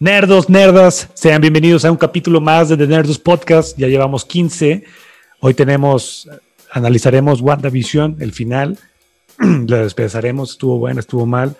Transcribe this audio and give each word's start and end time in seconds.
Nerdos, 0.00 0.48
nerdas, 0.48 1.08
sean 1.14 1.40
bienvenidos 1.40 1.84
a 1.84 1.90
un 1.90 1.96
capítulo 1.96 2.40
más 2.40 2.68
de 2.68 2.76
The 2.76 2.86
Nerdos 2.86 3.18
Podcast. 3.18 3.76
Ya 3.76 3.88
llevamos 3.88 4.24
15. 4.24 4.84
Hoy 5.40 5.54
tenemos, 5.54 6.28
analizaremos 6.70 7.40
WandaVision, 7.40 8.18
el 8.20 8.30
final. 8.30 8.78
Lo 9.38 9.76
despedazaremos, 9.78 10.52
estuvo 10.52 10.78
bueno, 10.78 11.00
estuvo 11.00 11.26
mal. 11.26 11.56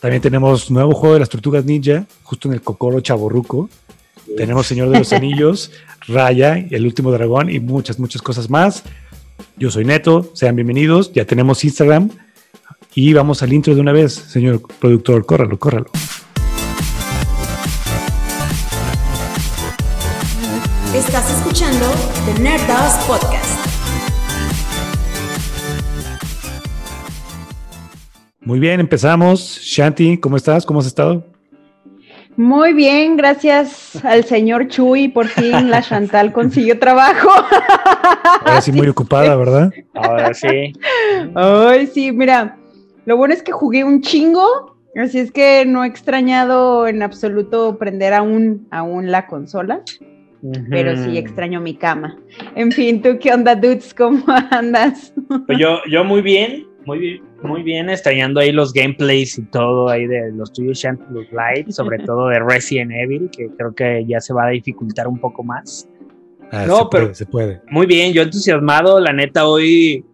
También 0.00 0.22
tenemos 0.22 0.70
nuevo 0.70 0.92
juego 0.92 1.12
de 1.12 1.20
las 1.20 1.28
tortugas 1.28 1.66
ninja, 1.66 2.06
justo 2.22 2.48
en 2.48 2.54
el 2.54 2.62
Cocoro 2.62 2.98
Chaborruco. 3.00 3.68
Tenemos 4.38 4.66
Señor 4.66 4.88
de 4.88 4.98
los 4.98 5.12
Anillos, 5.12 5.70
Raya, 6.08 6.56
el 6.70 6.86
último 6.86 7.12
dragón 7.12 7.50
y 7.50 7.60
muchas, 7.60 7.98
muchas 7.98 8.22
cosas 8.22 8.48
más. 8.48 8.84
Yo 9.58 9.70
soy 9.70 9.84
Neto, 9.84 10.30
sean 10.32 10.56
bienvenidos. 10.56 11.12
Ya 11.12 11.26
tenemos 11.26 11.62
Instagram 11.62 12.08
y 12.94 13.12
vamos 13.12 13.42
al 13.42 13.52
intro 13.52 13.74
de 13.74 13.82
una 13.82 13.92
vez, 13.92 14.14
señor 14.14 14.62
productor. 14.80 15.26
Córralo, 15.26 15.58
córralo. 15.58 15.90
Estás 20.94 21.38
escuchando 21.38 21.86
The 22.26 22.42
Nerdos 22.42 22.92
Podcast. 23.06 23.66
Muy 28.42 28.60
bien, 28.60 28.78
empezamos. 28.78 29.58
Shanti, 29.62 30.18
¿cómo 30.18 30.36
estás? 30.36 30.66
¿Cómo 30.66 30.80
has 30.80 30.86
estado? 30.86 31.24
Muy 32.36 32.74
bien, 32.74 33.16
gracias 33.16 34.04
al 34.04 34.24
señor 34.24 34.68
Chuy. 34.68 35.08
Por 35.08 35.28
fin 35.28 35.70
la 35.70 35.80
Chantal 35.80 36.30
consiguió 36.30 36.78
trabajo. 36.78 37.30
Ahora 38.44 38.60
sí, 38.60 38.70
muy 38.70 38.86
ocupada, 38.86 39.34
¿verdad? 39.34 39.70
Ahora 39.94 40.34
sí. 40.34 40.74
Ay, 41.34 41.86
sí, 41.86 42.12
mira, 42.12 42.58
lo 43.06 43.16
bueno 43.16 43.32
es 43.32 43.42
que 43.42 43.52
jugué 43.52 43.82
un 43.82 44.02
chingo, 44.02 44.76
así 45.02 45.20
es 45.20 45.32
que 45.32 45.64
no 45.64 45.84
he 45.84 45.86
extrañado 45.86 46.86
en 46.86 47.02
absoluto 47.02 47.78
prender 47.78 48.12
aún, 48.12 48.68
aún 48.70 49.10
la 49.10 49.26
consola 49.26 49.82
pero 50.68 50.96
sí 50.96 51.16
extraño 51.16 51.60
mi 51.60 51.74
cama. 51.74 52.18
En 52.56 52.72
fin, 52.72 53.00
¿tú 53.00 53.18
qué 53.20 53.32
onda, 53.32 53.54
dudes? 53.54 53.94
¿Cómo 53.94 54.24
andas? 54.50 55.12
Pues 55.46 55.58
yo, 55.58 55.78
yo 55.88 56.04
muy 56.04 56.20
bien, 56.22 56.66
muy 56.84 56.98
bien, 56.98 57.22
muy 57.42 57.62
bien, 57.62 57.88
extrañando 57.88 58.40
ahí 58.40 58.50
los 58.50 58.72
gameplays 58.72 59.38
y 59.38 59.42
todo 59.42 59.88
ahí 59.88 60.06
de 60.06 60.32
los 60.32 60.52
tuyos 60.52 60.82
los 61.10 61.26
Live, 61.30 61.72
sobre 61.72 61.98
todo 62.04 62.28
de 62.28 62.40
Resident 62.40 62.90
Evil, 62.92 63.30
que 63.30 63.48
creo 63.56 63.74
que 63.74 64.04
ya 64.06 64.20
se 64.20 64.34
va 64.34 64.46
a 64.46 64.50
dificultar 64.50 65.06
un 65.06 65.18
poco 65.18 65.44
más. 65.44 65.88
Ah, 66.50 66.66
no, 66.66 66.90
pero 66.90 67.14
se 67.14 67.24
puede. 67.24 67.62
Muy 67.70 67.86
bien, 67.86 68.12
yo 68.12 68.22
entusiasmado, 68.22 69.00
la 69.00 69.12
neta, 69.12 69.46
hoy 69.46 70.04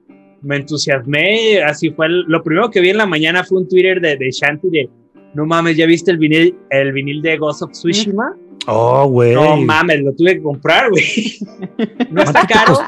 me 0.42 0.56
entusiasmé, 0.56 1.62
así 1.62 1.90
fue, 1.90 2.08
lo 2.08 2.42
primero 2.42 2.70
que 2.70 2.80
vi 2.80 2.90
en 2.90 2.98
la 2.98 3.06
mañana 3.06 3.42
fue 3.42 3.58
un 3.58 3.68
Twitter 3.68 4.00
de, 4.00 4.16
de 4.16 4.30
Shanti 4.30 4.68
de, 4.70 4.88
no 5.34 5.46
mames, 5.46 5.76
¿ya 5.76 5.86
viste 5.86 6.10
el 6.10 6.18
vinil, 6.18 6.54
el 6.70 6.92
vinil 6.92 7.22
de 7.22 7.36
Ghost 7.38 7.62
of 7.62 7.72
Tsushima? 7.72 8.36
Oh, 8.66 9.06
güey. 9.06 9.34
No 9.34 9.56
mames, 9.56 10.00
lo 10.02 10.12
tuve 10.14 10.36
que 10.36 10.42
comprar, 10.42 10.90
güey. 10.90 11.38
No 12.10 12.22
está 12.22 12.46
caro. 12.46 12.78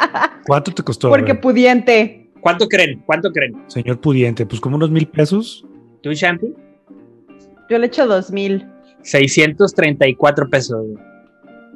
¿Cuánto 0.46 0.72
te 0.72 0.82
costó? 0.82 1.08
Porque 1.08 1.34
pudiente. 1.34 2.30
¿Cuánto 2.40 2.68
creen? 2.68 3.02
¿Cuánto 3.06 3.30
creen? 3.32 3.54
Señor 3.66 4.00
pudiente, 4.00 4.46
pues 4.46 4.60
como 4.60 4.76
unos 4.76 4.90
mil 4.90 5.06
pesos. 5.06 5.64
¿Tú, 6.02 6.12
Shanti? 6.12 6.54
Yo 7.68 7.78
le 7.78 7.86
echo 7.86 8.06
dos 8.06 8.30
mil. 8.30 8.66
634 9.02 10.48
pesos. 10.50 10.86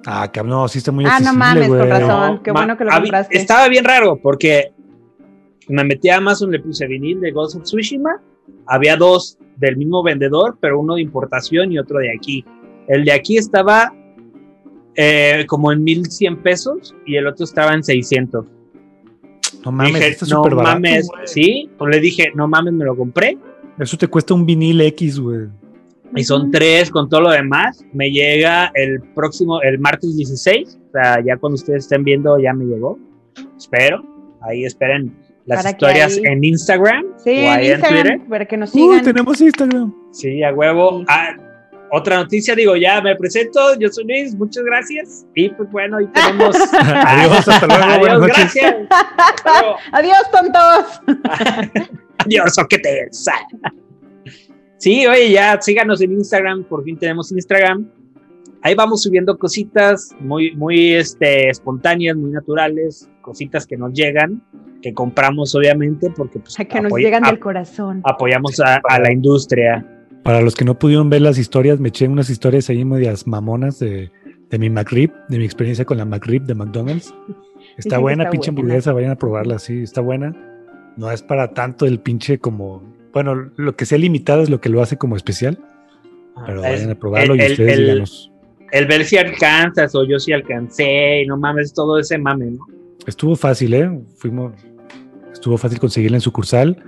Ah, 0.06 0.30
cabrón, 0.30 0.50
no, 0.50 0.68
sí 0.68 0.78
está 0.78 0.92
muy 0.92 1.04
Ah, 1.06 1.18
no 1.20 1.32
mames, 1.32 1.68
con 1.68 1.88
razón. 1.88 2.42
Qué 2.42 2.50
bueno 2.50 2.76
que 2.76 2.84
lo 2.84 2.90
compraste. 2.90 3.36
Estaba 3.36 3.68
bien 3.68 3.84
raro 3.84 4.16
porque 4.16 4.72
me 5.68 5.84
metí 5.84 6.10
a 6.10 6.18
Amazon, 6.18 6.50
le 6.50 6.60
puse 6.60 6.86
vinil 6.86 7.20
de 7.20 7.30
Ghost 7.30 7.56
of 7.56 7.62
Tsushima. 7.62 8.20
Había 8.66 8.96
dos 8.96 9.38
del 9.56 9.76
mismo 9.76 10.02
vendedor, 10.02 10.58
pero 10.60 10.78
uno 10.78 10.96
de 10.96 11.02
importación 11.02 11.72
y 11.72 11.78
otro 11.78 11.98
de 11.98 12.12
aquí. 12.14 12.44
El 12.88 13.04
de 13.04 13.12
aquí 13.12 13.36
estaba 13.36 13.92
eh, 14.96 15.44
como 15.48 15.72
en 15.72 15.82
1100 15.82 16.42
pesos 16.42 16.94
y 17.06 17.16
el 17.16 17.26
otro 17.26 17.44
estaba 17.44 17.74
en 17.74 17.82
600. 17.82 18.46
No 19.64 19.72
mames, 19.72 20.02
está 20.02 20.26
no 20.26 20.42
barato, 20.42 20.62
mames, 20.62 21.08
sí, 21.24 21.70
pues 21.78 21.94
le 21.94 22.00
dije, 22.00 22.32
no 22.34 22.46
mames, 22.46 22.74
me 22.74 22.84
lo 22.84 22.96
compré. 22.96 23.38
Eso 23.78 23.96
te 23.96 24.08
cuesta 24.08 24.34
un 24.34 24.44
vinil 24.44 24.80
X, 24.82 25.18
güey. 25.18 25.48
Y 26.14 26.22
son 26.22 26.50
tres 26.50 26.90
con 26.90 27.08
todo 27.08 27.22
lo 27.22 27.30
demás. 27.30 27.84
Me 27.92 28.10
llega 28.10 28.70
el 28.74 29.00
próximo, 29.00 29.60
el 29.62 29.78
martes 29.80 30.16
16. 30.16 30.78
O 30.88 30.92
sea, 30.92 31.24
ya 31.24 31.36
cuando 31.38 31.54
ustedes 31.54 31.84
estén 31.84 32.04
viendo, 32.04 32.38
ya 32.38 32.52
me 32.52 32.66
llegó. 32.66 32.98
Espero. 33.56 34.04
Ahí 34.42 34.64
esperen 34.64 35.16
las 35.46 35.66
historias 35.66 36.18
en 36.22 36.44
Instagram. 36.44 37.04
Sí, 37.16 37.30
en 37.30 37.64
Instagram, 37.64 38.28
Para 38.28 38.44
que 38.46 38.56
nos 38.56 38.70
sigan. 38.70 39.00
Uh, 39.00 39.02
tenemos 39.02 39.40
Instagram. 39.40 39.94
Sí, 40.12 40.42
a 40.42 40.52
huevo. 40.52 41.04
Ah, 41.08 41.34
otra 41.94 42.16
noticia, 42.16 42.54
digo, 42.54 42.74
ya 42.74 43.00
me 43.00 43.14
presento, 43.14 43.78
yo 43.78 43.88
soy 43.88 44.04
Luis, 44.04 44.34
muchas 44.34 44.64
gracias. 44.64 45.26
Y 45.34 45.48
pues 45.50 45.70
bueno, 45.70 45.98
ahí 45.98 46.06
tenemos. 46.08 46.56
Adiós, 46.72 47.48
hasta 47.48 47.66
luego. 47.66 47.82
Adiós, 47.84 48.26
gracias. 48.26 48.74
Adiós, 49.92 50.30
tontos. 50.32 51.00
Adiós, 52.18 52.58
oquetes. 52.58 53.26
sí, 54.78 55.06
oye, 55.06 55.30
ya 55.30 55.60
síganos 55.60 56.00
en 56.00 56.12
Instagram, 56.12 56.64
por 56.64 56.82
fin 56.82 56.98
tenemos 56.98 57.30
Instagram. 57.30 57.88
Ahí 58.62 58.74
vamos 58.74 59.02
subiendo 59.02 59.38
cositas 59.38 60.10
muy, 60.18 60.56
muy 60.56 60.94
este, 60.94 61.48
espontáneas, 61.48 62.16
muy 62.16 62.30
naturales, 62.30 63.08
cositas 63.20 63.66
que 63.66 63.76
nos 63.76 63.92
llegan, 63.92 64.42
que 64.82 64.92
compramos 64.94 65.54
obviamente, 65.54 66.10
porque 66.10 66.40
pues, 66.40 66.56
que 66.56 66.80
nos 66.80 66.92
llegan 66.94 67.22
del 67.22 67.38
corazón. 67.38 68.00
Apoyamos 68.04 68.58
a, 68.58 68.80
a 68.88 68.98
la 68.98 69.12
industria. 69.12 69.86
Para 70.24 70.40
los 70.40 70.54
que 70.54 70.64
no 70.64 70.78
pudieron 70.78 71.10
ver 71.10 71.20
las 71.20 71.36
historias, 71.36 71.78
me 71.78 71.90
eché 71.90 72.08
unas 72.08 72.30
historias 72.30 72.70
ahí 72.70 72.82
medias 72.82 73.26
mamonas 73.26 73.78
de, 73.78 74.10
de 74.48 74.58
mi 74.58 74.70
McRib, 74.70 75.12
de 75.28 75.36
mi 75.36 75.44
experiencia 75.44 75.84
con 75.84 75.98
la 75.98 76.06
McRib 76.06 76.44
de 76.44 76.54
McDonald's. 76.54 77.14
Está 77.76 77.98
buena, 77.98 78.30
pinche 78.30 78.48
hamburguesa, 78.48 78.94
vayan 78.94 79.10
a 79.10 79.16
probarla, 79.16 79.58
sí, 79.58 79.82
está 79.82 80.00
buena. 80.00 80.34
No 80.96 81.10
es 81.10 81.22
para 81.22 81.52
tanto 81.52 81.84
el 81.84 82.00
pinche 82.00 82.38
como, 82.38 82.82
bueno, 83.12 83.50
lo 83.56 83.76
que 83.76 83.84
sea 83.84 83.98
limitado 83.98 84.42
es 84.42 84.48
lo 84.48 84.62
que 84.62 84.70
lo 84.70 84.80
hace 84.80 84.96
como 84.96 85.14
especial. 85.14 85.58
Pero 86.46 86.62
vayan 86.62 86.90
a 86.90 86.94
probarlo 86.94 87.36
y 87.36 87.40
ustedes 87.40 87.78
díganos. 87.78 88.32
El 88.72 88.86
ver 88.86 89.04
si 89.04 89.18
alcanzas 89.18 89.94
o 89.94 90.04
yo 90.04 90.18
si 90.18 90.32
alcancé, 90.32 91.20
y 91.22 91.26
no 91.26 91.36
mames, 91.36 91.74
todo 91.74 91.98
ese 91.98 92.16
mame, 92.16 92.46
¿no? 92.46 92.66
Estuvo 93.06 93.36
fácil, 93.36 93.74
¿eh? 93.74 94.00
Fuimos, 94.16 94.54
estuvo 95.34 95.58
fácil 95.58 95.78
conseguirla 95.78 96.16
en 96.16 96.22
sucursal 96.22 96.82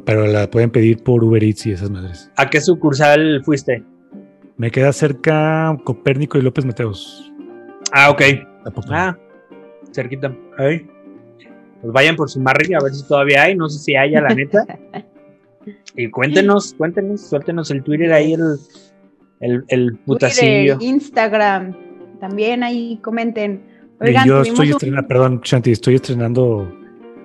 pero 0.00 0.26
la 0.26 0.50
pueden 0.50 0.70
pedir 0.70 1.02
por 1.02 1.24
Uber 1.24 1.42
Eats 1.42 1.66
y 1.66 1.72
esas 1.72 1.90
madres. 1.90 2.30
¿A 2.36 2.48
qué 2.48 2.60
sucursal 2.60 3.42
fuiste? 3.44 3.84
Me 4.56 4.70
queda 4.70 4.92
cerca 4.92 5.76
Copérnico 5.84 6.38
y 6.38 6.42
López 6.42 6.64
Mateos. 6.64 7.32
Ah, 7.92 8.10
ok. 8.10 8.22
Ah, 8.90 9.16
cerquita. 9.92 10.34
Ahí. 10.58 10.86
Pues 11.80 11.92
vayan 11.92 12.16
por 12.16 12.30
su 12.30 12.40
marri 12.40 12.72
a 12.74 12.78
ver 12.80 12.94
si 12.94 13.06
todavía 13.06 13.42
hay. 13.42 13.56
No 13.56 13.68
sé 13.68 13.78
si 13.78 13.96
haya, 13.96 14.20
la 14.20 14.34
neta. 14.34 14.64
y 15.96 16.08
cuéntenos, 16.10 16.74
cuéntenos, 16.74 17.28
suéltenos 17.28 17.70
el 17.70 17.82
Twitter 17.82 18.12
ahí, 18.12 18.34
el, 18.34 18.58
el, 19.40 19.64
el 19.68 19.96
putacillo. 19.98 20.78
Instagram. 20.80 21.76
También 22.20 22.62
ahí 22.62 22.98
comenten. 23.02 23.62
Oigan, 24.00 24.26
yo 24.26 24.42
estoy 24.42 24.70
estrenando, 24.70 25.08
perdón, 25.08 25.40
Shanti, 25.42 25.72
estoy 25.72 25.96
estrenando 25.96 26.72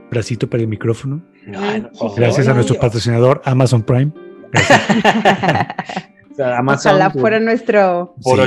bracito 0.10 0.50
para 0.50 0.64
el 0.64 0.70
micrófono. 0.70 1.22
Gracias 2.16 2.48
a 2.48 2.54
nuestro 2.54 2.78
patrocinador 2.80 3.42
Amazon 3.46 3.84
Prime. 3.84 4.12
Amazon, 6.40 6.94
Ojalá 6.94 7.10
fuera 7.10 7.40
nuestro. 7.40 8.14
Por, 8.22 8.40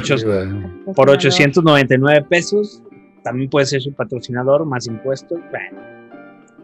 por 0.94 1.10
899 1.10 2.26
pesos. 2.28 2.82
También 3.22 3.50
puede 3.50 3.66
ser 3.66 3.82
su 3.82 3.92
patrocinador, 3.92 4.64
más 4.64 4.86
impuestos. 4.86 5.38
Bueno. 5.50 5.80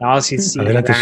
No, 0.00 0.20
sí, 0.20 0.38
sí. 0.38 0.58
Adelante, 0.60 0.92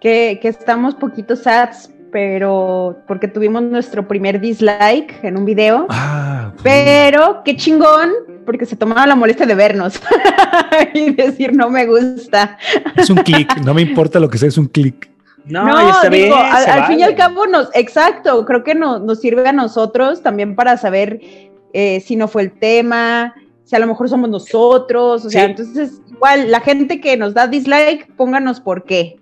que, 0.00 0.38
que 0.40 0.48
estamos 0.48 0.94
poquitos 0.94 1.46
ads, 1.46 1.90
pero 2.12 3.02
porque 3.06 3.26
tuvimos 3.26 3.62
nuestro 3.62 4.06
primer 4.06 4.40
dislike 4.40 5.22
en 5.24 5.36
un 5.36 5.44
video. 5.44 5.86
Ah, 5.88 6.52
pero 6.62 7.42
qué 7.44 7.56
chingón, 7.56 8.12
porque 8.44 8.66
se 8.66 8.76
tomaba 8.76 9.06
la 9.06 9.16
molestia 9.16 9.46
de 9.46 9.54
vernos 9.54 10.00
y 10.94 11.12
decir 11.12 11.54
no 11.54 11.70
me 11.70 11.86
gusta. 11.86 12.58
Es 12.96 13.10
un 13.10 13.18
clic, 13.18 13.56
no 13.64 13.74
me 13.74 13.82
importa 13.82 14.20
lo 14.20 14.28
que 14.28 14.38
sea, 14.38 14.48
es 14.48 14.58
un 14.58 14.66
clic. 14.66 15.10
No, 15.46 15.64
no 15.66 16.10
digo, 16.10 16.36
al, 16.36 16.86
fin 16.86 17.00
y 17.00 17.02
al 17.02 17.16
cabo 17.16 17.46
nos, 17.46 17.68
exacto, 17.74 18.46
creo 18.46 18.64
que 18.64 18.74
nos 18.74 19.20
sirve 19.20 19.46
a 19.46 19.52
nosotros 19.52 20.22
también 20.22 20.56
para 20.56 20.78
saber 20.78 21.20
eh, 21.74 22.00
si 22.00 22.16
no 22.16 22.28
fue 22.28 22.42
el 22.42 22.52
tema, 22.52 23.34
si 23.64 23.76
a 23.76 23.78
lo 23.78 23.86
mejor 23.86 24.08
somos 24.08 24.30
nosotros, 24.30 25.26
o 25.26 25.30
sea, 25.30 25.44
entonces 25.44 26.00
igual 26.10 26.50
la 26.50 26.60
gente 26.60 26.98
que 26.98 27.18
nos 27.18 27.34
da 27.34 27.46
dislike, 27.46 28.10
pónganos 28.16 28.60
por 28.60 28.84
qué. 28.84 29.20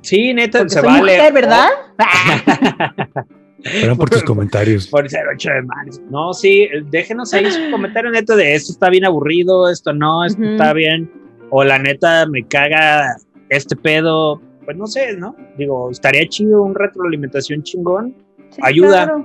Sí, 0.00 0.32
neta, 0.32 0.66
se 0.66 0.80
vale. 0.80 1.00
Mujer, 1.00 1.32
¿verdad? 1.32 1.68
Fueron 3.64 3.96
por 3.96 4.10
tus 4.10 4.22
comentarios. 4.24 4.86
Por 4.88 5.08
ser 5.08 5.26
ocho 5.32 5.50
de 5.50 5.62
manos. 5.62 6.00
No, 6.10 6.32
sí, 6.32 6.68
déjenos 6.90 7.32
ahí 7.34 7.50
su 7.50 7.70
comentario 7.70 8.10
neto 8.10 8.36
de 8.36 8.54
esto 8.54 8.72
está 8.72 8.90
bien 8.90 9.04
aburrido, 9.04 9.70
esto 9.70 9.92
no, 9.92 10.24
esto 10.24 10.42
está 10.42 10.72
bien. 10.72 11.10
O 11.50 11.64
la 11.64 11.78
neta 11.78 12.26
me 12.26 12.46
caga 12.46 13.16
este 13.48 13.76
pedo. 13.76 14.40
Pues 14.64 14.76
no 14.76 14.86
sé, 14.86 15.16
¿no? 15.16 15.34
Digo, 15.58 15.90
estaría 15.90 16.26
chido 16.28 16.62
un 16.62 16.74
retroalimentación 16.74 17.62
chingón. 17.62 18.14
ayuda. 18.62 19.24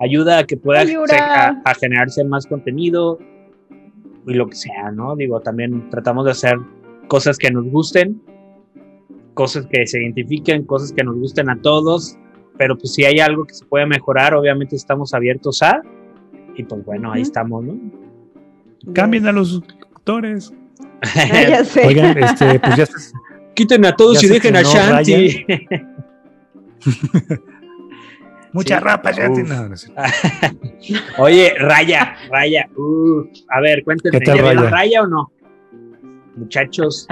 ayuda 0.00 0.38
a 0.38 0.44
que 0.44 0.56
pueda 0.56 0.82
a, 0.82 1.62
a 1.64 1.74
generarse 1.74 2.24
más 2.24 2.46
contenido 2.46 3.18
y 4.26 4.34
lo 4.34 4.48
que 4.48 4.56
sea, 4.56 4.90
¿no? 4.92 5.16
Digo, 5.16 5.40
también 5.40 5.88
tratamos 5.90 6.24
de 6.24 6.32
hacer 6.32 6.58
cosas 7.08 7.38
que 7.38 7.50
nos 7.50 7.64
gusten, 7.70 8.22
cosas 9.34 9.66
que 9.66 9.86
se 9.86 10.00
identifiquen, 10.00 10.64
cosas 10.64 10.92
que 10.92 11.04
nos 11.04 11.16
gusten 11.16 11.50
a 11.50 11.60
todos, 11.60 12.16
pero 12.58 12.76
pues 12.76 12.92
si 12.94 13.04
hay 13.04 13.18
algo 13.20 13.44
que 13.44 13.54
se 13.54 13.64
puede 13.64 13.86
mejorar, 13.86 14.34
obviamente 14.34 14.76
estamos 14.76 15.14
abiertos 15.14 15.62
a, 15.62 15.82
y 16.54 16.62
pues 16.64 16.84
bueno, 16.84 17.12
ahí 17.12 17.22
estamos, 17.22 17.64
¿no? 17.64 17.76
Cambien 18.92 19.26
a 19.26 19.32
los 19.32 19.62
actores. 19.94 20.52
Ah, 21.02 21.26
ya 21.48 21.64
sé. 21.64 21.86
Oigan, 21.86 22.16
este, 22.22 22.58
pues 22.60 22.76
ya 22.76 22.82
estás- 22.84 23.12
Quiten 23.54 23.84
a 23.84 23.94
todos 23.94 24.20
Ya 24.22 24.28
y 24.28 24.30
dejen 24.30 24.56
a 24.56 24.60
estrenó 24.60 25.02
Shanti. 25.02 25.44
Mucha 28.52 28.78
Sí. 28.78 28.84
rapa, 28.84 29.12
no, 29.12 29.68
no 29.68 29.76
cierto. 29.76 30.02
Oye, 31.18 31.54
Raya, 31.58 32.16
Raya. 32.30 32.68
uf. 32.76 33.26
a 33.48 33.60
ver, 33.60 33.82
cuéntenme, 33.82 34.18
¿Qué 34.18 34.24
tal, 34.26 34.36
¿ya 34.38 34.42
Raya? 34.42 34.70
Raya 34.70 35.02
o 35.02 35.06
no? 35.06 35.32
Muchachos, 36.36 37.06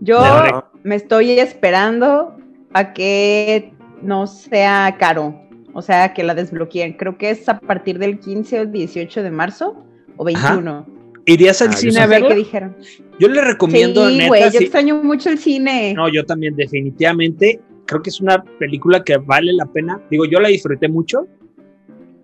Yo 0.00 0.64
me 0.82 0.94
estoy 0.96 1.32
esperando 1.38 2.34
a 2.72 2.92
que 2.94 3.73
no 4.04 4.26
sea 4.26 4.96
caro. 4.98 5.40
O 5.72 5.82
sea, 5.82 6.14
que 6.14 6.22
la 6.22 6.34
desbloqueen. 6.34 6.92
Creo 6.96 7.18
que 7.18 7.30
es 7.30 7.48
a 7.48 7.58
partir 7.58 7.98
del 7.98 8.20
15 8.20 8.60
o 8.60 8.66
18 8.66 9.22
de 9.22 9.30
marzo 9.30 9.84
o 10.16 10.24
21. 10.24 10.86
¿irías 11.26 11.60
al 11.62 11.70
Ah, 11.70 11.72
cine 11.72 11.98
a 12.00 12.06
verla? 12.06 12.28
qué 12.28 12.34
dijeron. 12.34 12.76
Yo 13.18 13.28
le 13.28 13.40
recomiendo, 13.40 14.06
Sí, 14.08 14.16
neta, 14.18 14.28
güey, 14.28 14.42
yo 14.44 14.50
sí- 14.58 14.64
extraño 14.64 15.02
mucho 15.02 15.30
el 15.30 15.38
cine. 15.38 15.94
No, 15.94 16.08
yo 16.12 16.24
también, 16.26 16.54
definitivamente. 16.54 17.60
Creo 17.86 18.02
que 18.02 18.10
es 18.10 18.20
una 18.20 18.42
película 18.58 19.02
que 19.02 19.16
vale 19.16 19.52
la 19.54 19.66
pena. 19.66 20.00
Digo, 20.10 20.26
yo 20.26 20.38
la 20.38 20.48
disfruté 20.48 20.86
mucho, 20.88 21.26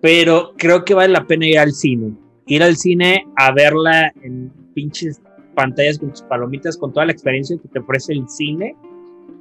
pero 0.01 0.53
creo 0.57 0.85
que 0.85 0.95
vale 0.95 1.13
la 1.13 1.27
pena 1.27 1.47
ir 1.47 1.59
al 1.59 1.73
cine. 1.73 2.13
Ir 2.47 2.63
al 2.63 2.77
cine 2.77 3.27
a 3.37 3.53
verla 3.53 4.13
en 4.23 4.53
pinches 4.75 5.21
pantallas 5.55 5.99
con 5.99 6.11
tus 6.11 6.23
palomitas, 6.23 6.77
con 6.77 6.93
toda 6.93 7.07
la 7.07 7.13
experiencia 7.13 7.57
que 7.61 7.69
te 7.69 7.79
ofrece 7.79 8.13
el 8.13 8.29
cine. 8.29 8.75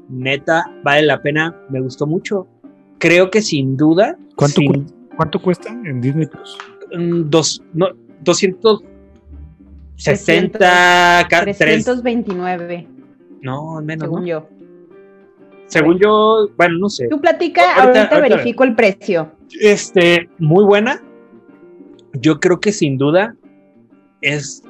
Neta, 0.10 0.66
vale 0.84 1.04
la 1.06 1.22
pena. 1.22 1.56
Me 1.70 1.80
gustó 1.82 2.06
mucho. 2.08 2.48
Creo 2.98 3.30
que 3.30 3.42
sin 3.42 3.78
duda. 3.78 4.18
¿Cuánto, 4.36 4.62
sin- 4.62 4.74
cu- 4.86 4.86
¿Cuánto 5.16 5.42
cuesta 5.42 5.70
en 5.70 6.02
Disney 6.02 6.26
Plus? 6.28 6.58
mm, 6.98 7.30
dos, 7.30 7.62
no, 7.74 7.88
260, 9.98 11.28
ca- 11.30 11.42
tres- 11.44 11.58
329, 11.58 12.88
no, 13.42 13.82
menos, 13.82 14.04
según 14.06 14.22
¿no? 14.22 14.28
yo. 14.28 14.48
Según 15.68 16.00
yo, 16.00 16.48
bueno, 16.58 16.78
no 16.80 16.90
sé. 16.90 17.08
Tú 17.10 17.22
platica, 17.22 17.62
Ahorita- 17.62 17.84
ahorita, 18.02 18.16
ahorita- 18.16 18.36
verifico 18.38 18.64
el 18.64 18.76
precio. 18.76 19.32
Este, 19.62 20.28
muy 20.40 20.64
buena. 20.66 21.00
Yo 22.14 22.40
creo 22.40 22.60
que 22.60 22.72
sin 22.72 22.98
duda 22.98 23.36
es 24.22 24.64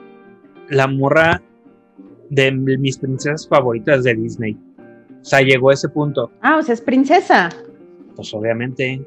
la 0.67 0.87
morra 0.87 1.41
de 2.29 2.51
mis 2.51 2.97
princesas 2.97 3.47
favoritas 3.47 4.03
de 4.03 4.13
Disney. 4.13 4.57
O 5.21 5.25
sea, 5.25 5.41
llegó 5.41 5.69
a 5.69 5.73
ese 5.73 5.89
punto. 5.89 6.31
Ah, 6.41 6.57
o 6.57 6.61
sea, 6.61 6.73
es 6.73 6.81
princesa. 6.81 7.49
Pues 8.15 8.33
obviamente. 8.33 9.01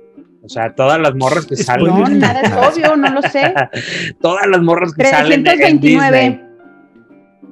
O 0.44 0.48
sea, 0.48 0.74
todas 0.74 1.00
las 1.00 1.14
morras 1.14 1.46
que 1.46 1.56
Spoiler. 1.56 1.88
No, 1.92 2.02
salen. 2.04 2.18
nada 2.18 2.40
es 2.40 2.52
obvio, 2.52 2.96
no 2.96 3.10
lo 3.10 3.22
sé. 3.22 3.54
todas 4.20 4.46
las 4.48 4.60
morras 4.62 4.92
que 4.94 5.04
salen 5.04 5.46
en- 5.46 5.78
Disney. 5.78 5.78
329. 5.78 6.40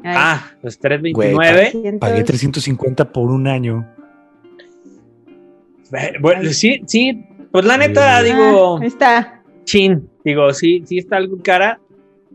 Ay, 0.02 0.14
Ah, 0.16 0.50
pues 0.62 0.78
329. 0.78 1.70
300. 1.70 2.00
Pagué 2.00 2.24
350 2.24 3.12
por 3.12 3.30
un 3.30 3.46
año. 3.46 3.86
Bueno, 6.20 6.40
Ay. 6.42 6.54
sí, 6.54 6.80
sí. 6.86 7.24
Pues 7.50 7.64
la 7.64 7.76
neta, 7.76 8.18
Ah, 8.18 8.22
digo, 8.22 8.78
Ah, 8.80 8.84
está. 8.86 9.42
chin. 9.64 10.08
Digo, 10.24 10.52
sí, 10.52 10.82
sí 10.86 10.98
está 10.98 11.16
algo 11.16 11.36
cara. 11.42 11.80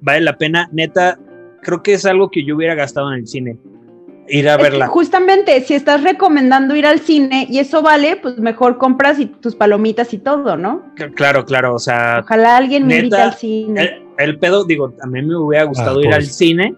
Vale 0.01 0.21
la 0.21 0.37
pena. 0.37 0.69
Neta, 0.73 1.17
creo 1.61 1.81
que 1.81 1.93
es 1.93 2.05
algo 2.05 2.29
que 2.29 2.43
yo 2.45 2.55
hubiera 2.55 2.75
gastado 2.75 3.11
en 3.13 3.19
el 3.19 3.27
cine. 3.27 3.57
Ir 4.27 4.49
a 4.49 4.53
Es 4.53 4.57
que 4.57 4.63
verla. 4.63 4.87
justamente, 4.87 5.61
si 5.61 5.75
estás 5.75 6.01
recomendando 6.03 6.75
ir 6.75 6.85
al 6.87 6.99
cine 6.99 7.45
y 7.49 7.59
eso 7.59 7.81
vale, 7.83 8.15
pues 8.15 8.37
mejor 8.39 8.77
compras 8.77 9.19
y 9.19 9.27
tus 9.27 9.55
palomitas 9.55 10.13
y 10.13 10.17
todo, 10.17 10.57
¿no? 10.57 10.81
Claro, 11.15 11.45
claro, 11.45 11.75
o 11.75 11.79
sea, 11.79 12.21
Ojalá 12.23 12.57
alguien 12.57 12.87
me 12.87 12.97
invite 12.97 13.15
al 13.17 13.33
cine. 13.35 13.81
el, 14.17 14.29
el 14.29 14.39
pedo, 14.39 14.65
digo, 14.65 14.93
a 15.01 15.05
mí 15.07 15.21
me 15.21 15.35
hubiera 15.35 15.65
gustado 15.65 15.99
Ah, 15.99 16.01
ir 16.01 16.07
al 16.07 16.13
pobrecito. 16.13 16.37
cine, 16.37 16.75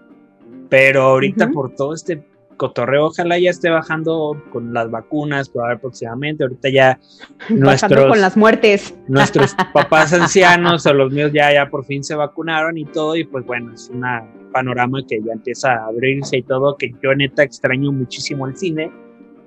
pero 0.68 1.02
ahorita 1.04 1.48
por 1.50 1.74
todo 1.74 1.94
este 1.94 2.22
cotorreo, 2.58 3.06
ojalá 3.06 3.38
ya 3.38 3.48
esté 3.48 3.70
bajando 3.70 4.36
con 4.52 4.74
las 4.74 4.90
vacunas, 4.90 5.48
probablemente 5.48 5.80
próximamente, 5.80 6.44
ahorita 6.44 6.68
ya 6.68 7.00
Bajando 7.48 7.64
nuestros, 7.64 8.06
con 8.06 8.20
las 8.20 8.36
muertes. 8.36 8.94
nuestros 9.08 9.54
papás 9.72 10.12
ancianos 10.12 10.84
o 10.84 10.92
los 10.92 11.10
míos 11.10 11.30
ya, 11.32 11.50
ya 11.50 11.70
por 11.70 11.86
fin 11.86 12.04
se 12.04 12.14
vacunaron 12.14 12.76
y 12.76 12.84
todo, 12.84 13.16
y 13.16 13.24
pues 13.24 13.46
bueno, 13.46 13.72
es 13.72 13.88
un 13.88 14.04
panorama 14.52 15.00
que 15.08 15.22
ya 15.24 15.32
empieza 15.32 15.72
a 15.72 15.86
abrirse 15.86 16.36
y 16.36 16.42
todo, 16.42 16.76
que 16.76 16.92
yo 17.02 17.14
neta 17.14 17.42
extraño 17.42 17.90
muchísimo 17.92 18.46
el 18.46 18.56
cine, 18.56 18.90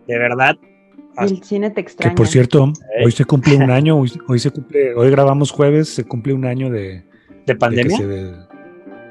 de 0.08 0.18
verdad. 0.18 0.58
El 1.18 1.44
cine 1.44 1.69
te 1.69 1.75
Que 1.75 1.81
extraña. 1.81 2.16
por 2.16 2.28
cierto, 2.28 2.72
hoy 3.04 3.12
se 3.12 3.25
cumple 3.25 3.58
un 3.58 3.69
año, 3.72 4.00
hoy, 4.00 4.12
hoy 4.28 4.40
se 4.40 4.50
cumple, 4.50 4.96
hoy 4.96 5.12
grabamos 5.12 5.52
jueves, 5.52 5.90
se 5.90 6.06
cumple 6.06 6.34
un 6.34 6.46
año 6.46 6.72
de, 6.72 6.80
¿De 6.81 7.04
de, 7.46 7.54
que 7.54 7.56
pandemia? 7.56 7.98
se 7.98 8.08
de, 8.08 8.36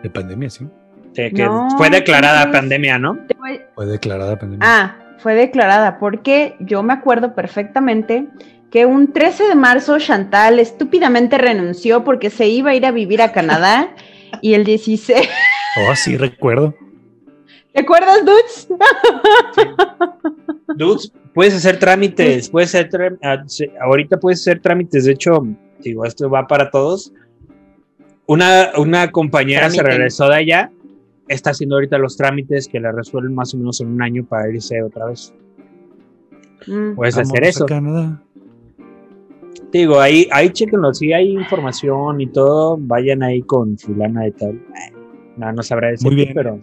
de 0.02 0.10
pandemia, 0.10 0.50
sí. 0.50 0.66
De 1.14 1.30
que 1.32 1.44
No, 1.44 1.68
fue 1.76 1.90
declarada 1.90 2.50
pandemia, 2.52 2.98
¿no? 2.98 3.18
Voy- 3.38 3.60
Fue 3.74 3.86
declarada 3.86 4.38
pandemia. 4.38 4.66
Ah, 4.66 4.96
fue 5.18 5.34
declarada 5.34 5.98
porque 5.98 6.56
yo 6.60 6.82
me 6.82 6.92
acuerdo 6.92 7.34
perfectamente 7.34 8.26
que 8.70 8.86
un 8.86 9.12
13 9.12 9.48
de 9.48 9.54
marzo 9.54 9.98
Chantal 9.98 10.58
estúpidamente 10.60 11.36
renunció 11.36 12.04
porque 12.04 12.30
se 12.30 12.46
iba 12.48 12.70
a 12.70 12.74
ir 12.74 12.86
a 12.86 12.92
vivir 12.92 13.20
a 13.22 13.32
Canadá 13.32 13.94
y 14.40 14.54
el 14.54 14.64
16... 14.64 15.28
Oh, 15.88 15.94
sí, 15.96 16.16
recuerdo. 16.16 16.74
¿Te 17.72 17.80
acuerdas, 17.80 18.24
Dudes? 18.24 18.68
Dudes, 20.76 21.12
puedes 21.34 21.54
hacer 21.54 21.78
trámites, 21.78 22.48
puedes 22.48 22.74
hacer 22.74 23.18
ah, 23.22 23.42
sí, 23.46 23.70
ahorita 23.80 24.18
puedes 24.18 24.40
hacer 24.40 24.60
trámites, 24.60 25.04
de 25.04 25.12
hecho, 25.12 25.46
digo, 25.78 26.04
esto 26.04 26.28
va 26.30 26.46
para 26.46 26.70
todos. 26.70 27.12
Una, 28.26 28.70
una 28.76 29.10
compañera 29.10 29.70
se 29.70 29.82
regresó 29.82 30.28
de 30.28 30.36
allá, 30.36 30.70
está 31.30 31.50
haciendo 31.50 31.76
ahorita 31.76 31.96
los 31.98 32.16
trámites 32.16 32.68
que 32.68 32.80
le 32.80 32.90
resuelven 32.92 33.34
más 33.34 33.54
o 33.54 33.58
menos 33.58 33.80
en 33.80 33.88
un 33.88 34.02
año 34.02 34.24
para 34.24 34.50
irse 34.50 34.82
otra 34.82 35.06
vez. 35.06 35.32
Mm. 36.66 36.94
Puedes 36.96 37.16
hacer 37.16 37.44
eso. 37.44 37.64
a 37.64 37.68
Canadá. 37.68 38.22
Digo, 39.72 40.00
ahí, 40.00 40.26
ahí 40.32 40.50
chequenlo, 40.50 40.92
si 40.92 41.12
hay 41.12 41.32
información 41.32 42.20
y 42.20 42.26
todo, 42.26 42.76
vayan 42.76 43.22
ahí 43.22 43.42
con 43.42 43.78
fulana 43.78 44.22
de 44.22 44.32
tal. 44.32 44.60
No, 45.36 45.52
no 45.52 45.62
sabrá 45.62 45.90
decir, 45.90 46.06
Muy 46.06 46.16
bien. 46.16 46.32
pero 46.34 46.58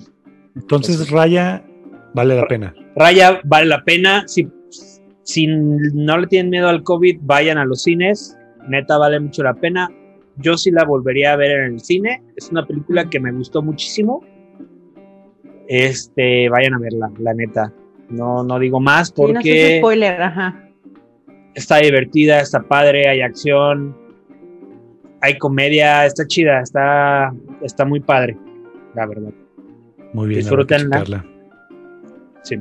Entonces, 0.56 1.10
Raya, 1.10 1.66
vale 2.14 2.36
la 2.36 2.46
pena. 2.48 2.76
Raya 2.96 3.40
vale 3.46 3.68
la 3.68 3.84
pena. 3.86 4.28
Si, 4.28 4.50
si 5.24 5.48
no 5.48 6.18
le 6.18 6.28
tienen 6.28 6.50
miedo 6.50 6.68
al 6.68 6.84
COVID, 6.84 7.20
vayan 7.22 7.58
a 7.58 7.64
los 7.64 7.84
cines. 7.84 8.38
Neta, 8.68 8.98
vale 8.98 9.22
mucho 9.22 9.42
la 9.44 9.54
pena. 9.54 9.90
Yo 10.36 10.58
sí 10.58 10.70
la 10.72 10.84
volvería 10.84 11.32
a 11.32 11.38
ver 11.38 11.52
en 11.52 11.74
el 11.76 11.80
cine. 11.80 12.22
Es 12.36 12.52
una 12.52 12.66
película 12.66 13.10
que 13.10 13.22
me 13.22 13.32
gustó 13.32 13.62
muchísimo. 13.62 14.22
Este, 15.68 16.50
vayan 16.50 16.76
a 16.76 16.80
verla, 16.80 17.12
la 17.20 17.34
neta. 17.34 17.74
No, 18.10 18.44
no 18.44 18.58
digo 18.58 18.80
más 18.80 19.10
Sí, 19.10 19.14
no 19.22 19.34
porque 19.34 19.80
spoiler, 19.80 20.22
ajá. 20.22 20.70
está 21.56 21.78
divertida, 21.78 22.40
está 22.40 22.62
padre, 22.62 23.10
hay 23.10 23.22
acción, 23.22 23.96
hay 25.22 25.38
comedia, 25.38 26.06
está 26.06 26.26
chida, 26.26 26.62
está, 26.62 27.34
está 27.62 27.86
muy 27.86 28.00
padre, 28.00 28.38
la 28.96 29.06
verdad. 29.06 29.32
Muy 30.14 30.30
bien. 30.30 30.40
Disfrútenla. 30.40 31.26
Sí. 32.44 32.58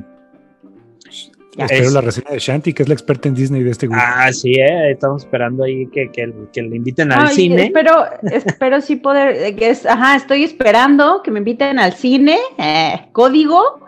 Ya. 1.57 1.65
Espero 1.65 1.87
Es- 1.87 1.93
la 1.93 2.01
reseña 2.01 2.29
de 2.31 2.39
Shanti, 2.39 2.71
que 2.73 2.83
es 2.83 2.89
la 2.89 2.93
experta 2.93 3.27
en 3.27 3.33
Disney 3.33 3.63
de 3.63 3.71
este 3.71 3.87
grupo. 3.87 4.01
Ah, 4.05 4.31
sí, 4.31 4.53
eh, 4.53 4.91
estamos 4.91 5.23
esperando 5.23 5.63
ahí 5.63 5.87
que, 5.87 6.11
que, 6.11 6.31
que 6.53 6.61
le 6.61 6.75
inviten 6.75 7.11
al 7.11 7.27
Ay, 7.27 7.35
cine. 7.35 7.63
Espero, 7.63 8.05
espero 8.31 8.79
sí 8.79 8.97
poder, 8.97 9.35
eh, 9.35 9.55
que 9.55 9.71
es, 9.71 9.83
ajá, 9.85 10.15
estoy 10.15 10.43
esperando 10.43 11.21
que 11.23 11.31
me 11.31 11.39
inviten 11.39 11.79
al 11.79 11.93
cine, 11.93 12.37
eh, 12.59 13.07
código, 13.11 13.79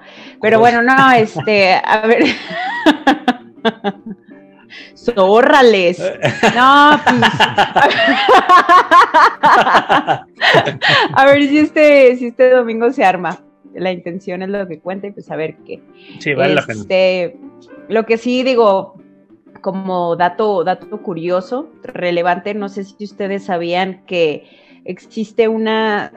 pero 0.41 0.59
bueno, 0.59 0.81
no, 0.81 1.11
este, 1.11 1.73
a 1.75 2.07
ver. 2.07 2.23
Zórrales. 4.95 5.99
No, 6.55 6.99
pues. 7.03 7.21
A 11.13 11.25
ver 11.25 11.43
si 11.47 11.59
este, 11.59 12.15
si 12.17 12.27
este 12.27 12.49
domingo 12.51 12.91
se 12.91 13.03
arma. 13.03 13.39
La 13.73 13.91
intención 13.91 14.41
es 14.41 14.49
lo 14.49 14.67
que 14.67 14.79
cuenta 14.79 15.07
y 15.07 15.11
pues 15.11 15.29
a 15.31 15.35
ver 15.35 15.57
qué. 15.65 15.81
Sí, 16.19 16.33
vale 16.33 16.55
la 16.55 16.65
pena. 16.65 16.81
Este, 16.81 17.37
Lo 17.87 18.05
que 18.05 18.17
sí 18.17 18.43
digo, 18.43 18.95
como 19.61 20.15
dato, 20.15 20.63
dato 20.63 21.01
curioso, 21.01 21.69
relevante, 21.83 22.53
no 22.53 22.69
sé 22.69 22.83
si 22.83 23.03
ustedes 23.03 23.45
sabían 23.45 24.05
que 24.05 24.45
existe 24.85 25.47
una 25.47 26.11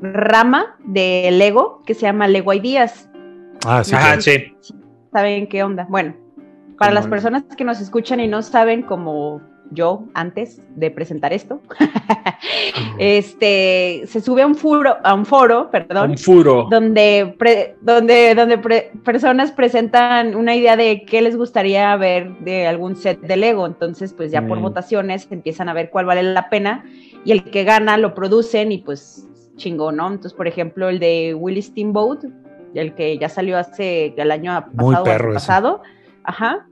rama 0.00 0.76
de 0.84 1.30
Lego 1.32 1.82
que 1.84 1.94
se 1.94 2.02
llama 2.02 2.28
Lego 2.28 2.52
Ideas. 2.52 3.10
Ah, 3.66 3.82
sí. 3.84 3.94
Ajá, 3.94 4.20
sí. 4.20 4.54
¿Saben 5.12 5.46
qué 5.48 5.62
onda? 5.62 5.86
Bueno, 5.88 6.14
para 6.78 6.90
¿Cómo 6.90 6.94
las 6.94 7.06
personas 7.06 7.44
que 7.56 7.64
nos 7.64 7.80
escuchan 7.80 8.20
y 8.20 8.28
no 8.28 8.42
saben 8.42 8.82
como 8.82 9.40
yo 9.70 10.04
antes 10.14 10.60
de 10.76 10.90
presentar 10.90 11.32
esto, 11.32 11.60
este, 12.98 14.04
se 14.06 14.20
sube 14.20 14.42
a 14.42 14.46
un 14.46 14.54
foro, 14.54 14.96
a 15.02 15.14
un 15.14 15.24
foro, 15.26 15.70
perdón, 15.70 16.12
Un 16.12 16.18
furo. 16.18 16.66
donde, 16.70 17.34
pre- 17.38 17.76
donde, 17.80 18.34
donde 18.34 18.58
pre- 18.58 18.92
personas 19.04 19.52
presentan 19.52 20.34
una 20.36 20.54
idea 20.54 20.76
de 20.76 21.04
qué 21.04 21.22
les 21.22 21.36
gustaría 21.36 21.94
ver 21.96 22.38
de 22.40 22.66
algún 22.66 22.96
set 22.96 23.20
de 23.20 23.36
Lego. 23.36 23.66
Entonces, 23.66 24.12
pues 24.12 24.30
ya 24.30 24.46
por 24.46 24.58
Mm. 24.58 24.62
votaciones 24.62 25.26
empiezan 25.30 25.68
a 25.68 25.72
ver 25.74 25.90
cuál 25.90 26.06
vale 26.06 26.22
la 26.22 26.48
pena 26.48 26.84
y 27.24 27.32
el 27.32 27.44
que 27.44 27.64
gana 27.64 27.96
lo 27.96 28.14
producen 28.14 28.72
y 28.72 28.78
pues 28.78 29.26
chingón, 29.56 29.96
¿no? 29.96 30.06
Entonces, 30.08 30.32
por 30.34 30.46
ejemplo, 30.48 30.88
el 30.88 30.98
de 30.98 31.34
Willy 31.34 31.62
Steamboat, 31.62 32.24
el 32.74 32.94
que 32.94 33.16
ya 33.18 33.28
salió 33.28 33.56
hace 33.58 34.12
el 34.16 34.30
año 34.30 34.64
Muy 34.72 34.94
pasado, 34.94 35.04
perro 35.04 35.28
ese. 35.30 35.34
pasado, 35.34 35.82
ajá, 36.24 36.66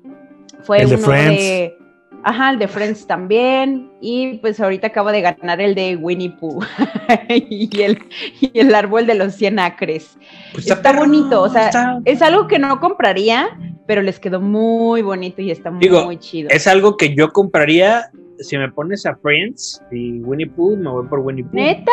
fue 0.62 0.82
El 0.82 0.88
de 0.90 0.94
uno 0.96 1.04
Friends. 1.06 1.38
de... 1.40 1.78
Ajá, 2.25 2.50
el 2.50 2.59
de 2.59 2.69
Friends 2.69 3.07
también. 3.07 3.91
Y 4.00 4.38
pues 4.38 4.61
ahorita 4.61 4.88
acabo 4.88 5.11
de 5.12 5.21
ganar 5.21 5.61
el 5.61 5.75
de 5.75 5.97
Winnie 5.97 6.31
Pooh. 6.38 6.61
y, 7.29 7.69
el, 7.83 7.99
y 8.41 8.59
el 8.59 8.75
árbol 8.75 9.07
de 9.07 9.14
los 9.14 9.35
100 9.35 9.59
acres. 9.59 10.17
Pues 10.52 10.67
Está, 10.69 10.83
perro, 10.83 11.00
bonito, 11.00 11.43
o 11.43 11.49
sea, 11.49 11.67
está- 11.67 12.00
es 12.05 12.23
algo 12.23 12.47
que 12.47 12.59
no 12.59 12.79
compraría, 12.81 13.49
pero 13.87 14.02
les 14.02 14.19
quedó 14.21 14.41
muy 14.41 15.02
bonito 15.02 15.43
y 15.43 15.50
está 15.50 15.71
muy, 15.71 15.81
Digo, 15.81 16.05
muy 16.05 16.19
chido. 16.19 16.49
es 16.50 16.67
algo 16.67 16.97
que 16.97 17.14
yo 17.14 17.31
compraría. 17.33 18.11
Si 18.38 18.57
me 18.59 18.71
pones 18.73 19.07
a 19.07 19.14
Friends 19.17 19.81
y 19.93 20.21
Winnie 20.21 20.49
Pooh, 20.49 20.76
me 20.76 20.91
voy 20.91 21.07
por 21.07 21.21
Winnie 21.21 21.45
Pooh. 21.45 21.55
¿Neta? 21.55 21.93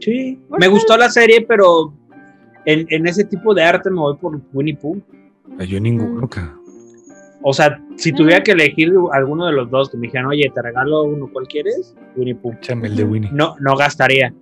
Sí. 0.00 0.38
¿Por 0.48 0.58
Me 0.58 0.66
qué? 0.66 0.72
gustó 0.72 0.96
la 0.96 1.08
serie, 1.10 1.42
pero 1.42 1.94
en, 2.64 2.86
en 2.90 3.06
ese 3.06 3.24
tipo 3.24 3.54
de 3.54 3.62
arte 3.62 3.90
me 3.90 4.00
voy 4.00 4.16
por 4.16 4.40
Winnie 4.52 4.76
Pooh. 4.76 5.00
Yo 5.68 5.78
ninguno, 5.80 6.28
ca. 6.28 6.56
O 7.48 7.52
sea, 7.52 7.80
si 7.94 8.12
tuviera 8.12 8.42
que 8.42 8.50
elegir 8.50 8.92
alguno 9.12 9.46
de 9.46 9.52
los 9.52 9.70
dos, 9.70 9.88
que 9.88 9.96
me 9.96 10.08
dijeran, 10.08 10.26
oye, 10.26 10.50
te 10.52 10.60
regalo 10.60 11.04
uno, 11.04 11.30
¿cuál 11.32 11.46
quieres? 11.46 11.94
Winnie 12.16 12.34
Pooh. 12.34 12.56
El 12.82 12.96
de 12.96 13.04
Winnie. 13.04 13.30
No, 13.32 13.54
no 13.60 13.76
gastaría. 13.76 14.34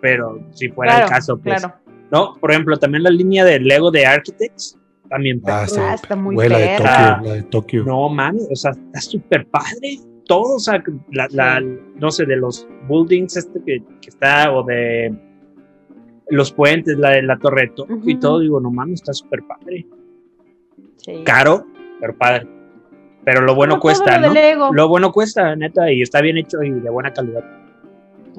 Pero 0.00 0.40
si 0.52 0.70
fuera 0.70 0.92
claro, 0.92 1.06
el 1.06 1.12
caso, 1.12 1.38
pues. 1.38 1.60
claro. 1.60 1.74
No, 2.10 2.36
por 2.40 2.50
ejemplo, 2.50 2.78
también 2.78 3.02
la 3.02 3.10
línea 3.10 3.44
de 3.44 3.60
Lego 3.60 3.90
de 3.90 4.06
Architects. 4.06 4.78
También. 5.10 5.42
Ah, 5.44 5.66
sí. 5.66 5.76
Ah, 5.78 5.92
está 5.92 6.16
muy 6.16 6.36
Güey, 6.36 6.48
la 6.48 6.56
de. 6.58 6.76
Tokio, 6.78 7.28
la 7.28 7.34
de 7.34 7.42
Tokio. 7.42 7.84
No 7.84 8.08
mames, 8.08 8.48
o 8.50 8.56
sea, 8.56 8.70
está 8.70 9.00
súper 9.02 9.46
padre. 9.48 9.98
Todo, 10.26 10.54
o 10.56 10.58
sea, 10.58 10.82
la, 11.12 11.28
la- 11.30 11.60
no 11.60 12.10
sé, 12.10 12.24
de 12.24 12.36
los 12.36 12.66
buildings 12.88 13.36
este 13.36 13.60
que, 13.62 13.82
que 14.00 14.08
está, 14.08 14.52
o 14.52 14.62
de 14.62 15.14
los 16.30 16.50
puentes, 16.52 16.96
la 16.96 17.10
de 17.10 17.22
la 17.24 17.38
torre 17.38 17.66
de 17.66 17.68
Tokio 17.74 18.00
y 18.06 18.18
todo, 18.18 18.40
digo, 18.40 18.58
no 18.58 18.70
mames, 18.70 19.00
está 19.00 19.12
súper 19.12 19.40
padre. 19.46 19.86
Sí. 20.96 21.22
Caro, 21.24 21.66
pero 22.00 22.16
padre. 22.16 22.46
Pero 23.24 23.42
lo 23.42 23.54
bueno 23.54 23.78
cuesta, 23.78 24.18
lo 24.18 24.32
¿no? 24.32 24.72
Lo 24.72 24.88
bueno 24.88 25.12
cuesta, 25.12 25.54
neta, 25.56 25.90
y 25.92 26.00
está 26.02 26.20
bien 26.20 26.38
hecho 26.38 26.62
y 26.62 26.70
de 26.70 26.88
buena 26.90 27.12
calidad. 27.12 27.44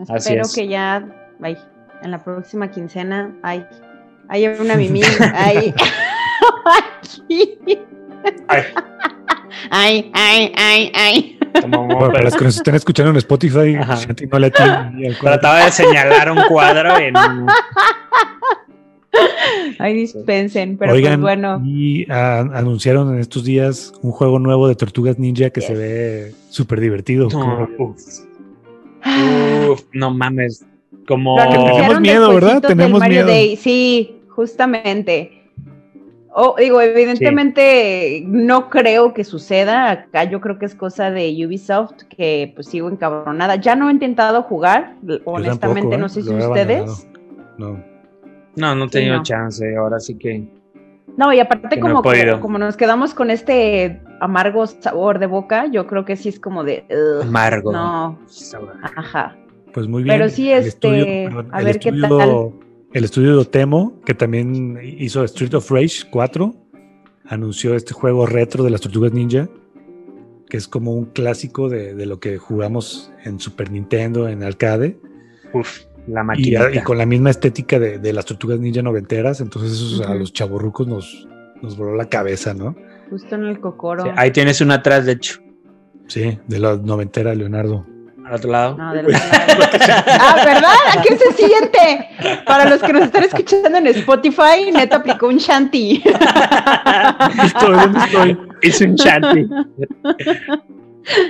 así 0.01 0.13
Espero 0.15 0.41
es. 0.43 0.55
que 0.55 0.67
ya, 0.67 1.07
ay, 1.41 1.57
en 2.01 2.11
la 2.11 2.23
próxima 2.23 2.69
quincena, 2.71 3.31
ay, 3.43 3.65
hay 4.29 4.47
una 4.47 4.75
mimi, 4.75 5.01
ay, 5.35 5.73
aquí. 6.65 7.57
Ay, 8.49 8.63
Ay, 9.71 10.11
ay, 10.13 10.53
ay, 10.57 10.91
ay. 10.95 11.39
como- 11.61 11.85
Bueno, 11.85 11.99
para 11.99 12.11
pero 12.11 12.23
los 12.25 12.35
que 12.35 12.43
nos 12.45 12.57
estén 12.57 12.75
escuchando 12.75 13.11
en 13.11 13.17
Spotify, 13.17 13.77
no 14.31 14.39
le 14.39 14.51
trataba 14.51 15.65
de 15.65 15.71
señalar 15.71 16.31
un 16.31 16.41
cuadro 16.49 16.97
en 16.97 17.13
Ay, 19.79 19.93
dispensen, 19.93 20.77
pero 20.77 20.93
Oigan, 20.93 21.21
pues 21.21 21.35
bueno. 21.35 21.61
y 21.65 22.05
ah, 22.11 22.39
anunciaron 22.53 23.13
en 23.13 23.19
estos 23.19 23.43
días 23.43 23.93
un 24.01 24.11
juego 24.11 24.39
nuevo 24.39 24.67
de 24.67 24.75
Tortugas 24.75 25.17
Ninja 25.17 25.49
que 25.49 25.61
se 25.61 25.73
ve 25.73 26.33
súper 26.49 26.79
divertido. 26.79 27.27
No, 27.29 27.67
uf, 27.77 27.97
uf, 29.69 29.83
no 29.93 30.11
mames. 30.11 30.65
Como 31.07 31.37
tenemos 31.37 32.01
miedo, 32.01 32.33
¿verdad? 32.33 32.61
Tenemos 32.61 32.99
Mario 32.99 33.25
miedo. 33.25 33.27
Day. 33.27 33.55
Sí, 33.55 34.21
justamente. 34.27 35.39
Oh, 36.31 36.55
digo, 36.57 36.79
evidentemente 36.79 38.23
no 38.27 38.69
creo 38.69 39.13
que 39.15 39.23
suceda. 39.23 39.89
Acá 39.89 40.25
yo 40.25 40.39
creo 40.39 40.59
que 40.59 40.67
es 40.67 40.75
cosa 40.75 41.09
de 41.09 41.35
Ubisoft, 41.45 42.03
que 42.15 42.51
pues 42.53 42.67
sigo 42.67 42.89
encabronada. 42.89 43.55
Ya 43.55 43.75
no 43.75 43.89
he 43.89 43.91
intentado 43.91 44.43
jugar, 44.43 44.95
honestamente, 45.25 45.59
tampoco, 45.59 45.95
¿eh? 45.95 45.97
no 45.97 46.09
sé 46.09 46.21
si 46.21 46.29
ustedes. 46.29 47.07
No. 47.57 47.88
No, 48.55 48.75
no 48.75 48.85
he 48.85 48.89
tenido 48.89 49.17
no. 49.17 49.23
chance, 49.23 49.75
ahora 49.75 49.99
sí 49.99 50.15
que 50.15 50.47
No, 51.17 51.33
y 51.33 51.39
aparte 51.39 51.75
Que 51.75 51.79
como, 51.81 52.01
como, 52.01 52.39
como 52.41 52.57
nos 52.57 52.77
quedamos 52.77 53.13
con 53.13 53.29
este 53.29 54.01
amargo 54.21 54.65
sabor 54.67 55.19
de 55.19 55.25
boca, 55.27 55.67
yo 55.67 55.87
creo 55.87 56.05
que 56.05 56.15
sí 56.15 56.29
es 56.29 56.39
como 56.39 56.63
de... 56.63 56.85
ugh, 56.89 57.23
amargo. 57.23 57.71
no, 57.71 58.19
ajá. 58.95 59.35
Pues 59.73 59.87
muy 59.87 60.03
bien. 60.03 60.15
Pero 60.17 60.29
sí, 60.29 60.51
El 60.51 60.65
este, 60.65 61.27
a 61.51 61.61
ver 61.61 61.79
qué 61.79 61.89
estudio- 61.89 62.53
El 62.93 63.03
estudio 63.03 63.31
de 63.33 63.37
Otemo, 63.37 63.99
que 64.05 64.13
también 64.15 64.79
hizo 64.83 65.23
Street 65.23 65.53
of 65.53 65.69
Rage 65.69 66.09
4, 66.11 66.55
anunció 67.25 67.75
este 67.75 67.93
juego 67.93 68.25
retro 68.25 68.63
de 68.63 68.71
las 68.71 68.81
Tortugas 68.81 69.13
Ninja, 69.13 69.47
que 70.49 70.57
es 70.57 70.67
como 70.67 70.93
un 70.93 71.05
clásico 71.05 71.69
de, 71.69 71.93
de 71.93 72.05
lo 72.07 72.19
que 72.19 72.39
jugamos 72.39 73.11
en 73.23 73.39
Super 73.39 73.69
Nintendo, 73.71 74.27
en 74.27 74.41
arcade, 74.43 74.97
Uf, 75.53 75.81
la 76.13 76.21
y, 76.21 76.25
máquina. 76.25 76.61
y 76.73 76.79
con 76.81 76.97
la 76.97 77.05
misma 77.05 77.29
estética 77.29 77.79
de, 77.79 77.99
de 77.99 78.13
las 78.13 78.25
Tortugas 78.25 78.59
Ninja 78.59 78.81
noventeras, 78.81 79.41
entonces 79.41 79.71
eso 79.79 80.07
a 80.07 80.15
los 80.15 80.33
chavorrucos 80.33 80.87
nos, 80.87 81.27
nos 81.61 81.77
voló 81.77 81.95
la 81.95 82.05
cabeza, 82.09 82.53
¿no? 82.53 82.75
Justo 83.09 83.35
en 83.35 83.45
el 83.45 83.59
cocoro. 83.59 84.13
ahí 84.15 84.31
tienes 84.31 84.61
una 84.61 84.75
atrás, 84.75 85.05
de 85.05 85.13
hecho, 85.13 85.39
Sí, 86.07 86.39
de 86.47 86.59
la 86.59 86.75
noventera, 86.75 87.35
Leonardo. 87.35 87.85
al 88.25 88.33
otro 88.33 88.49
lado. 88.51 88.75
No, 88.77 88.93
del 88.93 89.05
otro 89.05 89.19
lado. 89.29 90.03
ah, 90.07 90.35
¿verdad? 90.43 90.73
¿A 90.97 91.01
qué 91.03 91.15
se 91.17 91.33
siente? 91.33 92.41
Para 92.47 92.67
los 92.67 92.81
que 92.81 92.93
nos 92.93 93.03
están 93.03 93.23
escuchando 93.25 93.77
en 93.77 93.85
Spotify, 93.87 94.71
Neto 94.73 94.95
aplicó 94.95 95.27
un 95.27 95.37
shanty. 95.37 96.03
Estoy, 97.43 97.75
¿dónde 97.77 97.99
estoy? 97.99 98.37
Es 98.63 98.81
un 98.81 98.95
chanty. 98.95 99.47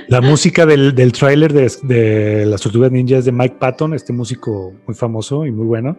La 0.08 0.20
música 0.20 0.66
del, 0.66 0.94
del 0.94 1.12
tráiler 1.12 1.52
de, 1.52 1.70
de 1.82 2.46
las 2.46 2.60
Tortugas 2.60 2.90
Ninja 2.90 3.18
es 3.18 3.24
de 3.24 3.32
Mike 3.32 3.56
Patton, 3.58 3.94
este 3.94 4.12
músico 4.12 4.74
muy 4.86 4.94
famoso 4.94 5.46
y 5.46 5.52
muy 5.52 5.66
bueno. 5.66 5.96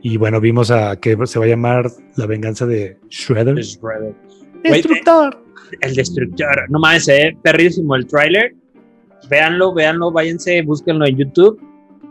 Y 0.00 0.16
bueno, 0.16 0.40
vimos 0.40 0.70
a 0.70 0.96
que 0.96 1.16
se 1.26 1.38
va 1.38 1.44
a 1.44 1.48
llamar 1.48 1.90
La 2.16 2.26
venganza 2.26 2.66
de 2.66 2.98
Shredder. 3.08 3.56
Shredder. 3.56 4.14
¡Destructor! 4.62 5.44
El 5.80 5.94
destructor. 5.94 6.70
No 6.70 6.78
mames, 6.78 7.06
ve 7.06 7.36
perrísimo 7.42 7.94
el 7.96 8.06
tráiler. 8.06 8.54
Véanlo, 9.28 9.74
véanlo, 9.74 10.10
váyanse, 10.10 10.62
búsquenlo 10.62 11.06
en 11.06 11.16
YouTube. 11.16 11.60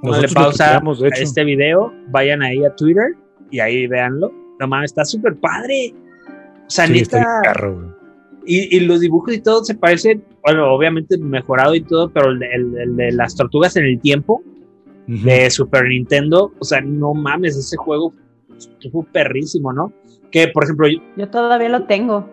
Nosotros 0.03 0.33
lo 0.33 0.41
pausa 0.41 0.77
a 0.77 1.07
este 1.19 1.43
video, 1.43 1.91
vayan 2.09 2.43
ahí 2.43 2.63
a 2.63 2.75
Twitter 2.75 3.15
y 3.49 3.59
ahí 3.59 3.87
véanlo. 3.87 4.31
No 4.59 4.67
mames, 4.67 4.91
está 4.91 5.05
súper 5.05 5.35
padre. 5.37 5.93
O 6.67 6.69
sea, 6.69 6.85
Sí, 6.87 6.99
está 6.99 7.19
neta, 7.19 7.41
bien 7.41 7.53
perro, 7.53 7.75
güey. 7.75 7.96
Y, 8.47 8.75
y 8.75 8.79
los 8.81 9.01
dibujos 9.01 9.33
y 9.35 9.41
todo 9.41 9.63
se 9.63 9.75
parecen, 9.75 10.23
bueno, 10.43 10.73
obviamente 10.73 11.17
mejorado 11.17 11.75
y 11.75 11.81
todo, 11.81 12.09
pero 12.09 12.31
el, 12.31 12.39
de- 12.39 12.49
el- 12.53 12.77
el 12.77 12.95
de 12.95 13.11
las 13.11 13.35
tortugas 13.35 13.75
en 13.75 13.85
el 13.85 13.99
tiempo 13.99 14.41
de 15.07 15.49
Super 15.49 15.85
Nintendo, 15.85 16.51
o 16.59 16.65
sea, 16.65 16.81
no 16.81 17.13
mames, 17.13 17.55
ese 17.55 17.77
juego 17.77 18.11
estuvo 18.57 19.03
perrísimo, 19.03 19.71
¿no? 19.71 19.93
Que, 20.31 20.47
por 20.49 20.63
ejemplo, 20.65 20.87
yo- 20.87 20.99
Yo 21.15 21.29
todavía 21.29 21.69
lo 21.69 21.83
tengo. 21.85 22.29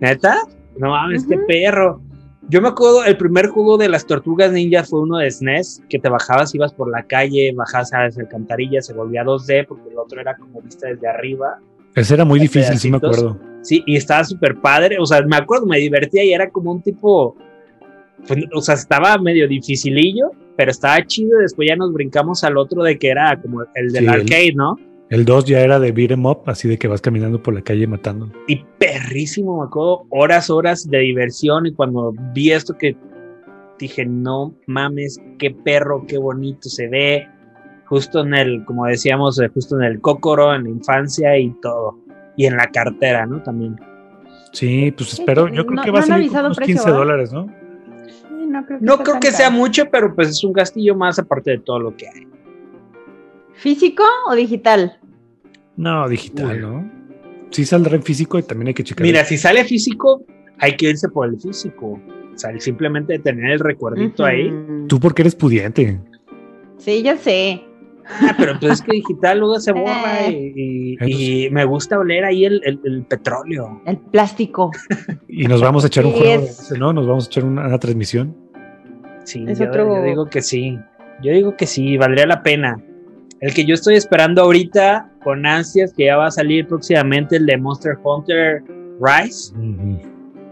¿Neta? 0.00 0.36
No 0.78 0.90
mames, 0.90 1.26
qué 1.26 1.36
Ujú. 1.36 1.46
perro. 1.46 2.00
Yo 2.48 2.60
me 2.60 2.68
acuerdo, 2.68 3.04
el 3.04 3.16
primer 3.16 3.46
juego 3.46 3.78
de 3.78 3.88
las 3.88 4.04
tortugas 4.04 4.52
ninja 4.52 4.82
fue 4.84 5.00
uno 5.00 5.18
de 5.18 5.30
SNES, 5.30 5.82
que 5.88 5.98
te 5.98 6.08
bajabas, 6.08 6.54
ibas 6.54 6.74
por 6.74 6.90
la 6.90 7.04
calle, 7.04 7.52
bajabas 7.54 7.92
a 7.94 8.02
las 8.04 8.18
alcantarillas, 8.18 8.84
se 8.86 8.92
volvía 8.94 9.22
2D, 9.24 9.64
porque 9.66 9.88
el 9.90 9.96
otro 9.96 10.20
era 10.20 10.36
como 10.36 10.60
vista 10.60 10.88
desde 10.88 11.06
arriba. 11.08 11.60
Ese 11.94 12.14
era 12.14 12.24
muy 12.24 12.40
difícil, 12.40 12.76
sí 12.78 12.90
me 12.90 12.96
acuerdo. 12.96 13.38
Sí, 13.62 13.82
y 13.86 13.96
estaba 13.96 14.24
súper 14.24 14.56
padre, 14.60 14.96
o 15.00 15.06
sea, 15.06 15.22
me 15.22 15.36
acuerdo, 15.36 15.66
me 15.66 15.78
divertía 15.78 16.24
y 16.24 16.32
era 16.32 16.50
como 16.50 16.72
un 16.72 16.82
tipo, 16.82 17.36
pues, 18.26 18.44
o 18.54 18.60
sea, 18.60 18.74
estaba 18.74 19.16
medio 19.18 19.46
dificilillo, 19.48 20.30
pero 20.56 20.70
estaba 20.70 21.04
chido. 21.06 21.38
Después 21.38 21.68
ya 21.68 21.76
nos 21.76 21.92
brincamos 21.92 22.44
al 22.44 22.56
otro 22.58 22.82
de 22.82 22.98
que 22.98 23.08
era 23.08 23.40
como 23.40 23.62
el 23.74 23.92
del 23.92 24.02
Sí, 24.04 24.04
el- 24.04 24.08
arcade, 24.10 24.52
¿no? 24.54 24.76
El 25.10 25.24
2 25.26 25.44
ya 25.44 25.60
era 25.60 25.78
de 25.78 25.92
beat 25.92 26.12
'em 26.12 26.24
up, 26.24 26.38
así 26.46 26.68
de 26.68 26.78
que 26.78 26.88
vas 26.88 27.02
caminando 27.02 27.42
por 27.42 27.52
la 27.54 27.60
calle 27.62 27.86
matando. 27.86 28.30
y 28.48 28.64
perrísimo, 28.78 29.58
me 29.60 29.66
acuerdo, 29.66 30.06
horas, 30.08 30.48
horas 30.48 30.88
de 30.88 30.98
diversión 31.00 31.66
y 31.66 31.72
cuando 31.74 32.14
vi 32.32 32.50
esto 32.52 32.76
que 32.78 32.96
dije, 33.78 34.06
no 34.06 34.54
mames, 34.66 35.20
qué 35.38 35.50
perro, 35.50 36.04
qué 36.06 36.16
bonito 36.16 36.68
se 36.70 36.88
ve, 36.88 37.26
justo 37.86 38.20
en 38.20 38.32
el, 38.34 38.64
como 38.64 38.86
decíamos, 38.86 39.38
eh, 39.40 39.48
justo 39.48 39.76
en 39.78 39.84
el 39.84 40.00
cócoro, 40.00 40.54
en 40.54 40.62
la 40.64 40.70
infancia 40.70 41.36
y 41.38 41.50
todo, 41.60 41.98
y 42.36 42.46
en 42.46 42.56
la 42.56 42.68
cartera, 42.70 43.26
¿no? 43.26 43.42
También. 43.42 43.78
Sí, 44.52 44.92
pues 44.96 45.14
espero, 45.14 45.42
pues, 45.44 45.54
yo 45.56 45.64
creo 45.66 45.76
no- 45.76 45.82
que 45.82 45.90
va 45.90 45.98
no 46.00 46.04
a 46.04 46.06
salir 46.08 46.28
como 46.28 46.40
unos 46.46 46.56
precio, 46.56 46.74
15 46.74 46.86
¿verdad? 46.90 46.98
dólares, 46.98 47.32
¿no? 47.32 47.46
Sí, 48.06 48.46
No 48.48 48.66
creo 48.66 48.78
que, 48.78 48.84
No 48.84 48.98
creo 48.98 49.20
que 49.20 49.30
sea 49.30 49.50
mucho, 49.50 49.84
pero 49.90 50.14
pues 50.14 50.28
es 50.28 50.44
un 50.44 50.52
castillo 50.52 50.94
más 50.94 51.18
aparte 51.18 51.52
de 51.52 51.58
todo 51.58 51.78
lo 51.78 51.96
que 51.96 52.08
hay. 52.08 52.26
¿Físico 53.54 54.02
o 54.28 54.34
digital? 54.34 54.98
No, 55.76 56.08
digital, 56.08 56.56
Uy. 56.56 56.60
¿no? 56.60 56.90
Sí 57.50 57.64
saldrá 57.64 57.96
en 57.96 58.02
físico 58.02 58.38
y 58.38 58.42
también 58.42 58.68
hay 58.68 58.74
que 58.74 58.82
checar. 58.84 59.06
Mira, 59.06 59.24
si 59.24 59.36
sale 59.36 59.64
físico, 59.64 60.24
hay 60.58 60.76
que 60.76 60.90
irse 60.90 61.08
por 61.08 61.28
el 61.28 61.38
físico. 61.38 62.00
O 62.34 62.38
sea, 62.38 62.58
simplemente 62.60 63.18
tener 63.18 63.52
el 63.52 63.58
recuerdito 63.60 64.24
ahí. 64.24 64.50
Tú 64.88 64.98
porque 64.98 65.22
eres 65.22 65.34
pudiente. 65.34 66.00
Sí, 66.78 67.02
ya 67.02 67.16
sé. 67.16 67.62
Ah, 68.08 68.34
pero 68.38 68.58
pues 68.58 68.72
es 68.74 68.82
que 68.82 68.92
digital 68.92 69.38
luego 69.38 69.58
se 69.60 69.72
borra 69.72 70.26
y, 70.28 70.96
y- 71.00 71.44
y 71.46 71.50
me 71.50 71.64
gusta 71.64 71.98
oler 71.98 72.24
ahí 72.24 72.44
el, 72.44 72.60
el- 72.64 72.80
el 72.84 73.04
petróleo. 73.04 73.80
El 73.86 73.98
plástico. 73.98 74.70
Y 75.28 75.46
nos 75.46 75.60
vamos 75.62 75.84
a 75.84 75.86
echar 75.86 76.04
un 76.06 76.12
juego, 76.12 76.42
es- 76.44 76.72
¿no? 76.78 76.92
Nos 76.92 77.06
vamos 77.06 77.26
a 77.26 77.28
echar 77.28 77.44
una, 77.44 77.66
una 77.66 77.78
transmisión. 77.78 78.36
Sí, 79.24 79.44
Es 79.48 79.58
yo, 79.58 79.66
otro- 79.68 79.96
yo 79.96 80.02
digo 80.02 80.26
que 80.26 80.42
sí. 80.42 80.78
Yo 81.22 81.32
digo 81.32 81.56
que 81.56 81.66
sí, 81.66 81.96
valdría 81.96 82.26
la 82.26 82.42
pena. 82.42 82.82
El 83.40 83.54
que 83.54 83.64
yo 83.64 83.74
estoy 83.74 83.94
esperando 83.96 84.42
ahorita 84.42 85.10
con 85.22 85.46
ansias, 85.46 85.92
que 85.96 86.06
ya 86.06 86.16
va 86.16 86.26
a 86.26 86.30
salir 86.30 86.66
próximamente, 86.66 87.36
el 87.36 87.46
de 87.46 87.56
Monster 87.56 87.96
Hunter 88.02 88.62
Rise. 89.00 89.52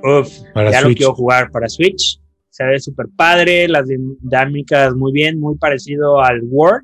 Uf, 0.03 0.29
Para 0.55 0.71
ya 0.71 0.81
lo 0.81 0.89
quiero 0.95 1.15
jugar 1.15 1.51
para 1.51 1.69
Switch. 1.69 2.21
Se 2.49 2.65
ve 2.65 2.81
súper 2.81 3.07
padre, 3.17 3.69
las 3.69 3.87
dinámicas 3.87 4.95
muy 4.95 5.13
bien, 5.13 5.39
muy 5.39 5.57
parecido 5.57 6.21
al 6.21 6.41
World. 6.45 6.83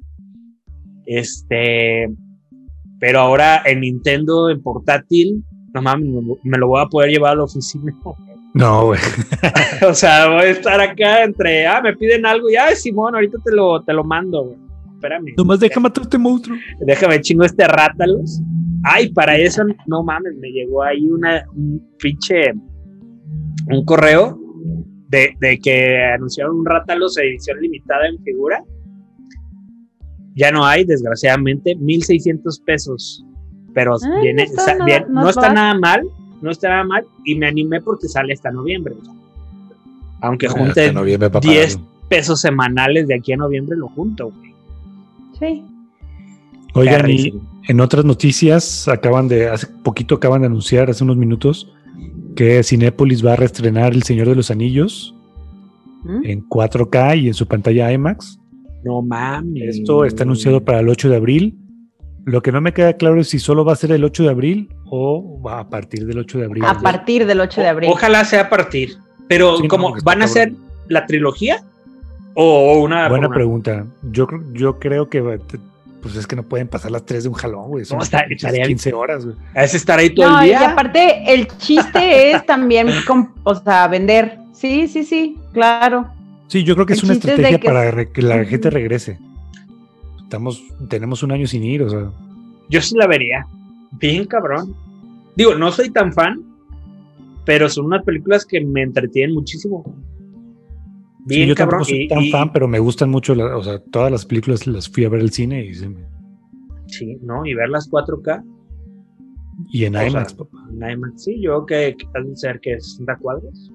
Este, 1.06 2.08
pero 3.00 3.20
ahora 3.20 3.62
en 3.64 3.80
Nintendo, 3.80 4.50
en 4.50 4.62
portátil, 4.62 5.42
no 5.74 5.82
mames, 5.82 6.08
me 6.42 6.58
lo- 6.58 6.68
voy 6.68 6.82
a 6.82 6.86
poder 6.86 7.10
llevar 7.10 7.32
a 7.32 7.36
la 7.36 7.44
oficina. 7.44 7.92
No, 8.54 8.86
güey. 8.86 9.00
o 9.88 9.94
sea, 9.94 10.28
voy 10.28 10.44
a 10.46 10.50
estar 10.50 10.80
acá 10.80 11.22
entre, 11.24 11.66
ah, 11.66 11.80
me 11.82 11.94
piden 11.96 12.24
algo, 12.26 12.48
ya, 12.50 12.74
Simón, 12.74 13.14
ahorita 13.14 13.38
te 13.44 13.52
lo, 13.54 13.82
te 13.82 13.92
lo 13.92 14.02
mando, 14.02 14.44
güey. 14.44 14.56
Espérame. 14.94 15.34
Nomás 15.36 15.60
deja 15.60 15.78
matar 15.78 16.02
a 16.02 16.04
este 16.04 16.16
monstruo. 16.18 16.56
Déjame 16.80 17.20
chingo 17.20 17.44
este 17.44 17.68
rátalos. 17.68 18.40
Ay, 18.82 19.10
para 19.12 19.36
eso, 19.36 19.62
no 19.86 20.02
mames, 20.02 20.34
me 20.40 20.48
llegó 20.48 20.82
ahí 20.82 21.06
una, 21.10 21.44
un 21.54 21.82
pinche, 21.98 22.52
un 23.70 23.84
correo 23.84 24.38
de, 25.08 25.34
de 25.40 25.58
que 25.58 26.02
anunciaron 26.14 26.56
un 26.60 26.64
rátalos 26.64 27.18
edición 27.18 27.60
limitada 27.60 28.06
en 28.08 28.22
figura. 28.22 28.62
Ya 30.36 30.52
no 30.52 30.64
hay, 30.64 30.84
desgraciadamente, 30.84 31.74
1600 31.74 32.60
pesos. 32.60 33.24
Pero 33.74 33.94
Ay, 33.94 34.22
viene, 34.22 34.46
no 34.46 34.52
está 34.60 34.84
bien- 34.84 35.04
no 35.08 35.22
no 35.22 35.28
es 35.30 35.36
está 35.36 35.52
nada 35.52 35.74
mal, 35.78 36.02
no 36.40 36.50
está 36.50 36.68
nada 36.68 36.84
mal, 36.84 37.04
y 37.24 37.34
me 37.34 37.46
animé 37.46 37.80
porque 37.80 38.06
sale 38.08 38.32
hasta 38.32 38.50
noviembre. 38.50 38.94
Aunque 40.20 40.46
Hasta 40.46 40.58
junte 40.58 40.92
noviembre 40.92 41.28
para 41.30 41.40
10 41.46 41.76
pagarlo. 41.76 41.92
pesos 42.08 42.40
semanales 42.40 43.08
de 43.08 43.14
aquí 43.14 43.32
a 43.32 43.36
noviembre, 43.36 43.76
lo 43.76 43.88
junto, 43.88 44.30
güey. 44.30 44.54
Sí. 45.38 45.64
Oigan, 46.74 47.10
y 47.10 47.32
en 47.68 47.80
otras 47.80 48.04
noticias, 48.04 48.86
acaban 48.88 49.28
de, 49.28 49.48
hace 49.48 49.66
poquito 49.66 50.14
acaban 50.16 50.40
de 50.42 50.46
anunciar, 50.46 50.90
hace 50.90 51.04
unos 51.04 51.16
minutos, 51.16 51.72
que 52.34 52.62
Cinépolis 52.62 53.24
va 53.24 53.32
a 53.32 53.36
reestrenar 53.36 53.94
El 53.94 54.02
Señor 54.02 54.28
de 54.28 54.36
los 54.36 54.50
Anillos 54.50 55.14
¿Mm? 56.04 56.24
en 56.24 56.48
4K 56.48 57.16
y 57.16 57.28
en 57.28 57.34
su 57.34 57.46
pantalla 57.46 57.90
IMAX. 57.92 58.38
No 58.86 59.02
mames. 59.02 59.76
Esto 59.78 60.04
está 60.04 60.22
anunciado 60.22 60.64
para 60.64 60.80
el 60.80 60.88
8 60.88 61.08
de 61.10 61.16
abril. 61.16 61.58
Lo 62.24 62.42
que 62.42 62.50
no 62.52 62.60
me 62.60 62.72
queda 62.72 62.92
claro 62.94 63.20
es 63.20 63.28
si 63.28 63.38
solo 63.38 63.64
va 63.64 63.72
a 63.72 63.76
ser 63.76 63.92
el 63.92 64.02
8 64.04 64.22
de 64.24 64.28
abril 64.30 64.68
o 64.90 65.40
va 65.42 65.60
a 65.60 65.68
partir 65.68 66.06
del 66.06 66.18
8 66.18 66.38
de 66.38 66.44
abril. 66.44 66.64
A 66.66 66.78
partir 66.80 67.26
del 67.26 67.40
8 67.40 67.60
de 67.60 67.66
O- 67.66 67.70
abril. 67.70 67.90
Ojalá 67.92 68.24
sea 68.24 68.42
a 68.42 68.48
partir. 68.48 68.96
Pero, 69.28 69.58
Sí, 69.58 69.68
como 69.68 69.94
van 70.04 70.22
a 70.22 70.28
ser 70.28 70.52
la 70.88 71.06
trilogía? 71.06 71.62
¿O 72.34 72.80
una.? 72.80 73.08
Buena 73.08 73.28
una- 73.28 73.34
pregunta. 73.34 73.86
Yo, 74.10 74.26
creo- 74.26 74.42
yo 74.52 74.78
creo 74.78 75.08
que 75.08 75.38
pues 76.02 76.14
es 76.14 76.26
que 76.26 76.36
no 76.36 76.44
pueden 76.44 76.68
pasar 76.68 76.90
las 76.92 77.04
3 77.04 77.24
de 77.24 77.28
un 77.30 77.34
jalón, 77.34 77.68
güey. 77.68 77.84
Son 77.84 77.98
No, 77.98 78.04
está- 78.04 78.18
pinches 78.28 78.44
estaría- 78.44 78.66
15 78.66 78.92
horas, 78.94 79.24
güey. 79.24 79.36
Es 79.54 79.74
estar 79.74 79.98
ahí 79.98 80.10
todo 80.10 80.28
No, 80.30 80.38
el 80.40 80.44
y 80.44 80.48
día. 80.50 80.70
aparte 80.70 81.32
el 81.34 81.48
chiste 81.58 82.30
es 82.32 82.46
también, 82.46 82.88
o 83.42 83.54
sea, 83.56 83.88
vender. 83.88 84.38
Sí, 84.52 84.86
sí, 84.88 85.02
sí, 85.04 85.36
claro. 85.52 86.06
Sí, 86.48 86.62
yo 86.64 86.74
creo 86.74 86.86
que 86.86 86.92
El 86.92 86.98
es 86.98 87.04
una 87.04 87.12
es 87.14 87.18
estrategia 87.18 87.58
que- 87.58 87.66
para 87.68 88.04
que 88.12 88.22
la 88.22 88.44
gente 88.44 88.70
regrese. 88.70 89.18
Estamos, 90.22 90.62
tenemos 90.88 91.22
un 91.22 91.32
año 91.32 91.46
sin 91.46 91.62
ir, 91.64 91.82
o 91.82 91.88
sea. 91.90 92.10
Yo 92.68 92.80
sí 92.80 92.96
la 92.96 93.06
vería. 93.06 93.46
Bien 93.92 94.24
cabrón. 94.26 94.74
Digo, 95.36 95.54
no 95.54 95.70
soy 95.70 95.90
tan 95.90 96.12
fan, 96.12 96.42
pero 97.44 97.68
son 97.68 97.86
unas 97.86 98.02
películas 98.04 98.44
que 98.44 98.60
me 98.64 98.82
entretienen 98.82 99.34
muchísimo. 99.34 99.84
sí, 101.28 101.34
Bien 101.36 101.48
yo 101.48 101.54
cabrón. 101.56 101.80
tampoco 101.80 101.90
soy 101.90 102.02
y- 102.04 102.08
tan 102.08 102.22
y- 102.22 102.30
fan, 102.30 102.52
pero 102.52 102.68
me 102.68 102.78
gustan 102.78 103.10
mucho, 103.10 103.34
la- 103.34 103.56
o 103.56 103.62
sea, 103.62 103.78
todas 103.90 104.10
las 104.12 104.24
películas 104.24 104.66
las 104.66 104.88
fui 104.88 105.04
a 105.04 105.08
ver 105.08 105.20
al 105.20 105.30
cine 105.30 105.64
y, 105.64 105.74
se 105.74 105.88
me- 105.88 106.06
Sí, 106.86 107.18
¿no? 107.22 107.44
Y 107.44 107.52
ver 107.54 107.68
las 107.68 107.88
4K. 107.88 108.44
y 109.72 109.84
en 109.86 109.94
sea, 109.94 110.06
IMAX, 110.08 110.34
papá. 110.34 110.58
en 110.70 110.90
IMAX, 110.90 111.24
sí, 111.24 111.40
yo 111.40 111.64
creo 111.66 111.96
que, 111.96 112.04
que 112.04 112.36
ser 112.36 112.60
que 112.60 112.78
60 112.80 113.16
cuadros. 113.16 113.72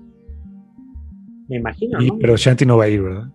Me 1.52 1.58
imagino, 1.58 2.00
pero 2.22 2.38
Shanti 2.38 2.66
no 2.66 2.78
va 2.78 2.86
a 2.86 2.88
ir, 2.88 3.02
¿verdad? 3.02 3.26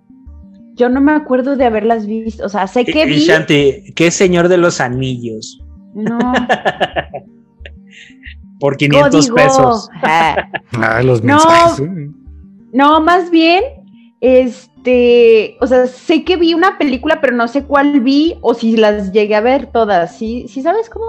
Yo 0.75 0.89
no 0.89 1.03
me 1.03 1.13
acuerdo 1.13 1.55
de 1.55 1.67
haberlas 1.67 2.07
visto. 2.07 2.47
O 2.47 2.49
sea, 2.49 2.67
sé 2.67 2.87
que 2.87 3.01
Y- 3.01 3.03
y 3.03 3.07
vi. 3.07 3.19
Shanti, 3.21 3.93
¿qué 3.95 4.11
señor 4.11 4.49
de 4.49 4.57
los 4.57 4.81
anillos? 4.81 5.61
No. 5.95 6.19
Por 8.59 8.77
500 8.79 9.29
código. 9.29 9.35
pesos. 9.37 9.91
Ah. 10.03 10.49
Ah, 10.73 11.03
los 11.03 11.23
No. 11.23 11.35
mensajes. 11.35 11.81
¿eh? 11.81 12.11
No, 12.73 13.01
más 13.01 13.31
bien, 13.31 13.63
este, 14.21 15.57
o 15.61 15.67
sea, 15.67 15.87
sé 15.87 16.25
que 16.25 16.37
vi 16.37 16.55
una 16.55 16.79
película, 16.79 17.21
pero 17.21 17.35
no 17.37 17.49
sé 17.49 17.65
cuál 17.65 18.01
vi 18.01 18.37
o 18.41 18.55
si 18.55 18.77
las 18.77 19.13
llegué 19.13 19.35
a 19.35 19.41
ver 19.41 19.67
todas. 19.67 20.17
¿Sí, 20.17 20.47
¿Sí 20.49 20.63
sabes 20.63 20.89
cómo? 20.91 21.07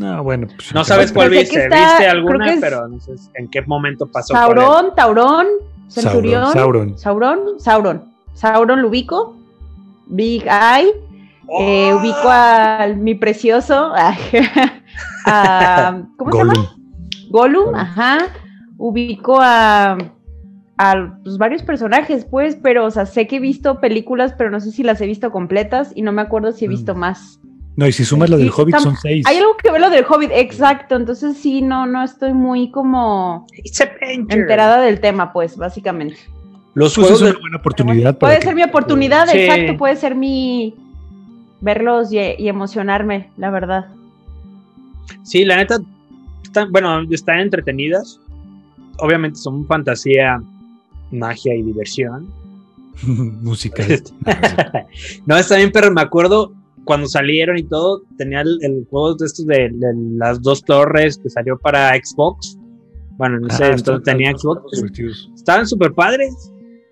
No, 0.00 0.22
bueno, 0.22 0.46
pues, 0.54 0.74
No 0.74 0.84
sabes 0.84 1.12
cuál 1.12 1.30
viste, 1.30 1.64
está- 1.64 1.76
viste 1.90 2.06
alguna, 2.06 2.52
es- 2.52 2.60
pero 2.60 2.88
no 2.88 3.00
sé 3.00 3.12
en 3.34 3.48
qué 3.48 3.62
momento 3.62 4.06
pasó. 4.06 4.34
cuál 4.34 4.44
Saurón, 4.58 4.94
Taurón, 4.94 5.46
Centurión. 5.88 6.52
Sauron. 6.52 6.98
Sauron, 6.98 7.38
Sauron. 7.60 8.02
Sauron 8.34 8.82
lo 8.82 8.88
ubico. 8.88 9.36
Big 10.06 10.42
Eye. 10.42 10.90
era. 11.48 11.60
eh, 11.60 11.92
¡Oh! 11.92 11.98
ubico 12.00 12.28
al 12.28 12.96
mi 12.96 13.14
precioso. 13.14 13.92
a- 15.26 16.02
¿Cómo 16.16 16.32
se 16.32 16.38
llama? 16.38 16.52
Gollum. 16.54 16.66
Gollum, 17.30 17.64
Gollum. 17.64 17.74
ajá. 17.74 18.18
Ubico 18.78 19.38
a, 19.40 19.96
a 20.76 21.18
pues, 21.24 21.38
varios 21.38 21.62
personajes, 21.62 22.26
pues, 22.26 22.56
pero, 22.62 22.84
o 22.84 22.90
sea, 22.90 23.06
sé 23.06 23.26
que 23.26 23.36
he 23.36 23.40
visto 23.40 23.80
películas, 23.80 24.34
pero 24.36 24.50
no 24.50 24.60
sé 24.60 24.70
si 24.70 24.82
las 24.82 25.00
he 25.00 25.06
visto 25.06 25.30
completas 25.30 25.92
y 25.94 26.02
no 26.02 26.12
me 26.12 26.20
acuerdo 26.22 26.52
si 26.52 26.66
he 26.66 26.68
visto 26.68 26.94
Mm. 26.94 26.98
más. 26.98 27.40
No, 27.76 27.86
y 27.86 27.92
si 27.92 28.04
sumas 28.06 28.30
la 28.30 28.38
del 28.38 28.50
Hobbit 28.50 28.76
son 28.78 28.96
seis. 28.96 29.24
Hay 29.26 29.36
algo 29.36 29.56
que 29.56 29.70
ver 29.70 29.80
lo 29.80 29.90
del 29.90 30.04
Hobbit, 30.08 30.30
exacto. 30.32 30.96
Entonces 30.96 31.36
sí, 31.36 31.60
no, 31.60 31.86
no 31.86 32.02
estoy 32.02 32.32
muy 32.32 32.70
como 32.70 33.46
enterada 34.28 34.80
del 34.80 34.98
tema, 35.00 35.32
pues, 35.32 35.56
básicamente. 35.58 36.16
Los 36.74 36.94
Pues 36.94 37.06
juegos 37.06 37.20
es 37.22 37.24
de- 37.26 37.30
una 37.32 37.40
buena 37.40 37.56
oportunidad 37.58 38.18
para 38.18 38.30
Puede 38.30 38.38
que- 38.40 38.44
ser 38.46 38.54
mi 38.54 38.62
oportunidad, 38.62 39.28
Sí. 39.28 39.38
exacto, 39.38 39.76
puede 39.76 39.96
ser 39.96 40.14
mi 40.14 40.74
verlos 41.60 42.12
y, 42.12 42.18
y 42.18 42.48
emocionarme, 42.48 43.30
la 43.36 43.50
verdad. 43.50 43.86
Sí, 45.22 45.44
la 45.44 45.56
neta, 45.56 45.78
están, 46.42 46.72
bueno, 46.72 47.02
están 47.10 47.40
entretenidas. 47.40 48.20
Obviamente 48.98 49.38
son 49.38 49.66
fantasía, 49.66 50.40
magia 51.10 51.54
y 51.54 51.62
diversión. 51.62 52.26
musical. 53.42 54.02
no, 55.26 55.36
está 55.36 55.56
bien, 55.56 55.70
pero 55.72 55.90
me 55.90 56.00
acuerdo 56.00 56.52
cuando 56.86 57.06
salieron 57.08 57.58
y 57.58 57.64
todo, 57.64 58.02
tenía 58.16 58.40
el, 58.40 58.58
el 58.62 58.86
juego 58.88 59.14
de 59.16 59.26
estos 59.26 59.46
de, 59.46 59.68
de 59.70 59.92
las 60.16 60.40
dos 60.40 60.64
torres 60.64 61.18
que 61.18 61.28
salió 61.28 61.58
para 61.58 61.92
Xbox. 61.94 62.56
Bueno, 63.18 63.40
no 63.40 63.50
sé, 63.50 63.64
Ah, 63.64 63.72
entonces 63.76 64.04
tenía 64.04 64.32
Xbox. 64.32 64.62
Estaban 65.34 65.66
súper 65.66 65.92
padres. 65.92 66.32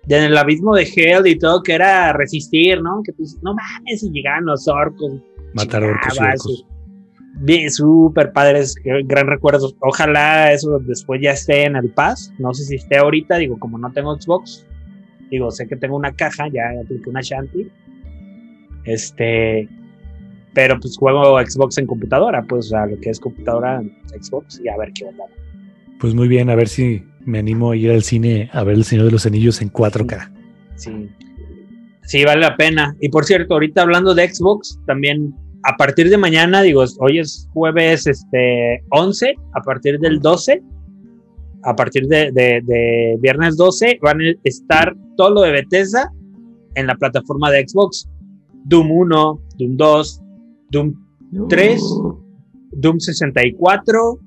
En 0.07 0.23
el 0.23 0.37
abismo 0.37 0.75
de 0.75 0.83
Hell 0.83 1.25
y 1.25 1.39
todo, 1.39 1.63
que 1.63 1.73
era 1.73 2.13
resistir, 2.13 2.79
¿no? 2.81 3.01
Que 3.03 3.13
pues, 3.13 3.39
no 3.41 3.55
mames, 3.55 4.03
y 4.03 4.11
llegaban 4.11 4.45
los 4.45 4.67
orcos. 4.67 5.13
Matar 5.53 5.83
orcos 5.83 6.05
y 6.05 6.17
chingabas, 6.17 6.45
orcos. 6.45 6.65
Bien, 7.41 7.71
súper 7.71 8.31
padres, 8.31 8.75
gran 8.83 9.27
recuerdo. 9.27 9.73
Ojalá 9.79 10.51
eso 10.51 10.79
después 10.79 11.21
ya 11.21 11.31
esté 11.31 11.63
en 11.63 11.75
el 11.75 11.89
Pass. 11.89 12.33
No 12.37 12.53
sé 12.53 12.65
si 12.65 12.75
esté 12.75 12.97
ahorita, 12.97 13.37
digo, 13.37 13.57
como 13.57 13.77
no 13.77 13.91
tengo 13.91 14.15
Xbox. 14.19 14.65
Digo, 15.31 15.49
sé 15.51 15.67
que 15.67 15.75
tengo 15.75 15.95
una 15.95 16.13
caja, 16.13 16.47
ya 16.49 16.63
apliqué 16.83 17.09
una 17.09 17.21
Shanty. 17.21 17.67
Este. 18.85 19.67
Pero 20.55 20.79
pues 20.79 20.97
juego 20.97 21.37
Xbox 21.39 21.77
en 21.77 21.85
computadora, 21.85 22.41
pues, 22.43 22.65
o 22.67 22.69
sea, 22.69 22.87
lo 22.87 22.97
que 22.99 23.11
es 23.11 23.19
computadora 23.19 23.83
Xbox 24.19 24.59
y 24.63 24.67
a 24.69 24.77
ver 24.77 24.91
qué 24.93 25.05
onda. 25.05 25.25
Pues 25.99 26.15
muy 26.15 26.27
bien, 26.27 26.49
a 26.49 26.55
ver 26.55 26.67
si 26.69 27.03
me 27.25 27.39
animo 27.39 27.71
a 27.71 27.75
ir 27.75 27.91
al 27.91 28.01
cine 28.03 28.49
a 28.53 28.63
ver 28.63 28.75
El 28.75 28.83
Señor 28.85 29.05
de 29.05 29.11
los 29.11 29.25
Anillos 29.27 29.61
en 29.61 29.69
4K. 29.71 30.31
Sí. 30.75 31.09
Sí, 32.03 32.23
vale 32.23 32.41
la 32.41 32.55
pena. 32.55 32.95
Y 33.01 33.09
por 33.09 33.25
cierto, 33.25 33.55
ahorita 33.55 33.81
hablando 33.81 34.13
de 34.15 34.27
Xbox, 34.33 34.79
también 34.87 35.33
a 35.63 35.75
partir 35.75 36.09
de 36.09 36.17
mañana, 36.17 36.61
digo, 36.61 36.83
hoy 36.99 37.19
es 37.19 37.49
jueves 37.53 38.05
este 38.07 38.81
11, 38.91 39.33
a 39.53 39.61
partir 39.61 39.99
del 39.99 40.19
12, 40.19 40.61
a 41.63 41.75
partir 41.75 42.07
de, 42.07 42.31
de- 42.31 42.61
de 42.63 43.17
viernes 43.19 43.57
12, 43.57 43.97
van 44.01 44.21
a 44.21 44.25
estar 44.43 44.95
todo 45.17 45.31
lo 45.31 45.41
de 45.41 45.51
Bethesda 45.51 46.11
en 46.75 46.87
la 46.87 46.95
plataforma 46.95 47.49
de 47.51 47.67
Xbox. 47.67 48.07
Doom 48.65 48.91
1, 48.91 49.39
Doom 49.57 49.77
2, 49.77 50.21
Doom 50.71 50.93
3, 51.49 51.81
Doom 52.71 52.99
64, 52.99 54.19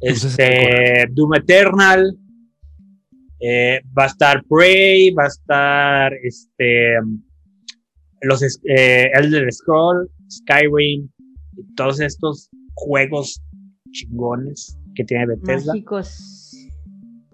este, 0.00 0.28
64. 0.28 1.14
Doom 1.14 1.34
Eternal, 1.34 2.16
Eh, 3.42 3.80
va 3.98 4.02
a 4.04 4.06
estar 4.06 4.44
Prey, 4.44 5.10
va 5.12 5.24
a 5.24 5.28
estar 5.28 6.12
este 6.22 6.98
los 8.20 8.42
eh, 8.42 9.08
Elder 9.14 9.50
Scroll, 9.50 10.10
Skyrim, 10.30 11.08
y 11.56 11.74
todos 11.74 12.00
estos 12.00 12.50
juegos 12.74 13.40
chingones 13.92 14.76
que 14.94 15.04
tiene 15.04 15.26
Bethesda. 15.26 15.72
Mágicos. 15.72 16.52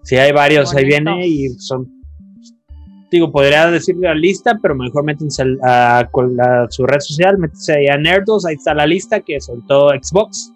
Sí, 0.03 0.15
hay 0.15 0.31
varios, 0.31 0.73
ahí 0.73 0.85
viene 0.85 1.27
y 1.27 1.49
son. 1.59 1.91
Digo, 3.09 3.31
podría 3.31 3.71
decir 3.71 3.95
la 3.97 4.13
lista, 4.13 4.59
pero 4.61 4.75
mejor 4.75 5.05
métense 5.05 5.41
al- 5.41 5.59
a, 5.63 6.09
su 6.69 6.85
red 6.85 6.99
social, 6.99 7.37
métense 7.37 7.73
ahí 7.73 7.87
a 7.87 7.97
Nerdos, 7.97 8.45
ahí 8.45 8.55
está 8.55 8.73
la 8.73 8.85
lista 8.85 9.21
que 9.21 9.39
soltó 9.39 9.89
Xbox. 9.89 10.51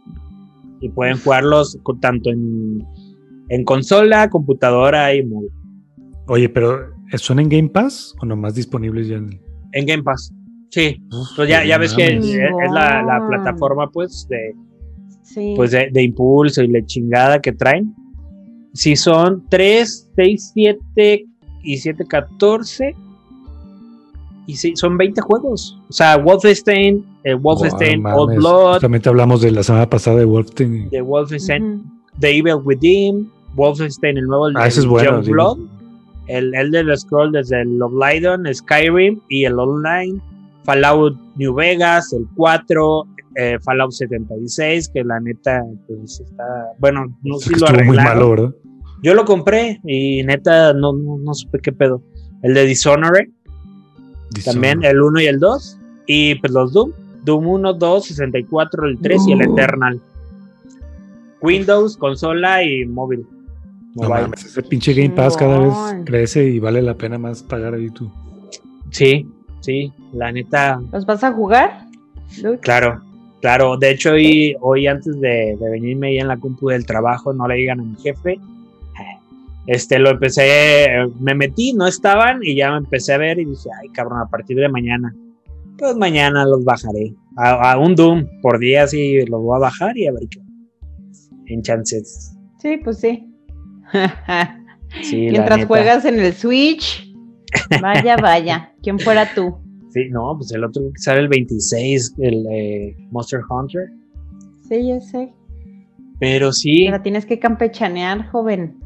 Y 0.81 0.89
pueden 0.89 1.17
jugarlos 1.19 1.77
con- 1.83 1.99
tanto 2.01 2.29
en, 2.29 2.83
en 3.49 3.63
consola, 3.63 4.29
computadora 4.29 5.13
y 5.15 5.23
móvil. 5.25 5.49
Oye, 6.27 6.49
pero 6.49 6.89
¿son 7.17 7.39
en 7.39 7.47
Game 7.49 7.69
Pass 7.69 8.13
o 8.21 8.25
nomás 8.25 8.55
disponibles 8.55 9.07
ya 9.07 9.15
en 9.17 9.39
En 9.73 9.85
Game 9.85 10.03
Pass. 10.03 10.33
Sí, 10.71 11.01
Uf, 11.11 11.27
pues 11.35 11.49
ya, 11.49 11.63
ya 11.65 11.77
ves 11.77 11.93
que 11.93 12.17
es, 12.17 12.25
la, 12.71 13.25
plataforma 13.29 13.89
pues 13.91 14.25
de, 14.29 14.55
Sí. 15.21 15.53
pues 15.55 15.71
de, 15.71 15.89
de 15.91 16.03
impulso 16.03 16.61
y 16.63 16.67
la 16.67 16.83
chingada 16.85 17.39
que 17.41 17.51
traen. 17.53 17.93
Si 18.73 18.95
son 18.95 19.45
3, 19.49 20.11
6, 20.15 20.51
7 20.53 21.25
y 21.63 21.77
7, 21.77 22.05
14. 22.07 22.95
Y 24.47 24.55
sí, 24.55 24.75
son 24.75 24.97
20 24.97 25.21
juegos. 25.21 25.77
O 25.89 25.93
sea, 25.93 26.17
Wolfenstein, 26.17 27.05
eh, 27.23 27.35
Wolfenstein, 27.35 28.05
Old. 28.05 28.35
Blood, 28.37 28.71
Justamente 28.73 29.07
hablamos 29.09 29.41
de 29.41 29.51
la 29.51 29.63
semana 29.63 29.89
pasada 29.89 30.17
de 30.17 30.25
Wolfenstein. 30.25 30.89
de 30.89 31.01
Wolfenstein. 31.01 31.83
The 32.19 32.37
Evil 32.37 32.55
Within, 32.63 33.29
Wolfenstein, 33.55 34.17
el 34.17 34.25
nuevo, 34.25 34.47
el 34.47 34.57
Ah, 34.57 34.67
ese 34.67 34.79
es 34.79 34.83
el 34.85 34.89
bueno, 34.89 35.11
Young 35.11 35.25
sí. 35.25 35.31
Blood, 35.31 35.57
el 36.27 36.53
Elder 36.53 36.97
Scroll 36.97 37.31
desde 37.31 37.61
el 37.61 37.77
Love 37.77 37.93
Lidon, 37.93 38.45
Skyrim 38.53 39.19
y 39.29 39.45
el 39.45 39.57
Online, 39.59 40.19
Fallout 40.63 41.15
New 41.35 41.53
Vegas, 41.53 42.11
el 42.13 42.27
4, 42.35 43.05
eh, 43.35 43.57
Fallout 43.63 43.91
76, 43.91 44.89
que 44.89 45.03
la 45.03 45.19
neta, 45.19 45.63
pues 45.87 46.19
está, 46.19 46.43
bueno, 46.79 47.05
no 47.23 47.37
sé 47.37 47.53
si 47.53 47.59
lo 47.59 47.65
Estuvo 47.67 47.83
muy 47.85 47.97
arreglaron. 47.97 48.03
malo, 48.19 48.29
¿verdad? 48.31 48.55
Yo 49.01 49.13
lo 49.13 49.25
compré 49.25 49.79
y 49.83 50.23
neta 50.23 50.73
no, 50.73 50.93
no, 50.93 51.17
no 51.17 51.33
supe 51.33 51.59
qué 51.59 51.71
pedo. 51.71 52.01
El 52.43 52.53
de 52.53 52.65
Dishonored, 52.65 53.29
también 54.45 54.83
el 54.83 55.01
1 55.01 55.21
y 55.21 55.25
el 55.25 55.39
2. 55.39 55.77
Y 56.07 56.35
pues 56.35 56.51
los 56.53 56.73
Doom. 56.73 56.91
Doom 57.23 57.47
1, 57.47 57.73
2, 57.73 58.05
64, 58.05 58.87
el 58.87 58.99
3 58.99 59.27
y 59.27 59.31
el 59.33 59.47
Uh. 59.47 59.53
Eternal. 59.53 60.01
Windows, 61.41 61.97
consola 61.97 62.63
y 62.63 62.85
móvil. 62.85 63.25
No 63.95 64.07
mames, 64.09 64.45
ese 64.45 64.63
pinche 64.63 64.93
Game 64.93 65.09
Pass 65.09 65.35
cada 65.35 65.59
vez 65.59 65.73
crece 66.05 66.45
y 66.45 66.59
vale 66.59 66.81
la 66.81 66.95
pena 66.95 67.17
más 67.17 67.43
pagar 67.43 67.73
ahí 67.73 67.89
tú. 67.89 68.09
Sí, 68.89 69.27
sí, 69.59 69.91
la 70.13 70.31
neta, 70.31 70.81
¿Los 70.91 71.05
vas 71.05 71.23
a 71.23 71.33
jugar? 71.33 71.85
Luke? 72.41 72.59
claro, 72.59 73.01
claro. 73.41 73.77
De 73.77 73.91
hecho, 73.91 74.11
hoy, 74.13 74.55
hoy 74.61 74.87
antes 74.87 75.19
de, 75.19 75.57
de 75.59 75.69
venirme 75.69 76.07
ahí 76.07 76.19
en 76.19 76.29
la 76.29 76.37
compu 76.37 76.69
del 76.69 76.85
trabajo, 76.85 77.33
no 77.33 77.47
le 77.47 77.55
digan 77.55 77.81
a 77.81 77.83
mi 77.83 77.95
jefe. 77.97 78.39
Este, 79.67 79.99
lo 79.99 80.09
empecé, 80.09 80.87
me 81.19 81.35
metí, 81.35 81.73
no 81.73 81.87
estaban 81.87 82.39
y 82.41 82.55
ya 82.55 82.71
me 82.71 82.77
empecé 82.77 83.13
a 83.13 83.17
ver 83.17 83.39
y 83.39 83.45
dije, 83.45 83.69
ay 83.81 83.89
cabrón, 83.89 84.19
a 84.19 84.29
partir 84.29 84.57
de 84.57 84.69
mañana. 84.69 85.13
Pues 85.77 85.95
mañana 85.95 86.45
los 86.45 86.63
bajaré. 86.63 87.13
A, 87.37 87.71
a 87.71 87.77
un 87.77 87.95
Doom 87.95 88.25
por 88.41 88.59
día 88.59 88.87
sí 88.87 89.25
los 89.25 89.41
voy 89.41 89.55
a 89.55 89.59
bajar 89.59 89.97
y 89.97 90.07
a 90.07 90.11
ver 90.11 90.23
qué. 90.29 90.39
En 91.47 91.61
chances. 91.61 92.35
Sí, 92.59 92.77
pues 92.83 92.99
sí. 92.99 93.27
Mientras 95.11 95.65
juegas 95.65 96.05
en 96.05 96.19
el 96.19 96.33
Switch. 96.33 97.07
Vaya, 97.81 98.15
vaya. 98.15 98.73
¿Quién 98.81 98.97
fuera 98.97 99.33
tú? 99.33 99.57
Sí, 99.89 100.07
no, 100.09 100.37
pues 100.37 100.53
el 100.53 100.63
otro 100.63 100.83
sale 100.95 101.19
el 101.19 101.27
26, 101.27 102.15
el 102.19 102.45
eh, 102.49 102.95
Monster 103.11 103.41
Hunter. 103.49 103.89
Sí, 104.69 104.87
ya 104.87 105.01
sé. 105.01 105.33
Pero 106.19 106.53
sí, 106.53 106.85
Pero 106.85 107.01
tienes 107.01 107.25
que 107.25 107.39
campechanear, 107.39 108.25
joven. 108.29 108.79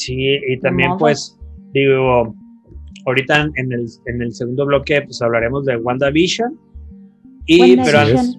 Sí, 0.00 0.38
y 0.48 0.58
también 0.60 0.92
pues, 0.98 1.38
digo, 1.72 2.34
ahorita 3.06 3.48
en 3.54 3.72
el, 3.72 3.86
en 4.06 4.22
el 4.22 4.32
segundo 4.32 4.66
bloque 4.66 5.02
pues 5.02 5.20
hablaremos 5.22 5.64
de 5.66 5.76
WandaVision. 5.76 6.58
Y, 7.46 7.76
pero, 7.78 7.98
antes, 7.98 8.20
es. 8.28 8.36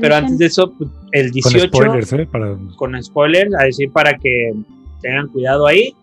pero 0.00 0.14
antes 0.14 0.38
de 0.38 0.46
eso, 0.46 0.72
pues, 0.76 0.90
el 1.12 1.26
Con 1.30 1.52
18, 1.52 1.66
spoilers, 1.68 2.12
¿eh? 2.12 2.28
Para... 2.30 2.58
con 2.76 3.02
spoilers, 3.02 3.54
a 3.54 3.64
decir 3.64 3.90
para 3.90 4.18
que 4.18 4.52
tengan 5.00 5.28
cuidado 5.28 5.66
ahí. 5.66 5.94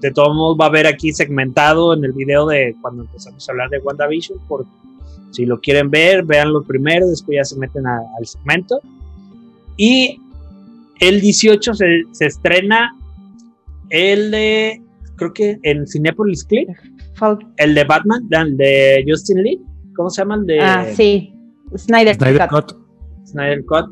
De 0.00 0.10
todos 0.10 0.34
modos 0.34 0.56
va 0.60 0.66
a 0.66 0.68
haber 0.68 0.86
aquí 0.86 1.12
segmentado 1.12 1.92
en 1.94 2.04
el 2.04 2.12
video 2.12 2.46
de 2.46 2.74
cuando 2.80 3.02
empezamos 3.02 3.46
a 3.46 3.52
hablar 3.52 3.68
de 3.70 3.78
WandaVision, 3.78 4.38
porque 4.48 4.70
si 5.32 5.44
lo 5.44 5.60
quieren 5.60 5.90
ver, 5.90 6.24
véanlo 6.24 6.62
primero, 6.62 7.06
después 7.08 7.36
ya 7.36 7.44
se 7.44 7.58
meten 7.58 7.86
a- 7.86 8.00
al 8.18 8.26
segmento. 8.26 8.80
Y 9.76 10.18
el 11.00 11.20
18 11.20 11.74
se, 11.74 12.04
se 12.12 12.26
estrena 12.26 12.96
el 13.90 14.30
de, 14.30 14.82
creo 15.16 15.32
que 15.32 15.58
en 15.62 15.86
Cinepolis 15.86 16.44
Click, 16.44 16.68
el 17.56 17.74
de 17.74 17.84
Batman, 17.84 18.26
el 18.30 18.56
de 18.56 19.04
Justin 19.06 19.42
Lee, 19.42 19.60
¿cómo 19.94 20.10
se 20.10 20.22
llama? 20.22 20.36
El 20.36 20.46
de 20.46 20.60
Ah, 20.60 20.86
sí. 20.94 21.32
Snyder, 21.76 22.14
Snyder 22.14 22.48
Cut. 22.48 22.72
Cut. 22.72 23.26
Snyder 23.26 23.64
Cut. 23.64 23.86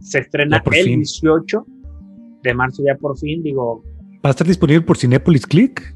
Se 0.00 0.18
estrena 0.20 0.62
el 0.64 0.84
fin. 0.84 1.00
18 1.00 1.66
de 2.42 2.54
marzo, 2.54 2.82
ya 2.86 2.94
por 2.96 3.16
fin, 3.18 3.42
digo, 3.42 3.82
¿Va 4.24 4.30
a 4.30 4.32
estar 4.32 4.46
disponible 4.46 4.82
por 4.82 4.96
Cinepolis 4.96 5.46
Click? 5.46 5.94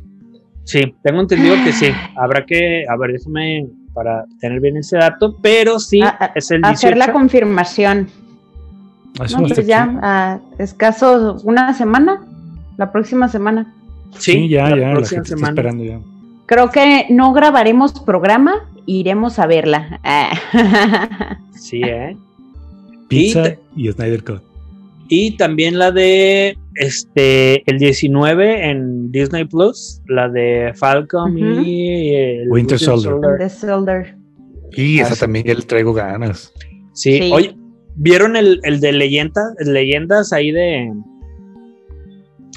Sí, 0.64 0.94
tengo 1.03 1.20
entendido 1.20 1.57
que 1.64 1.72
sí. 1.72 1.87
Habrá 2.16 2.44
que, 2.46 2.85
a 2.88 2.96
ver, 2.96 3.12
déjame 3.12 3.66
para 3.92 4.24
tener 4.40 4.61
bien 4.61 4.76
ese 4.76 4.98
dato, 4.98 5.37
pero 5.42 5.81
sí, 5.81 6.00
es 6.37 6.50
el 6.53 6.61
18. 6.62 6.68
Hacer 6.87 6.96
la 6.96 7.12
confirmación. 7.12 8.09
Ah, 9.18 9.24
eso 9.24 9.38
No, 9.40 9.48
pues 9.48 9.66
ya, 9.66 9.98
a 10.00 10.40
escaso 10.59 11.38
una 11.44 11.74
semana, 11.74 12.24
la 12.81 12.90
próxima 12.90 13.29
semana. 13.29 13.73
Sí, 14.19 14.49
ya, 14.49 14.71
la 14.71 14.71
ya, 14.71 14.77
la 14.88 14.93
próxima 14.95 15.19
gente 15.19 15.35
está 15.35 15.37
semana. 15.37 15.51
esperando 15.51 15.85
ya. 15.85 16.01
Creo 16.47 16.71
que 16.71 17.07
no 17.11 17.33
grabaremos 17.35 17.93
programa, 18.01 18.55
iremos 18.87 19.38
a 19.38 19.47
verla. 19.47 20.01
Ah. 20.03 21.38
Sí, 21.53 21.83
¿eh? 21.85 22.16
Pizza 23.09 23.55
y 23.77 23.93
Snyder 23.93 24.25
Cut. 24.25 24.43
Y 25.09 25.37
también 25.37 25.79
la 25.79 25.93
de 25.93 26.57
este 26.77 27.62
el 27.71 27.79
19 27.79 28.71
en 28.71 29.12
Disney 29.12 29.45
Plus, 29.45 30.01
la 30.09 30.31
de 30.31 30.73
Falcon 30.75 31.37
y 31.37 32.14
el 32.14 32.49
Winter 32.51 32.79
Soldier. 32.79 33.14
The 33.38 33.51
Soldier. 33.51 34.16
Y 34.73 35.01
esa 35.01 35.14
sí. 35.16 35.21
también 35.21 35.45
ya 35.45 35.55
le 35.55 35.62
traigo 35.62 35.93
ganas. 35.93 36.51
Sí. 36.95 37.19
Sí. 37.19 37.31
oye, 37.31 37.55
¿vieron 37.97 38.37
el, 38.37 38.61
el 38.62 38.81
de 38.81 38.93
leyendas, 38.93 39.55
leyendas 39.59 40.33
ahí 40.33 40.51
de 40.51 40.90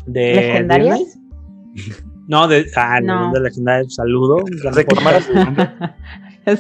de 0.05 0.35
¿Legendarias? 0.35 0.99
Disney? 1.73 1.93
No, 2.27 2.47
de 2.47 2.65
ah, 2.75 2.99
No. 3.01 3.27
no. 3.27 3.33
de 3.33 3.39
legendarias, 3.41 3.95
saludo. 3.95 4.43
¿De 4.75 4.85
cámaras? 4.85 5.27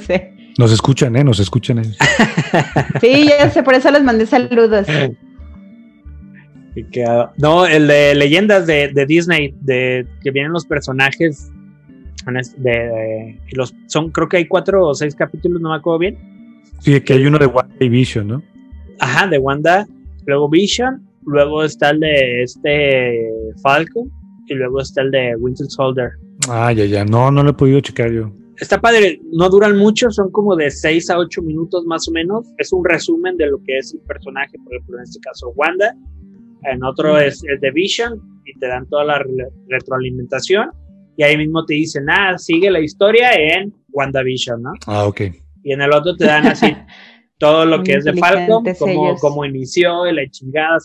sí. 0.05 0.13
Nos 0.57 0.71
escuchan, 0.71 1.15
¿eh? 1.15 1.23
Nos 1.23 1.39
escuchan 1.39 1.79
ellos. 1.79 1.97
Sí, 3.01 3.25
ya 3.27 3.49
sé, 3.49 3.63
por 3.63 3.73
eso 3.73 3.89
les 3.91 4.03
mandé 4.03 4.25
saludos. 4.25 4.85
Y 6.75 6.83
que, 6.85 7.03
ah, 7.05 7.31
no, 7.37 7.65
el 7.65 7.87
de 7.87 8.15
leyendas 8.15 8.65
de, 8.67 8.89
de 8.93 9.05
Disney, 9.05 9.53
de 9.61 10.07
que 10.21 10.31
vienen 10.31 10.51
los 10.51 10.65
personajes 10.65 11.51
de, 12.25 12.69
de- 12.69 13.39
y 13.51 13.55
los 13.55 13.75
son 13.87 14.09
creo 14.11 14.27
que 14.29 14.37
hay 14.37 14.47
cuatro 14.47 14.87
o 14.87 14.93
seis 14.95 15.13
capítulos, 15.15 15.61
no 15.61 15.69
me 15.69 15.75
acuerdo 15.75 15.99
bien. 15.99 16.61
Sí, 16.79 16.99
que 17.01 17.13
hay 17.13 17.25
uno 17.25 17.37
de 17.37 17.45
One 17.45 17.89
Vision, 17.89 18.27
¿no? 18.27 18.43
Ajá, 18.99 19.27
de 19.27 19.37
Wanda, 19.37 19.85
luego 20.25 20.49
Vision, 20.49 21.03
luego 21.25 21.63
está 21.63 21.91
el 21.91 21.99
de 21.99 22.43
este 22.43 23.29
Falcon 23.61 24.09
y 24.47 24.53
luego 24.55 24.79
está 24.81 25.01
el 25.01 25.11
de 25.11 25.35
Winter 25.37 25.67
Soldier. 25.67 26.11
Ah, 26.49 26.71
ya, 26.73 26.85
ya. 26.85 27.05
No, 27.05 27.31
no 27.31 27.43
lo 27.43 27.51
he 27.51 27.53
podido 27.53 27.79
checar 27.79 28.11
yo. 28.11 28.31
Está 28.59 28.79
padre, 28.79 29.19
no 29.31 29.49
duran 29.49 29.77
mucho, 29.77 30.11
son 30.11 30.31
como 30.31 30.55
de 30.55 30.69
6 30.69 31.09
a 31.09 31.17
8 31.17 31.41
minutos 31.41 31.85
más 31.85 32.07
o 32.07 32.11
menos. 32.11 32.45
Es 32.57 32.71
un 32.71 32.85
resumen 32.85 33.35
de 33.37 33.47
lo 33.47 33.57
que 33.65 33.77
es 33.77 33.93
el 33.93 33.99
personaje, 34.01 34.57
por 34.63 34.73
ejemplo, 34.75 34.97
en 34.97 35.03
este 35.03 35.19
caso 35.21 35.49
Wanda. 35.55 35.95
En 36.71 36.83
otro 36.83 37.17
es 37.17 37.43
el 37.45 37.59
de 37.59 37.71
Vision 37.71 38.21
y 38.45 38.57
te 38.59 38.67
dan 38.67 38.87
toda 38.89 39.03
la 39.05 39.19
re- 39.19 39.49
retroalimentación. 39.69 40.69
Y 41.17 41.23
ahí 41.23 41.37
mismo 41.37 41.65
te 41.65 41.73
dicen, 41.75 42.05
ah, 42.09 42.37
sigue 42.37 42.69
la 42.71 42.79
historia 42.79 43.31
en 43.33 43.73
WandaVision, 43.91 44.61
¿no? 44.61 44.71
Ah, 44.87 45.05
ok. 45.05 45.21
Y 45.63 45.73
en 45.73 45.81
el 45.81 45.91
otro 45.93 46.15
te 46.15 46.25
dan 46.25 46.47
así 46.47 46.75
todo 47.39 47.65
lo 47.65 47.83
que 47.83 47.93
es 47.95 48.05
de 48.05 48.13
Falcon, 48.13 48.63
cómo, 48.79 49.15
cómo 49.19 49.45
inició 49.45 50.07
y 50.07 50.13
la 50.15 50.27
chingada. 50.29 50.77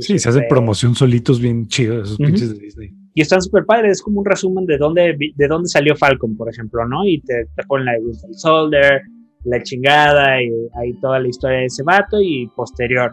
Sí, 0.00 0.18
se 0.18 0.30
eh, 0.30 0.46
promoción 0.48 0.94
solitos 0.94 1.40
bien 1.40 1.66
chidos 1.68 2.08
esos 2.08 2.20
Ujú. 2.20 2.26
pinches 2.26 2.52
de 2.54 2.58
Disney. 2.58 2.90
y 3.14 3.20
están 3.20 3.40
súper 3.40 3.64
padres, 3.64 3.92
es 3.92 4.02
como 4.02 4.20
un 4.20 4.26
resumen 4.26 4.66
de 4.66 4.76
dónde, 4.76 5.16
de 5.36 5.48
dónde 5.48 5.68
salió 5.68 5.94
Falcon, 5.96 6.36
por 6.36 6.50
ejemplo, 6.50 6.86
¿no? 6.86 7.04
Y 7.06 7.20
te, 7.20 7.46
te 7.54 7.62
ponen 7.64 7.86
la 7.86 7.92
de 7.92 7.98
Winter 7.98 8.34
Soldier, 8.34 9.02
la 9.44 9.62
chingada, 9.62 10.42
y 10.42 10.50
ahí 10.80 10.92
toda 11.00 11.20
la 11.20 11.28
historia 11.28 11.58
de 11.58 11.66
ese 11.66 11.82
vato 11.82 12.20
y 12.20 12.50
posterior. 12.56 13.12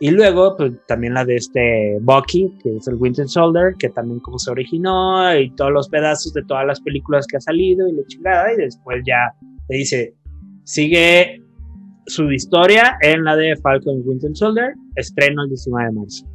Y 0.00 0.10
luego, 0.10 0.56
pues 0.56 0.72
también 0.88 1.14
la 1.14 1.24
de 1.24 1.36
este 1.36 1.96
Bucky, 2.00 2.52
que 2.62 2.76
es 2.76 2.88
el 2.88 2.96
Winter 2.96 3.28
Soldier, 3.28 3.74
que 3.78 3.88
también 3.88 4.18
como 4.20 4.38
se 4.38 4.50
originó, 4.50 5.38
y 5.38 5.50
todos 5.54 5.70
los 5.70 5.88
pedazos 5.88 6.32
de 6.32 6.42
todas 6.42 6.66
las 6.66 6.80
películas 6.80 7.24
que 7.26 7.36
ha 7.36 7.40
salido 7.40 7.88
y 7.88 7.92
la 7.92 8.02
chingada, 8.08 8.52
y 8.52 8.56
después 8.56 9.00
ya 9.06 9.32
te 9.68 9.76
dice, 9.76 10.14
sigue 10.64 11.41
su 12.06 12.30
historia 12.32 12.96
en 13.00 13.24
la 13.24 13.36
de 13.36 13.56
Falcon 13.56 13.98
y 13.98 14.00
Winter 14.00 14.30
Soldier, 14.34 14.74
estreno 14.96 15.42
el 15.44 15.48
19 15.50 15.86
de 15.86 15.92
marzo. 15.92 16.26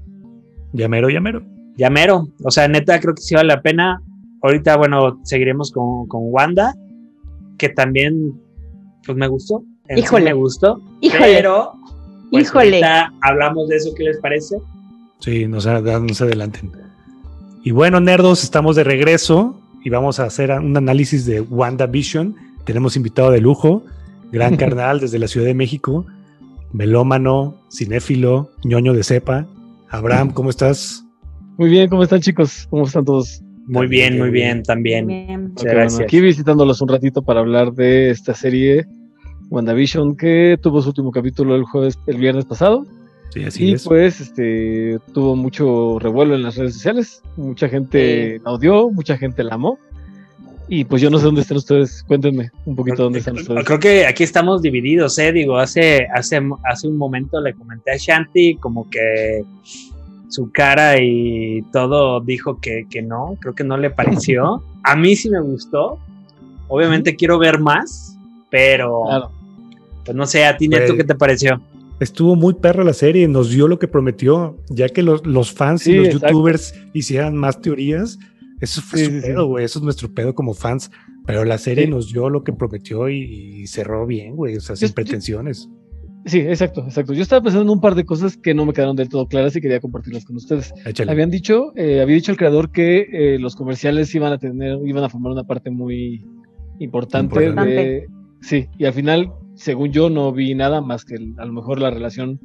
Llamero, 0.74 1.10
llamero. 1.10 1.44
Llamero, 1.78 2.28
o 2.44 2.52
sea, 2.52 2.68
neta, 2.68 3.00
creo 3.00 3.14
que 3.14 3.22
sí 3.22 3.36
vale 3.36 3.50
la 3.50 3.62
pena. 3.62 4.02
Ahorita, 4.42 4.78
bueno, 4.78 5.20
seguiremos 5.24 5.72
con, 5.72 6.08
con 6.08 6.22
Wanda, 6.24 6.74
que 7.58 7.70
también, 7.70 8.34
pues 9.06 9.18
me 9.18 9.28
gustó. 9.28 9.64
En 9.88 9.98
sí 9.98 10.04
Híjole. 10.04 10.26
me 10.26 10.34
gustó. 10.34 10.82
Híjole. 11.02 11.36
Pero, 11.36 11.74
pues, 12.32 12.48
Híjole. 12.48 12.84
ahorita 12.84 13.14
hablamos 13.22 13.68
de 13.70 13.76
eso, 13.78 13.92
¿qué 13.96 14.04
les 14.04 14.20
parece? 14.20 14.58
Sí, 15.20 15.48
no 15.48 15.62
se, 15.62 15.82
no 15.82 16.14
se 16.14 16.24
adelanten. 16.24 16.72
Y 17.64 17.72
bueno, 17.72 18.00
nerdos, 18.00 18.44
estamos 18.44 18.76
de 18.76 18.84
regreso 18.84 19.60
y 19.84 19.90
vamos 19.90 20.20
a 20.20 20.26
hacer 20.26 20.52
un 20.52 20.76
análisis 20.78 21.26
de 21.26 21.42
WandaVision. 21.42 22.36
Tenemos 22.66 22.96
invitado 22.96 23.32
de 23.32 23.42
lujo, 23.42 23.84
gran 24.32 24.56
carnal 24.58 25.00
desde 25.00 25.20
la 25.20 25.28
Ciudad 25.28 25.48
de 25.48 25.54
México, 25.54 26.06
melómano, 26.74 27.56
cinéfilo, 27.72 28.50
ñoño 28.64 28.94
de 28.94 29.04
cepa. 29.04 29.48
Abraham, 29.90 30.32
¿cómo 30.32 30.50
estás? 30.50 31.04
Muy 31.58 31.70
bien, 31.70 31.90
¿cómo 31.90 32.04
están 32.04 32.22
chicos? 32.22 32.68
¿Cómo 32.70 32.84
están 32.84 33.06
todos? 33.06 33.42
Muy 33.68 33.88
bien, 33.88 34.18
muy 34.18 34.30
bien. 34.30 34.64
también. 34.64 35.08
Bien. 35.08 35.54
Bueno, 35.54 35.72
gracias. 35.72 36.02
aquí 36.02 36.22
visitándolos 36.22 36.82
un 36.82 36.88
ratito 36.88 37.22
para 37.22 37.42
hablar 37.42 37.74
de 37.74 38.10
esta 38.12 38.34
serie 38.34 38.86
WandaVision 39.50 40.16
que 40.16 40.58
tuvo 40.62 40.82
su 40.82 40.90
último 40.90 41.12
capítulo 41.12 41.56
el 41.56 41.64
jueves, 41.64 41.98
el 42.08 42.18
viernes 42.18 42.46
pasado. 42.46 42.86
Sí, 43.34 43.44
así 43.44 43.66
y 43.66 43.74
es. 43.74 43.84
pues 43.84 44.22
este 44.22 45.00
tuvo 45.14 45.36
mucho 45.36 46.00
revuelo 46.00 46.36
en 46.36 46.44
las 46.44 46.56
redes 46.56 46.76
sociales. 46.76 47.22
Mucha 47.36 47.68
gente 47.68 48.40
la 48.44 48.52
odió, 48.52 48.90
mucha 48.90 49.18
gente 49.18 49.44
la 49.44 49.56
amó. 49.56 49.78
Y 50.70 50.84
pues 50.84 51.02
yo 51.02 51.10
no 51.10 51.18
sé 51.18 51.26
dónde 51.26 51.42
están 51.42 51.58
ustedes. 51.58 52.04
Cuéntenme 52.08 52.50
un 52.66 52.76
poquito 52.76 53.04
dónde 53.04 53.20
están 53.20 53.38
ustedes. 53.38 53.64
Creo 53.66 53.80
que 53.80 54.06
aquí 54.06 54.24
estamos 54.24 54.62
divididos, 54.62 55.18
¿eh? 55.18 55.32
Digo, 55.32 55.58
hace, 55.58 56.08
hace, 56.14 56.42
hace 56.66 56.88
un 56.88 56.98
momento 56.98 57.40
le 57.40 57.54
comenté 57.54 57.92
a 57.92 57.98
Shanti 57.98 58.56
como 58.58 58.90
que 58.90 59.44
su 60.30 60.52
cara 60.52 61.02
y 61.02 61.62
todo 61.72 62.20
dijo 62.20 62.60
que, 62.60 62.86
que 62.90 63.02
no, 63.02 63.38
creo 63.40 63.56
que 63.56 63.64
no 63.64 63.78
le 63.78 63.90
pareció. 63.92 64.62
A 64.84 64.96
mí 64.96 65.16
sí 65.16 65.30
me 65.30 65.40
gustó. 65.42 66.00
Obviamente 66.68 67.16
quiero 67.16 67.40
ver 67.40 67.60
más, 67.60 68.18
pero 68.50 69.04
Claro. 69.06 69.32
pues 70.04 70.18
no 70.18 70.26
sé, 70.26 70.44
a 70.46 70.58
ti 70.58 70.68
Neto, 70.68 70.98
¿qué 70.98 71.06
te 71.06 71.16
pareció? 71.16 71.62
Estuvo 72.02 72.36
muy 72.36 72.54
perra 72.56 72.84
la 72.84 72.94
serie, 72.94 73.28
nos 73.28 73.50
dio 73.50 73.68
lo 73.70 73.80
que 73.80 73.88
prometió, 73.88 74.58
ya 74.70 74.90
que 74.90 75.02
los, 75.02 75.26
los 75.26 75.52
fans 75.54 75.82
Sí, 75.84 75.92
y 75.94 75.96
los 75.96 76.08
exacto. 76.08 76.28
youtubers 76.28 76.76
hicieran 76.94 77.36
más 77.38 77.60
teorías. 77.62 78.20
Eso 78.60 78.82
fue 78.82 79.00
Sí, 79.00 79.06
su 79.06 79.12
sí, 79.12 79.22
sí. 79.22 79.28
pedo, 79.28 79.48
güey. 79.48 79.66
Eso 79.66 79.80
es 79.80 79.84
nuestro 79.84 80.12
pedo 80.14 80.34
como 80.36 80.54
fans. 80.54 80.90
Pero 81.26 81.44
la 81.46 81.58
serie 81.58 81.86
Sí. 81.86 81.90
nos 81.92 82.12
dio 82.12 82.30
lo 82.30 82.44
que 82.44 82.54
prometió 82.54 83.10
y, 83.10 83.18
y 83.62 83.68
cerró 83.68 84.06
bien, 84.08 84.36
güey. 84.36 84.56
O 84.56 84.62
sea, 84.62 84.76
sin 84.76 84.88
Yo- 84.88 84.92
yo- 84.92 84.96
pretensiones. 84.96 85.70
Sí, 86.26 86.40
exacto, 86.40 86.84
exacto. 86.84 87.14
Yo 87.14 87.22
estaba 87.22 87.42
pensando 87.42 87.64
en 87.64 87.70
un 87.70 87.80
par 87.80 87.96
de 87.96 88.04
cosas 88.06 88.36
que 88.36 88.54
no 88.54 88.66
me 88.66 88.74
quedaron 88.74 88.96
del 88.98 89.08
todo 89.08 89.28
claras 89.28 89.56
y 89.56 89.62
quería 89.62 89.80
compartirlas 89.80 90.26
con 90.26 90.36
ustedes. 90.36 90.74
Échale. 90.86 91.10
Habían 91.12 91.30
dicho, 91.30 91.72
eh, 91.78 92.02
había 92.02 92.16
dicho 92.16 92.32
el 92.32 92.38
creador 92.38 92.72
que 92.72 93.08
eh, 93.14 93.40
los 93.40 93.56
comerciales 93.56 94.14
iban 94.14 94.34
a 94.34 94.38
tener, 94.38 94.78
iban 94.86 95.04
a 95.06 95.10
formar 95.10 95.32
una 95.32 95.44
parte 95.46 95.70
muy 95.72 96.26
importante, 96.80 97.36
Importante. 97.46 97.72
de, 97.74 98.08
sí, 98.42 98.68
y 98.78 98.86
al 98.86 98.94
final, 98.94 99.32
según 99.56 99.92
yo, 99.92 100.10
no 100.10 100.32
vi 100.34 100.54
nada 100.54 100.82
más 100.82 101.06
que 101.06 101.16
el- 101.16 101.34
a 101.38 101.46
lo 101.46 101.54
mejor 101.54 101.80
la 101.80 101.92
relación 101.92 102.40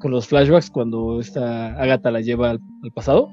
con 0.00 0.10
los 0.10 0.26
flashbacks 0.26 0.70
cuando 0.70 1.20
esta 1.20 1.74
Agatha 1.80 2.10
la 2.10 2.20
lleva 2.20 2.50
al, 2.50 2.60
al 2.82 2.92
pasado. 2.92 3.30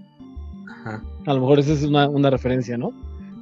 Ajá. 0.86 1.02
A 1.26 1.34
lo 1.34 1.41
mejor 1.41 1.60
esa 1.60 1.74
es 1.74 1.84
una, 1.84 2.08
una 2.08 2.30
referencia, 2.30 2.78
¿no? 2.78 2.93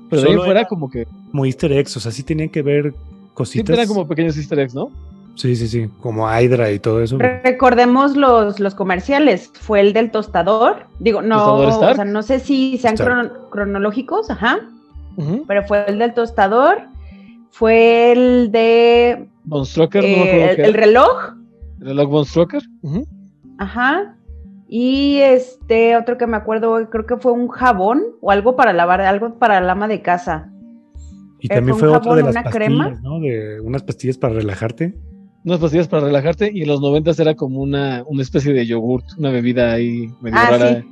Pero 0.10 0.22
de 0.24 0.30
ahí 0.30 0.36
fuera 0.38 0.62
era- 0.62 0.68
como 0.68 0.90
que 0.90 1.06
Como 1.32 1.46
easter 1.46 1.72
eggs, 1.72 1.96
o 1.98 2.00
sea, 2.00 2.12
sí 2.12 2.24
tenían 2.24 2.50
que 2.50 2.62
ver 2.62 2.94
cositas. 3.34 3.52
siempre 3.52 3.76
eran 3.76 3.88
como 3.88 4.08
pequeños 4.08 4.38
easter 4.38 4.60
eggs, 4.60 4.74
¿no? 4.74 4.90
Sí, 5.36 5.56
sí, 5.56 5.68
sí. 5.68 5.90
Como 6.00 6.28
Hydra 6.30 6.72
y 6.72 6.80
todo 6.80 7.02
eso. 7.02 7.18
Recordemos 7.18 8.16
los, 8.16 8.60
los 8.60 8.76
comerciales. 8.76 9.50
Fue 9.54 9.82
el 9.82 9.92
del 9.94 10.12
tostador. 10.12 10.86
Digo, 11.00 11.22
no, 11.22 11.38
¿Tostador 11.38 11.92
o 11.92 11.96
sea, 11.96 12.06
no 12.06 12.22
sé 12.22 12.40
si 12.40 12.78
sean 12.78 12.96
cronológicos, 13.50 14.30
ajá, 14.30 14.60
pero 15.48 15.64
fue 15.64 15.86
el 15.88 16.00
del 16.00 16.14
tostador. 16.14 16.84
Fue 17.50 18.12
el 18.12 18.52
de 18.52 19.28
Von 19.44 19.66
Strucker, 19.66 20.04
no 20.04 20.10
me 20.10 20.16
eh, 20.16 20.24
acuerdo 20.24 20.50
el, 20.50 20.56
qué 20.56 20.62
el 20.64 20.74
reloj, 20.74 21.34
El 21.82 21.86
reloj 21.88 22.10
Von. 22.10 22.26
Ujú. 22.82 23.08
ajá. 23.58 24.16
Y 24.68 25.18
este 25.20 25.96
otro 25.98 26.18
que 26.18 26.26
me 26.28 26.38
acuerdo, 26.38 26.90
creo 26.90 27.06
que 27.06 27.18
fue 27.18 27.32
un 27.32 27.48
jabón 27.48 28.02
o 28.22 28.32
algo 28.32 28.56
para 28.56 28.74
lavar, 28.74 29.02
algo 29.02 29.36
para 29.38 29.58
el 29.60 29.70
ama 29.70 29.88
de 29.88 30.02
casa. 30.02 30.50
Y 31.40 31.48
eh, 31.48 31.56
también 31.56 31.78
fue 31.78 31.82
fue 31.88 31.90
un 31.90 31.96
otro 31.96 32.16
de 32.16 32.22
jabón, 32.22 32.34
las 32.34 32.42
una 32.42 32.44
pastillas, 32.44 32.68
crema. 32.70 33.00
¿no? 33.04 33.20
De 33.20 33.60
unas 33.62 33.84
pastillas 33.84 34.18
para 34.18 34.34
relajarte. 34.36 34.96
unas 35.46 35.60
pastillas 35.60 35.88
para 35.88 36.06
relajarte 36.06 36.50
y 36.54 36.62
en 36.64 36.70
los 36.70 36.80
noventas 36.82 37.20
era 37.20 37.36
como 37.36 37.60
una, 37.62 38.04
una 38.08 38.22
especie 38.22 38.54
de 38.54 38.66
yogurt, 38.66 39.06
una 39.18 39.30
bebida 39.30 39.74
ahí 39.74 40.10
medio 40.22 40.38
Ah, 40.40 40.48
rara 40.52 40.82
sí. 40.82 40.88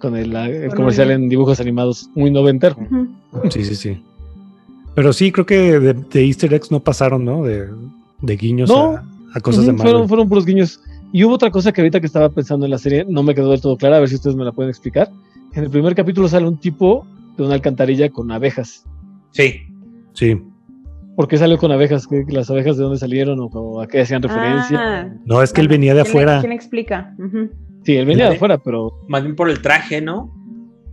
con 0.00 0.16
el, 0.16 0.32
Con 0.68 0.76
comercial 0.76 1.10
en 1.10 1.28
dibujos 1.28 1.60
animados 1.60 2.08
muy 2.14 2.30
noventero. 2.30 2.76
Sí, 3.50 3.62
sí, 3.64 3.74
sí. 3.74 4.02
Pero 4.94 5.12
sí, 5.12 5.30
creo 5.30 5.44
que 5.46 5.78
de, 5.78 5.92
de 5.92 6.24
easter 6.24 6.52
eggs 6.54 6.70
no 6.72 6.80
pasaron, 6.80 7.24
¿no? 7.24 7.44
De, 7.44 7.68
de 8.22 8.36
guiños 8.36 8.68
No. 8.70 8.96
a, 8.96 9.04
a 9.34 9.40
cosas 9.40 9.66
de 9.66 9.72
Marvel. 9.72 9.86
fueron, 9.92 10.08
fueron 10.08 10.28
puros 10.28 10.46
guiños. 10.46 10.80
Y 11.12 11.24
hubo 11.24 11.34
otra 11.34 11.50
cosa 11.50 11.72
que 11.72 11.80
ahorita 11.80 12.00
que 12.00 12.06
estaba 12.06 12.28
pensando 12.30 12.64
en 12.66 12.70
la 12.70 12.78
serie 12.78 13.04
no 13.08 13.22
me 13.22 13.34
quedó 13.34 13.50
del 13.50 13.60
todo 13.60 13.76
clara, 13.76 13.96
a 13.96 14.00
ver 14.00 14.08
si 14.08 14.14
ustedes 14.16 14.36
me 14.36 14.44
la 14.44 14.52
pueden 14.52 14.70
explicar. 14.70 15.10
En 15.54 15.64
el 15.64 15.70
primer 15.70 15.94
capítulo 15.94 16.28
sale 16.28 16.46
un 16.46 16.58
tipo 16.58 17.06
de 17.36 17.44
una 17.44 17.54
alcantarilla 17.54 18.08
con 18.10 18.30
abejas. 18.30 18.84
Sí. 19.32 19.62
Sí. 20.12 20.40
¿Por 21.16 21.26
qué 21.28 21.36
salió 21.36 21.58
con 21.58 21.72
abejas? 21.72 22.06
¿Qué- 22.06 22.24
¿Las 22.28 22.50
abejas 22.50 22.76
de 22.76 22.84
dónde 22.84 22.98
salieron 22.98 23.38
o, 23.40 23.80
a 23.80 23.86
qué 23.88 24.00
hacían 24.02 24.22
referencia? 24.22 24.78
Ah, 24.80 25.08
No, 25.24 25.42
es 25.42 25.52
que 25.52 25.60
él 25.60 25.68
venía 25.68 25.94
de 25.94 26.02
¿quién 26.02 26.10
afuera. 26.10 26.40
¿Quién 26.40 26.52
explica? 26.52 27.14
Sí, 27.82 27.96
él 27.96 28.06
venía 28.06 28.28
de 28.30 28.36
afuera, 28.36 28.58
pero 28.58 28.92
Más 29.08 29.22
bien 29.22 29.34
por 29.34 29.50
el 29.50 29.60
traje, 29.60 30.00
¿no? 30.00 30.32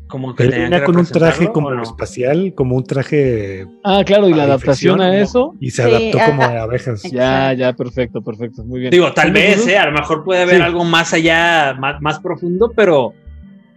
Como 0.07 0.33
que 0.35 0.47
venía 0.47 0.83
con 0.85 0.95
un 0.97 1.05
traje 1.05 1.51
como 1.51 1.81
espacial, 1.81 2.53
como 2.55 2.77
un 2.77 2.83
traje 2.85 3.67
Ah, 3.83 4.03
claro, 4.05 4.29
y 4.29 4.33
la 4.33 4.43
adaptación 4.43 5.01
a 5.01 5.07
¿no? 5.07 5.13
eso. 5.13 5.55
y 5.59 5.71
se 5.71 5.83
Sí, 5.83 5.89
adaptó 5.89 6.19
como 6.31 6.43
a 6.43 6.61
abejas. 6.61 7.03
Ya, 7.11 7.51
ya, 7.53 7.73
perfecto, 7.73 8.21
perfecto. 8.21 8.63
Muy 8.63 8.79
bien. 8.79 8.91
Digo, 8.91 9.11
tal 9.13 9.31
vez, 9.31 9.67
¿eh? 9.67 9.77
A 9.77 9.85
lo 9.87 9.91
mejor 9.91 10.23
puede 10.23 10.43
haber 10.43 10.57
Sí. 10.57 10.61
algo 10.61 10.85
más 10.85 11.13
allá, 11.13 11.75
más, 11.77 12.01
más 12.01 12.19
profundo, 12.19 12.71
pero 12.75 13.13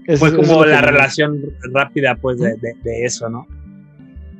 eso- 0.06 0.18
fue 0.24 0.36
como 0.36 0.64
la 0.64 0.80
relación 0.80 1.40
rápida, 1.72 2.14
pues, 2.14 2.38
de, 2.38 2.54
de- 2.56 2.74
de 2.82 3.04
eso, 3.04 3.28
¿no? 3.28 3.46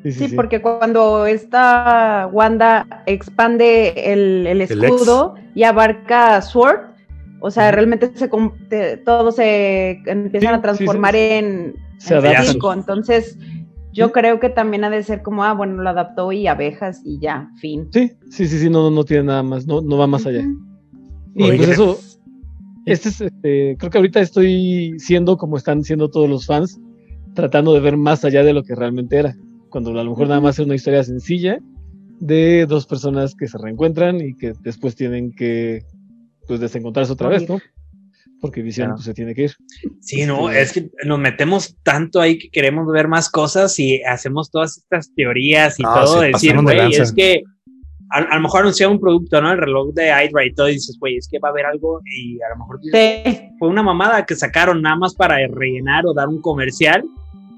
Sí, 0.05 0.13
sí, 0.13 0.19
Sí, 0.21 0.29
sí. 0.31 0.37
porque 0.37 0.63
cuando 0.63 1.27
esta 1.27 2.29
Wanda 2.33 2.87
expande 3.07 4.13
el, 4.13 4.47
el 4.47 4.61
El 4.63 4.85
escudo 4.85 5.35
y 5.55 5.65
abarca 5.65 6.41
Sword, 6.41 6.90
o 7.41 7.51
sea, 7.51 7.71
realmente 7.73 8.11
se, 8.15 8.29
com- 8.29 8.53
te- 8.69 8.97
todos 8.99 9.37
se 9.37 10.01
empiezan 10.07 10.51
Sí, 10.55 10.59
a 10.59 10.63
transformar 10.63 11.15
sí, 11.15 11.19
sí. 11.21 11.33
en, 11.35 11.75
Se 11.99 12.15
en 12.15 12.21
adaptan. 12.21 12.47
circo. 12.47 12.73
Entonces, 12.73 13.39
yo 13.93 14.07
Sí. 14.07 14.13
creo 14.13 14.39
que 14.41 14.49
también 14.51 14.85
ha 14.85 14.91
de 14.91 15.03
ser 15.03 15.23
como, 15.23 15.43
ah, 15.45 15.53
bueno, 15.55 15.83
lo 15.83 15.89
adaptó 15.91 16.33
y 16.33 16.47
abejas 16.47 17.01
y 17.05 17.19
ya, 17.19 17.51
fin. 17.61 17.89
Sí, 17.93 18.13
sí, 18.31 18.47
sí, 18.47 18.59
sí, 18.59 18.71
no, 18.71 18.91
no 18.91 19.05
tiene 19.05 19.25
nada 19.25 19.43
más, 19.43 19.67
no, 19.67 19.81
no 19.81 19.99
va 19.99 20.07
más 20.07 20.27
allá. 20.27 20.45
Y 21.35 21.43
Oigan. 21.43 21.57
pues 21.59 21.69
eso, 21.71 21.99
este 22.87 23.09
es, 23.09 23.21
este, 23.21 23.77
creo 23.79 23.91
que 23.91 23.99
ahorita 23.99 24.21
estoy 24.21 24.95
siendo 24.99 25.37
como 25.37 25.57
están 25.57 25.83
siendo 25.85 26.09
todos 26.11 26.29
los 26.29 26.47
fans, 26.47 26.79
tratando 27.35 27.73
de 27.75 27.81
ver 27.81 27.97
más 27.97 28.25
allá 28.25 28.43
de 28.43 28.53
lo 28.53 28.63
que 28.63 28.75
realmente 28.75 29.17
era. 29.17 29.35
Cuando 29.71 29.91
a 29.99 30.03
lo 30.05 30.11
mejor 30.11 30.29
nada 30.29 30.41
más 30.41 30.59
es 30.59 30.67
una 30.67 30.75
historia 30.75 31.03
sencilla 31.05 31.59
de 32.21 32.67
dos 32.67 32.87
personas 32.87 33.35
que 33.35 33.47
se 33.49 33.57
reencuentran 33.59 34.21
y 34.21 34.35
que 34.37 34.53
después 34.63 34.95
tienen 34.97 35.33
que 35.33 35.83
pues 36.51 36.59
desencontrarse 36.61 37.13
otra 37.13 37.29
vez, 37.29 37.49
¿no? 37.49 37.61
Porque 38.41 38.61
Visión 38.61 38.87
Claro. 38.87 38.97
pues, 38.97 39.05
se 39.05 39.15
tiene 39.15 39.35
que 39.37 39.43
ir. 39.45 39.53
Sí, 40.01 40.27
no, 40.27 40.51
Este- 40.51 40.63
es 40.63 40.73
que 40.73 41.07
nos 41.07 41.19
metemos 41.21 41.77
tanto 41.85 42.21
ahí 42.21 42.39
que 42.39 42.51
queremos 42.51 42.91
ver 42.93 43.07
más 43.07 43.31
cosas 43.31 43.79
y 43.79 44.03
hacemos 44.03 44.51
todas 44.51 44.79
estas 44.79 45.15
teorías 45.15 45.79
y 45.79 45.85
No, 45.85 45.95
todo. 45.95 46.21
Decir, 46.23 46.57
de 46.57 46.63
güey, 46.63 46.93
es 46.95 47.13
que 47.13 47.43
a, 48.11 48.19
a 48.19 48.35
lo 48.35 48.41
mejor 48.41 48.63
anunciaron 48.63 48.95
un 48.97 49.01
producto, 49.01 49.41
¿no? 49.41 49.53
El 49.53 49.59
reloj 49.59 49.95
de 49.95 50.09
Hydra 50.09 50.45
y 50.45 50.53
todo, 50.55 50.69
y 50.69 50.73
dices, 50.73 50.97
güey, 50.99 51.19
es 51.19 51.29
que 51.31 51.39
va 51.39 51.51
a 51.51 51.53
haber 51.53 51.67
algo 51.67 52.01
y 52.05 52.41
a 52.43 52.49
lo 52.49 52.57
mejor 52.59 52.81
Sí. 52.83 53.41
fue 53.61 53.69
una 53.69 53.85
mamada 53.85 54.27
que 54.27 54.35
sacaron 54.35 54.83
nada 54.83 54.97
más 54.97 55.15
para 55.15 55.37
rellenar 55.47 56.05
o 56.07 56.15
dar 56.15 56.27
un 56.27 56.41
comercial 56.41 57.05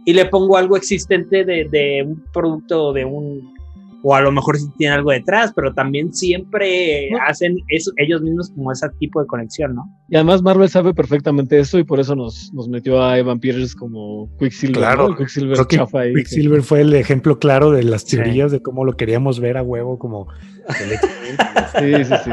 y 0.05 0.13
le 0.13 0.27
pongo 0.27 0.59
algo 0.59 0.77
existente 0.77 1.47
de, 1.47 1.67
de 1.71 2.03
un 2.07 2.23
producto 2.33 2.87
o 2.89 2.93
de 2.93 3.05
un 3.07 3.55
o 4.03 4.15
a 4.15 4.21
lo 4.21 4.33
mejor 4.33 4.59
sí 4.59 4.67
tiene 4.77 4.95
algo 4.95 5.11
detrás, 5.13 5.53
pero 5.55 5.73
también 5.75 6.13
siempre 6.13 7.09
No. 7.13 7.19
hacen 7.27 7.57
eso, 7.69 7.93
ellos 7.97 8.21
mismos 8.23 8.51
como 8.55 8.73
ese 8.73 8.89
tipo 8.99 9.21
de 9.21 9.27
conexión, 9.27 9.75
¿no? 9.75 9.85
Y 10.09 10.17
además 10.17 10.43
Marvel 10.43 10.69
sabe 10.69 10.93
perfectamente 10.93 11.59
eso 11.59 11.79
y 11.79 11.85
por 11.85 12.01
eso 12.01 12.15
nos, 12.17 12.51
nos 12.53 12.69
metió 12.69 13.03
a 13.03 13.19
Evan 13.19 13.39
Peters 13.41 13.75
como 13.75 14.29
Quicksilver. 14.39 14.77
Claro, 14.77 15.17
Quicksilver 15.17 15.55
Creo 15.55 15.69
que 15.69 15.77
chafa 15.77 16.01
ahí. 16.01 16.15
Quicksilver 16.15 16.63
fue 16.63 16.81
el 16.81 16.93
ejemplo 16.95 17.39
claro 17.39 17.71
de 17.71 17.85
las 17.85 18.03
Sí. 18.03 18.17
teorías 18.17 18.51
de 18.53 18.61
cómo 18.61 18.85
lo 18.85 18.95
queríamos 18.95 19.39
ver 19.41 19.57
a 19.57 19.63
huevo, 19.63 19.99
como 19.99 20.27
el. 20.69 20.99
Sí, 21.79 22.05
sí, 22.05 22.15
sí. 22.25 22.31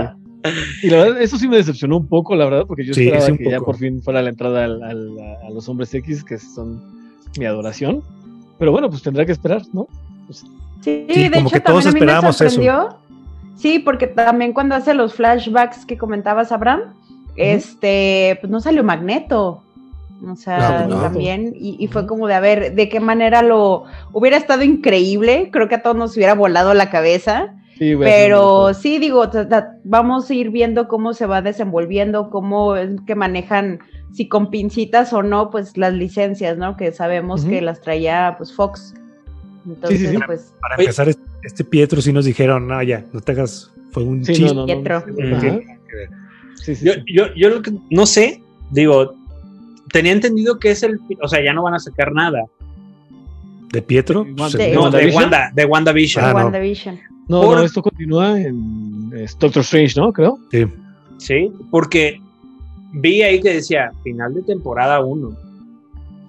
Y 0.84 0.90
la 0.90 0.98
verdad, 1.04 1.22
eso 1.22 1.38
sí 1.38 1.48
me 1.48 1.58
decepcionó 1.58 1.98
un 1.98 2.08
poco, 2.08 2.36
la 2.36 2.46
verdad, 2.46 2.64
porque 2.68 2.86
yo 2.86 2.94
Sí, 2.94 3.08
esperaba 3.10 3.38
que 3.38 3.50
ya 3.52 3.60
por 3.60 3.78
fin 3.78 4.02
fuera 4.02 4.22
la 4.22 4.30
entrada 4.30 4.64
al- 4.66 4.82
al- 4.84 5.20
a 5.46 5.50
los 5.50 5.68
hombres 5.70 5.94
X, 5.94 6.24
que 6.24 6.38
son 6.38 6.82
mi 7.38 7.46
adoración. 7.46 8.02
Pero 8.58 8.72
bueno, 8.72 8.90
pues 8.90 9.02
tendrá 9.04 9.26
que 9.26 9.32
esperar, 9.34 9.62
¿no? 9.74 9.88
Sí, 10.82 11.06
Sí, 11.10 11.24
de 11.30 11.32
como 11.32 11.48
hecho 11.48 11.54
que 11.56 11.60
todos 11.60 11.84
también 11.84 12.10
a 12.10 12.22
mí 12.22 12.26
me 12.26 12.30
esperábamos 12.30 12.42
eso. 12.42 13.00
Sí, 13.56 13.80
porque 13.80 14.08
también 14.08 14.54
cuando 14.54 14.76
hace 14.76 14.94
los 14.94 15.14
flashbacks 15.16 15.86
que 15.86 15.98
comentabas, 15.98 16.52
Abraham, 16.52 16.94
este, 17.36 18.38
pues 18.42 18.50
no 18.50 18.60
salió 18.62 18.84
Magneto. 18.84 19.64
O 20.28 20.36
sea, 20.36 20.86
No, 20.88 20.96
no. 20.96 21.02
también, 21.02 21.54
y, 21.56 21.78
y 21.80 21.88
fue 21.88 22.06
como 22.06 22.28
de, 22.28 22.34
a 22.34 22.40
ver, 22.42 22.76
¿de 22.76 22.90
qué 22.90 23.00
manera 23.00 23.42
lo 23.42 23.86
hubiera 24.12 24.36
estado 24.38 24.64
increíble? 24.64 25.50
Creo 25.52 25.70
que 25.70 25.76
a 25.76 25.82
todos 25.82 25.96
nos 25.96 26.16
hubiera 26.18 26.36
volado 26.36 26.74
la 26.74 26.90
cabeza. 26.90 27.56
Sí, 27.78 27.96
Pero 27.98 28.74
sí, 28.74 29.00
digo, 29.00 29.30
vamos 29.86 30.30
a 30.30 30.34
ir 30.34 30.50
viendo 30.50 30.90
cómo 30.90 31.14
se 31.14 31.26
va 31.26 31.42
desenvolviendo, 31.42 32.30
cómo 32.30 32.76
es 32.76 32.90
que 33.08 33.16
manejan, 33.16 33.80
si 34.12 34.28
con 34.28 34.50
pincitas 34.50 35.14
o 35.14 35.24
no, 35.24 35.50
pues 35.50 35.78
las 35.78 35.94
licencias, 35.94 36.58
¿no? 36.58 36.76
Que 36.76 36.92
sabemos 36.92 37.46
que 37.46 37.62
las 37.62 37.80
traía 37.80 38.36
pues 38.38 38.54
Fox. 38.54 38.94
Entonces, 39.76 40.00
sí, 40.00 40.08
sí. 40.08 40.18
pues, 40.26 40.54
Para 40.62 40.76
Oye. 40.76 40.84
empezar, 40.86 41.10
este, 41.10 41.24
este 41.44 41.64
Pietro 41.64 42.02
sí 42.02 42.12
nos 42.14 42.26
dijeron, 42.26 42.68
no, 42.68 42.82
ya, 42.84 43.06
no 43.14 43.22
te 43.22 43.32
hagas, 43.34 43.72
fue 43.92 44.04
un 44.04 44.24
Sí, 44.26 44.34
chiste. 44.34 44.54
no, 44.54 44.66
no, 44.66 44.68
no. 44.68 44.82
Pietro. 44.82 44.98
Ajá. 44.98 45.60
Sí, 46.56 46.76
sí, 46.76 46.86
Yo, 46.86 46.94
sí. 46.94 47.02
yo, 47.14 47.24
yo 47.36 47.50
lo 47.50 47.62
que 47.62 47.72
no 47.90 48.06
sé, 48.06 48.42
digo, 48.72 49.14
tenía 49.92 50.12
entendido 50.12 50.60
que 50.60 50.72
es 50.72 50.84
el, 50.84 51.00
o 51.22 51.28
sea, 51.28 51.44
ya 51.44 51.54
no 51.54 51.64
van 51.64 51.74
a 51.76 51.80
sacar 51.80 52.12
nada. 52.14 52.44
¿De 53.72 53.82
Pietro? 53.82 54.24
De 54.24 54.34
Pues, 54.34 54.54
No, 54.56 54.60
de 54.60 54.78
WandaVision? 54.78 55.16
Wanda, 55.24 55.52
de 55.54 55.66
WandaVision. 55.66 56.26
Ah, 56.26 56.30
no. 56.34 56.36
WandaVision. 56.36 57.00
No, 57.28 57.42
por- 57.42 57.58
no, 57.58 57.64
esto 57.64 57.82
continúa 57.84 58.40
en 58.42 59.12
es 59.16 59.38
Doctor 59.38 59.62
Strange, 59.62 60.00
¿no? 60.00 60.12
Creo. 60.12 60.40
sí. 60.52 60.66
Sí, 61.20 61.52
porque 61.70 62.22
vi 62.94 63.22
ahí 63.24 63.42
que 63.42 63.54
decía 63.56 63.92
final 64.04 64.34
de 64.34 64.42
temporada 64.42 65.02
1. 65.02 65.30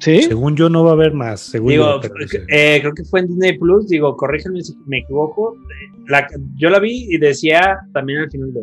Sí. 0.01 0.23
Según 0.23 0.57
yo 0.57 0.69
no 0.71 0.83
va 0.83 0.91
a 0.91 0.95
haber 0.95 1.13
más, 1.13 1.41
según 1.41 1.69
Digo, 1.69 2.01
yo, 2.03 2.09
eh, 2.49 2.79
creo 2.81 2.95
que 2.95 3.05
fue 3.05 3.21
en 3.21 3.29
Disney 3.29 3.59
Plus. 3.59 3.87
Digo, 3.89 4.17
corríjanme 4.17 4.63
si 4.63 4.75
me 4.87 4.99
equivoco. 4.99 5.57
La- 6.09 6.27
yo 6.57 6.71
la 6.71 6.79
vi 6.81 7.07
y 7.09 7.19
decía 7.19 7.79
también 7.93 8.21
al 8.21 8.31
final 8.31 8.53
de 8.53 8.63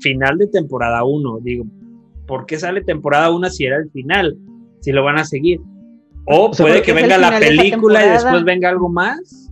final 0.00 0.38
de 0.38 0.46
temporada 0.48 1.04
1. 1.04 1.38
Digo, 1.42 1.64
¿por 2.26 2.46
qué 2.46 2.58
sale 2.58 2.82
temporada 2.82 3.30
1 3.30 3.48
si 3.50 3.64
era 3.64 3.76
el 3.76 3.90
final? 3.90 4.36
Si 4.80 4.92
lo 4.92 5.04
van 5.04 5.18
a 5.18 5.24
seguir. 5.24 5.60
O 6.26 6.50
O 6.50 6.54
sea, 6.54 6.66
puede 6.66 6.82
que 6.82 6.92
venga 6.92 7.16
la 7.18 7.38
película 7.38 8.04
y 8.06 8.10
después 8.10 8.44
venga 8.44 8.68
algo 8.68 8.88
más. 8.88 9.49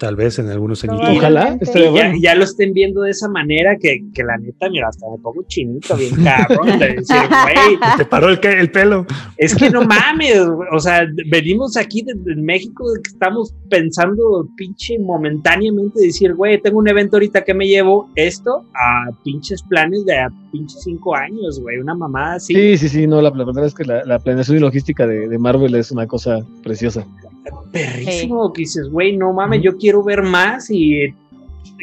Tal 0.00 0.16
vez 0.16 0.38
en 0.38 0.48
algunos 0.48 0.82
años. 0.82 0.98
Ojalá, 1.14 1.58
ya, 1.60 1.90
bueno. 1.90 2.14
ya 2.18 2.34
lo 2.34 2.44
estén 2.44 2.72
viendo 2.72 3.02
de 3.02 3.10
esa 3.10 3.28
manera 3.28 3.76
que, 3.76 4.02
que 4.14 4.24
la 4.24 4.38
neta, 4.38 4.70
mira, 4.70 4.88
hasta 4.88 5.06
me 5.10 5.18
pongo 5.18 5.42
chinito, 5.46 5.94
bien 5.94 6.14
cabrón. 6.24 6.78
de 6.78 6.94
decir, 6.94 7.16
güey, 7.28 7.96
Te 7.98 8.06
paró 8.06 8.30
el, 8.30 8.70
pelo. 8.70 9.04
Es 9.36 9.54
que 9.54 9.68
no 9.68 9.82
mames, 9.86 10.48
güey, 10.48 10.68
o 10.72 10.80
sea, 10.80 11.06
venimos 11.30 11.76
aquí 11.76 12.00
desde 12.00 12.40
México 12.40 12.90
de 12.90 13.02
que 13.02 13.10
estamos 13.10 13.54
pensando 13.68 14.48
pinche 14.56 14.98
momentáneamente 14.98 16.00
decir, 16.00 16.34
güey, 16.34 16.58
tengo 16.62 16.78
un 16.78 16.88
evento 16.88 17.16
ahorita 17.16 17.44
que 17.44 17.52
me 17.52 17.66
llevo 17.66 18.08
esto 18.14 18.64
a 18.74 19.10
pinches 19.22 19.62
planes 19.64 20.06
de 20.06 20.18
a 20.18 20.30
pinches 20.50 20.80
cinco 20.82 21.14
años, 21.14 21.60
güey, 21.60 21.76
una 21.76 21.94
mamada 21.94 22.36
así. 22.36 22.54
Sí, 22.54 22.78
sí, 22.78 22.88
sí, 22.88 23.06
no, 23.06 23.20
la, 23.20 23.28
la 23.28 23.44
verdad 23.44 23.66
es 23.66 23.74
que 23.74 23.84
la, 23.84 24.02
la 24.06 24.18
planeación 24.18 24.56
y 24.56 24.60
logística 24.60 25.06
de, 25.06 25.28
de 25.28 25.38
Marvel 25.38 25.74
es 25.74 25.90
una 25.90 26.06
cosa 26.06 26.38
preciosa. 26.62 27.06
Perrísimo, 27.72 28.52
que 28.52 28.62
dices, 28.62 28.88
güey, 28.88 29.16
no 29.16 29.32
mames, 29.32 29.62
yo 29.62 29.76
quiero 29.76 30.02
ver 30.02 30.22
más 30.22 30.70
y 30.70 31.14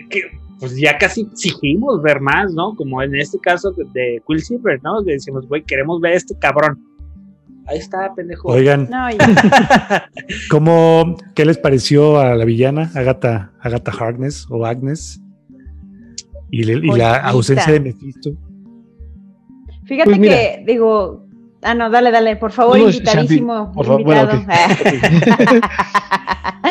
que 0.10 0.22
pues 0.60 0.76
ya 0.76 0.98
casi 0.98 1.22
exigimos 1.22 2.02
ver 2.02 2.20
más, 2.20 2.52
¿no? 2.54 2.74
Como 2.76 3.02
en 3.04 3.16
este 3.16 3.38
caso 3.40 3.72
de 3.94 4.22
Quicksilver, 4.28 4.82
¿no? 4.84 5.04
Que 5.06 5.14
decimos, 5.14 5.48
güey, 5.48 5.64
queremos 5.64 6.02
ver 6.02 6.14
a 6.14 6.18
este 6.18 6.36
cabrón. 6.40 6.84
Ahí 7.68 7.78
está, 7.80 8.14
pendejo. 8.16 8.48
Oigan, 8.50 8.88
No, 8.90 9.10
ya. 9.12 10.10
¿cómo, 10.50 11.16
¿qué 11.36 11.46
les 11.46 11.58
pareció 11.58 12.20
a 12.20 12.34
la 12.34 12.46
villana, 12.46 12.90
Agatha, 12.96 13.52
Agatha 13.60 13.92
Harkness 13.92 14.48
o 14.50 14.66
Agnes? 14.66 15.22
Y, 16.50 16.64
le- 16.64 16.86
y 16.88 16.98
la 16.98 17.18
ausencia 17.18 17.74
de 17.74 17.80
Mephisto. 17.82 18.32
Fíjate 19.86 20.10
Pues 20.16 20.20
que, 20.22 20.64
digo, 20.66 21.27
ah, 21.64 21.74
no, 21.76 21.90
dale, 21.90 22.12
dale, 22.12 22.36
por 22.36 22.52
favor, 22.52 22.78
No, 22.78 22.86
invitadísimo. 22.90 23.54
Shanti, 23.54 23.76
por 23.76 23.86
favor, 23.86 24.04
bueno, 24.04 24.34
invitado. 24.34 25.62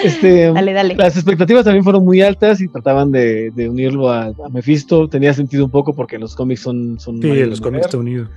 Este, 0.04 0.52
dale, 0.52 0.72
dale. 0.72 0.94
Las 0.94 1.16
expectativas 1.16 1.64
también 1.64 1.82
fueron 1.82 2.04
muy 2.04 2.20
altas 2.20 2.60
y 2.60 2.68
trataban 2.68 3.10
de, 3.10 3.50
de 3.52 3.68
unirlo 3.68 4.10
a, 4.10 4.26
a 4.26 4.48
Mephisto. 4.52 5.08
Tenía 5.08 5.32
sentido 5.32 5.64
un 5.64 5.70
poco 5.70 5.94
porque 5.94 6.18
los 6.18 6.34
cómics 6.34 6.60
son. 6.60 7.00
son 7.00 7.20
Sí, 7.22 7.28
los 7.44 7.60
cómics 7.60 7.62
mover. 7.62 7.80
está 7.86 7.98
unido. 7.98 8.28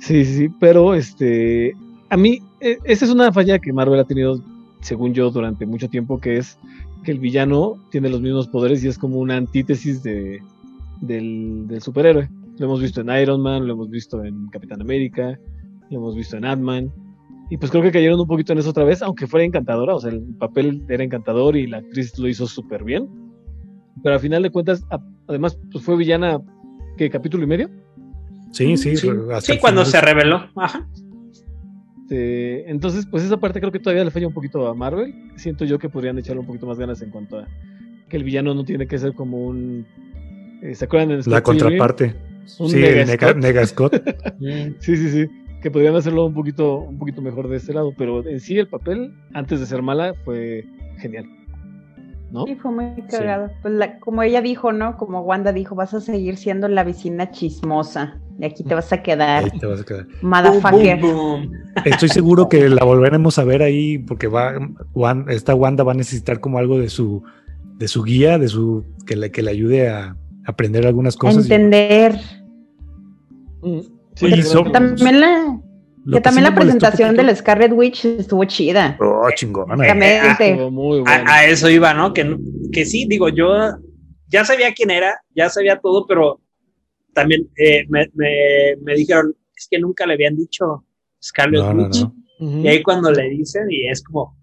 Sí, 0.00 0.24
sí, 0.24 0.36
sí, 0.36 0.48
pero 0.58 0.92
este, 0.94 1.74
a 2.10 2.16
mí, 2.16 2.40
eh, 2.60 2.78
esa 2.84 3.04
es 3.04 3.10
una 3.12 3.32
falla 3.32 3.58
que 3.58 3.72
Marvel 3.72 4.00
ha 4.00 4.04
tenido, 4.04 4.40
según 4.80 5.14
yo, 5.14 5.30
durante 5.30 5.66
mucho 5.66 5.88
tiempo, 5.88 6.20
que 6.20 6.36
es 6.38 6.58
que 7.04 7.12
el 7.12 7.20
villano 7.20 7.78
tiene 7.90 8.08
los 8.08 8.20
mismos 8.20 8.48
poderes 8.48 8.82
y 8.82 8.88
es 8.88 8.98
como 8.98 9.18
una 9.18 9.36
antítesis 9.36 10.02
de, 10.02 10.42
del, 11.00 11.66
del 11.68 11.80
superhéroe. 11.80 12.28
Lo 12.58 12.66
hemos 12.66 12.80
visto 12.80 13.00
en 13.02 13.10
Iron 13.20 13.40
Man, 13.40 13.66
lo 13.66 13.74
hemos 13.74 13.88
visto 13.88 14.24
en 14.24 14.48
Capitán 14.48 14.80
América, 14.80 15.38
lo 15.90 15.98
hemos 15.98 16.16
visto 16.16 16.36
en 16.36 16.44
Ant-Man. 16.44 16.92
Y 17.50 17.56
pues 17.58 17.70
creo 17.70 17.82
que 17.82 17.92
cayeron 17.92 18.18
un 18.18 18.26
poquito 18.26 18.52
en 18.52 18.58
eso 18.58 18.70
otra 18.70 18.84
vez, 18.84 19.02
aunque 19.02 19.26
fuera 19.26 19.44
encantadora, 19.44 19.94
o 19.94 20.00
sea, 20.00 20.10
el 20.10 20.22
papel 20.38 20.82
era 20.88 21.04
encantador 21.04 21.56
y 21.56 21.66
la 21.66 21.78
actriz 21.78 22.18
lo 22.18 22.26
hizo 22.28 22.46
súper 22.46 22.84
bien. 22.84 23.06
Pero 24.02 24.14
al 24.14 24.20
final 24.20 24.42
de 24.42 24.50
cuentas, 24.50 24.84
a- 24.90 24.98
además, 25.28 25.58
pues 25.70 25.84
fue 25.84 25.96
villana, 25.96 26.40
¿qué? 26.96 27.10
¿Capítulo 27.10 27.44
y 27.44 27.46
medio? 27.46 27.70
Sí, 28.50 28.76
sí. 28.76 28.96
Sí, 28.96 29.08
hasta 29.32 29.52
sí, 29.54 29.58
cuando 29.58 29.84
se 29.84 30.00
reveló. 30.00 30.46
Ajá. 30.56 30.88
Este, 32.02 32.70
entonces, 32.70 33.06
pues 33.10 33.22
esa 33.24 33.38
parte 33.38 33.60
creo 33.60 33.72
que 33.72 33.78
todavía 33.78 34.04
le 34.04 34.10
falla 34.10 34.26
un 34.28 34.34
poquito 34.34 34.66
a 34.66 34.74
Marvel. 34.74 35.14
Siento 35.36 35.64
yo 35.64 35.78
que 35.78 35.88
podrían 35.88 36.18
echarle 36.18 36.40
un 36.40 36.46
poquito 36.46 36.66
más 36.66 36.78
ganas 36.78 37.00
en 37.02 37.10
cuanto 37.10 37.38
a 37.38 37.48
que 38.08 38.16
el 38.16 38.24
villano 38.24 38.54
no 38.54 38.64
tiene 38.64 38.86
que 38.86 38.98
ser 38.98 39.14
como 39.14 39.38
un. 39.46 39.86
eh, 40.62 40.74
¿Se 40.74 40.84
acuerdan 40.84 41.20
de 41.20 41.30
La 41.30 41.42
contraparte. 41.42 42.14
Un 42.58 42.68
Sí, 42.68 42.76
Nega 42.76 43.00
el 43.00 43.06
nega, 43.06 43.34
nega 43.34 43.66
Scott. 43.66 43.94
Sí, 44.80 44.96
sí, 44.96 45.08
sí. 45.10 45.26
Que 45.64 45.70
podrían 45.70 45.96
hacerlo 45.96 46.26
un 46.26 46.34
poquito, 46.34 46.76
un 46.80 46.98
poquito 46.98 47.22
mejor 47.22 47.48
de 47.48 47.56
este 47.56 47.72
lado. 47.72 47.94
Pero 47.96 48.22
en 48.28 48.38
sí, 48.38 48.58
el 48.58 48.68
papel, 48.68 49.14
antes 49.32 49.60
de 49.60 49.64
ser 49.66 49.80
mala, 49.80 50.12
fue 50.22 50.66
genial. 50.98 51.24
¿No? 52.30 52.44
Sí, 52.44 52.54
fue 52.56 52.70
muy 52.70 53.02
cagado. 53.08 53.50
Pues 53.62 53.72
la- 53.72 53.98
como 53.98 54.22
ella 54.22 54.42
dijo, 54.42 54.72
¿no? 54.72 54.98
Como 54.98 55.22
Wanda 55.22 55.54
dijo, 55.54 55.74
vas 55.74 55.94
a 55.94 56.02
seguir 56.02 56.36
siendo 56.36 56.68
la 56.68 56.84
vecina 56.84 57.30
chismosa. 57.30 58.20
Y 58.38 58.44
aquí 58.44 58.62
te 58.62 58.74
vas 58.74 58.92
a 58.92 59.02
quedar, 59.02 59.44
Ahí 59.44 59.58
te 59.58 59.64
vas 59.66 59.80
a 59.80 59.84
quedar. 59.84 60.06
motherfucker. 60.20 61.00
Boom, 61.00 61.14
boom, 61.14 61.42
boom. 61.46 61.52
Estoy 61.86 62.10
seguro 62.10 62.48
que 62.50 62.68
la 62.68 62.84
volveremos 62.84 63.38
a 63.38 63.44
ver 63.44 63.62
ahí 63.62 63.96
porque 63.96 64.26
va, 64.26 64.52
Wan- 64.92 65.24
esta 65.30 65.54
Wanda 65.54 65.82
va 65.82 65.92
a 65.92 65.94
necesitar 65.94 66.40
como 66.40 66.58
algo 66.58 66.78
de 66.78 66.90
su, 66.90 67.22
de 67.78 67.88
su 67.88 68.02
guía, 68.02 68.38
de 68.38 68.48
su 68.48 68.84
que 69.06 69.16
le, 69.16 69.30
que 69.30 69.40
le 69.42 69.50
ayude 69.52 69.88
a 69.88 70.14
aprender 70.44 70.86
algunas 70.86 71.16
cosas. 71.16 71.44
Entender. 71.44 72.18
Mm, 73.62 73.78
sí, 74.14 74.26
lo- 74.28 74.42
También 74.72 75.20
la, 75.20 75.60
que 76.12 76.20
también 76.20 76.44
la 76.44 76.54
presentación 76.54 77.08
poquito- 77.10 77.22
de 77.22 77.26
la 77.28 77.36
Scarlet 77.36 77.72
Witch 77.72 78.04
estuvo 78.04 78.44
chida. 78.44 78.96
Oh, 79.00 79.28
chingona. 79.34 79.76
Muy 80.70 81.00
bueno. 81.00 81.04
A, 81.06 81.34
a 81.36 81.44
eso 81.46 81.68
iba, 81.70 81.94
¿no? 81.94 82.12
Que, 82.12 82.36
que 82.72 82.84
sí, 82.84 83.06
digo, 83.08 83.28
yo 83.28 83.48
ya 84.28 84.44
sabía 84.44 84.72
quién 84.74 84.90
era, 84.90 85.20
ya 85.34 85.48
sabía 85.48 85.78
todo, 85.80 86.06
pero 86.06 86.40
también 87.12 87.48
eh, 87.56 87.84
me, 87.88 88.08
me- 88.14 88.76
me 88.82 88.94
dijeron, 88.94 89.34
es 89.56 89.68
que 89.70 89.78
nunca 89.78 90.04
le 90.06 90.14
habían 90.14 90.36
dicho 90.36 90.84
Scarlet 91.22 91.60
No, 91.60 91.72
no, 91.74 91.84
Witch. 91.84 92.04
Y 92.40 92.68
ahí 92.68 92.82
cuando 92.82 93.10
le 93.12 93.30
dicen, 93.30 93.70
y 93.70 93.88
es 93.88 94.02
como, 94.02 94.36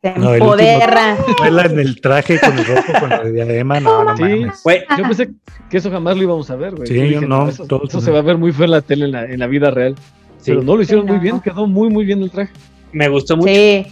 Se 0.00 0.12
No, 0.16 0.32
el 0.34 0.42
empodera. 0.42 1.16
Vela 1.42 1.62
en 1.64 1.78
el 1.80 2.00
traje 2.00 2.38
con 2.38 2.56
el 2.56 2.64
rojo, 2.64 2.92
con 3.00 3.10
la 3.10 3.24
diadema, 3.24 3.80
no, 3.80 4.04
no 4.04 4.16
Sí. 4.16 4.22
mames. 4.22 4.62
Yo 4.96 5.02
pensé 5.04 5.30
que 5.68 5.76
eso 5.78 5.90
jamás 5.90 6.16
lo 6.16 6.22
íbamos 6.22 6.48
a 6.50 6.56
ver, 6.56 6.74
güey. 6.76 6.86
Sí, 6.86 6.94
Yo 6.94 7.20
yo 7.20 7.20
no, 7.22 7.48
eso, 7.48 7.66
todos 7.66 7.88
eso 7.88 7.98
no. 7.98 8.04
se 8.04 8.10
va 8.12 8.18
a 8.20 8.22
ver 8.22 8.38
muy 8.38 8.52
feo 8.52 8.66
en 8.66 8.70
la 8.70 8.80
tele, 8.82 9.06
en 9.06 9.12
la, 9.12 9.24
en 9.24 9.38
la 9.40 9.46
vida 9.48 9.70
real. 9.72 9.96
sí, 10.38 10.52
Pero 10.52 10.62
no 10.62 10.76
lo 10.76 10.82
hicieron 10.82 11.04
Sí, 11.04 11.08
muy 11.08 11.16
no. 11.16 11.22
bien, 11.22 11.40
quedó 11.40 11.66
muy, 11.66 11.88
muy 11.90 12.04
bien 12.04 12.22
el 12.22 12.30
traje. 12.30 12.52
me 12.92 13.08
gustó 13.08 13.36
mucho. 13.36 13.48
Sí. 13.52 13.86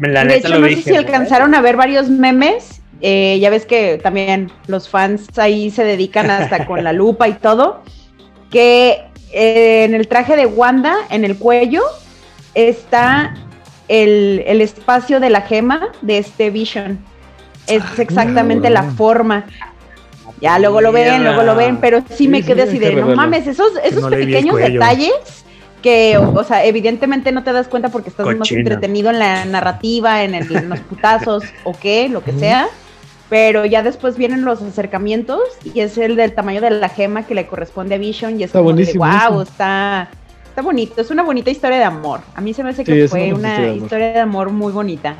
La 0.00 0.24
de 0.24 0.36
hecho, 0.36 0.48
lo 0.48 0.58
no 0.60 0.66
dije. 0.66 0.82
sé 0.82 0.90
si 0.90 0.96
alcanzaron 0.96 1.54
a 1.54 1.60
ver 1.60 1.76
varios 1.76 2.08
memes. 2.08 2.80
eh, 3.04 3.38
ya 3.40 3.50
ves 3.50 3.66
que 3.66 3.98
también 4.02 4.50
los 4.68 4.88
fans 4.88 5.26
ahí 5.38 5.70
se 5.70 5.84
dedican 5.84 6.30
hasta 6.30 6.66
con 6.66 6.82
la 6.82 6.92
lupa 6.92 7.28
y 7.28 7.34
todo. 7.34 7.82
Que 8.50 9.00
eh, 9.32 9.84
en 9.84 9.94
el 9.94 10.08
traje 10.08 10.36
de 10.36 10.46
Wanda, 10.46 10.96
en 11.10 11.24
el 11.24 11.36
cuello, 11.36 11.82
está 12.54 13.34
el, 13.92 14.42
el 14.46 14.60
espacio 14.60 15.20
de 15.20 15.28
la 15.30 15.42
gema 15.42 15.88
de 16.00 16.18
este 16.18 16.50
Vision. 16.50 16.98
Es 17.66 17.82
Ah, 17.82 17.92
exactamente 17.98 18.70
la 18.70 18.82
forma. 18.84 19.44
Ya 20.40 20.58
luego 20.58 20.80
lo 20.80 20.90
ven, 20.92 21.22
luego 21.22 21.42
lo 21.42 21.54
ven, 21.54 21.76
pero 21.76 22.00
sí, 22.00 22.14
Sí, 22.16 22.28
me 22.28 22.38
sí, 22.40 22.46
quedé 22.48 22.62
hay 22.62 22.68
así 22.68 22.78
de, 22.78 22.94
no 22.94 23.14
mames, 23.14 23.46
esos, 23.46 23.72
esos 23.84 24.02
no 24.02 24.10
pequeños 24.10 24.56
detalles 24.56 25.12
que, 25.82 26.16
o, 26.16 26.32
o 26.40 26.44
sea, 26.44 26.64
evidentemente 26.64 27.30
no 27.32 27.44
te 27.44 27.52
das 27.52 27.68
cuenta 27.68 27.90
porque 27.90 28.08
estás 28.10 28.26
más 28.26 28.38
Cochina. 28.38 28.60
entretenido 28.60 29.10
en 29.10 29.18
la 29.18 29.44
narrativa, 29.44 30.22
en, 30.24 30.34
el- 30.34 30.56
en 30.56 30.68
los 30.68 30.80
putazos 30.80 31.44
o 31.64 31.72
qué, 31.78 32.08
lo 32.08 32.22
que 32.24 32.32
sea, 32.32 32.68
Pero 33.28 33.64
ya 33.64 33.82
después 33.82 34.16
vienen 34.18 34.44
los 34.44 34.60
acercamientos 34.62 35.40
y 35.74 35.80
es 35.80 35.96
el 35.98 36.16
del 36.16 36.34
tamaño 36.34 36.60
de 36.60 36.70
la 36.70 36.88
gema 36.88 37.24
que 37.26 37.34
le 37.34 37.46
corresponde 37.46 37.94
a 37.94 37.98
Vision 37.98 38.38
y 38.38 38.42
es 38.44 38.48
Está 38.50 38.58
como 38.58 38.72
de, 38.74 38.92
wow, 38.94 39.08
eso". 39.08 39.42
está, 39.42 40.08
está 40.52 40.60
bonito, 40.62 41.00
es 41.00 41.10
una 41.10 41.22
bonita 41.22 41.50
historia 41.50 41.78
de 41.78 41.84
amor. 41.84 42.20
A 42.34 42.42
mí 42.42 42.52
se 42.52 42.62
me 42.62 42.70
hace 42.70 42.84
que 42.84 43.08
fue 43.08 43.32
una 43.32 43.48
historia 43.48 43.58
de 43.58 43.70
amor. 43.70 43.82
historia 43.82 44.12
de 44.12 44.20
amor 44.20 44.50
muy 44.50 44.70
bonita. 44.72 45.16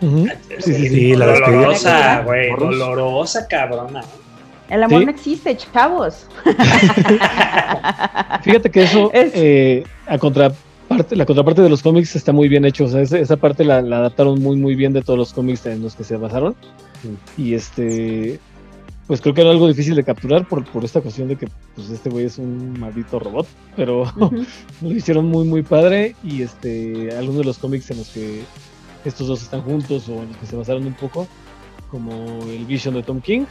Sí, 0.00 0.28
sí, 0.74 0.88
sí, 0.90 1.16
la 1.16 1.26
dolorosa, 1.26 2.20
güey, 2.22 2.50
dolorosa, 2.50 3.48
cabrona. 3.48 4.02
El 4.68 4.82
amor 4.82 4.98
Sí. 5.00 5.04
no 5.06 5.10
existe, 5.12 5.56
chavos. 5.56 6.26
Fíjate 8.42 8.70
que 8.70 8.82
eso, 8.82 9.10
Es- 9.12 9.32
eh, 9.34 9.84
a 10.06 10.18
contraparte, 10.18 11.16
la 11.16 11.24
contraparte 11.24 11.62
de 11.62 11.68
los 11.70 11.82
cómics 11.82 12.14
está 12.16 12.32
muy 12.32 12.48
bien 12.48 12.64
hecho. 12.64 12.84
O 12.84 12.88
sea, 12.88 13.00
esa, 13.00 13.18
esa 13.18 13.36
parte 13.36 13.64
la, 13.64 13.80
la 13.80 13.98
adaptaron 13.98 14.42
muy, 14.42 14.56
muy 14.56 14.74
bien 14.74 14.92
de 14.92 15.02
todos 15.02 15.18
los 15.18 15.32
cómics 15.32 15.64
en 15.66 15.82
los 15.82 15.94
que 15.94 16.04
se 16.04 16.16
basaron. 16.16 16.54
Y 17.38 17.54
este, 17.54 18.38
pues 19.06 19.20
creo 19.20 19.34
que 19.34 19.40
era 19.42 19.50
algo 19.50 19.68
difícil 19.68 19.94
de 19.94 20.02
capturar 20.04 20.46
por, 20.48 20.64
por 20.64 20.84
esta 20.84 21.00
cuestión 21.00 21.28
de 21.28 21.36
que 21.36 21.48
pues, 21.74 21.90
este 21.90 22.10
güey 22.10 22.24
es 22.26 22.38
un 22.38 22.78
maldito 22.78 23.18
robot. 23.18 23.46
Pero 23.76 24.04
lo 24.82 24.90
hicieron 24.92 25.26
muy, 25.26 25.44
muy 25.46 25.62
padre. 25.62 26.16
Y 26.24 26.42
este, 26.42 27.10
algunos 27.16 27.38
de 27.38 27.44
los 27.44 27.58
cómics 27.58 27.90
en 27.90 27.98
los 27.98 28.08
que 28.08 28.42
estos 29.04 29.28
dos 29.28 29.42
están 29.42 29.62
juntos 29.62 30.08
o 30.08 30.22
en 30.22 30.28
los 30.28 30.36
que 30.38 30.46
se 30.46 30.56
basaron 30.56 30.84
un 30.86 30.94
poco, 30.94 31.28
como 31.90 32.42
el 32.50 32.64
Vision 32.64 32.94
de 32.94 33.02
Tom 33.04 33.20
King. 33.20 33.44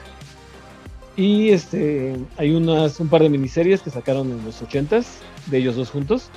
Y 1.16 1.50
este, 1.52 2.14
hay 2.38 2.52
unas, 2.52 3.00
un 3.00 3.08
par 3.08 3.22
de 3.22 3.30
miniseries 3.30 3.82
que 3.82 3.90
sacaron 3.90 4.30
en 4.32 4.44
los 4.44 4.62
80s 4.62 5.06
de 5.46 5.58
ellos 5.60 5.78
dos 5.78 5.90
juntos, 5.90 6.28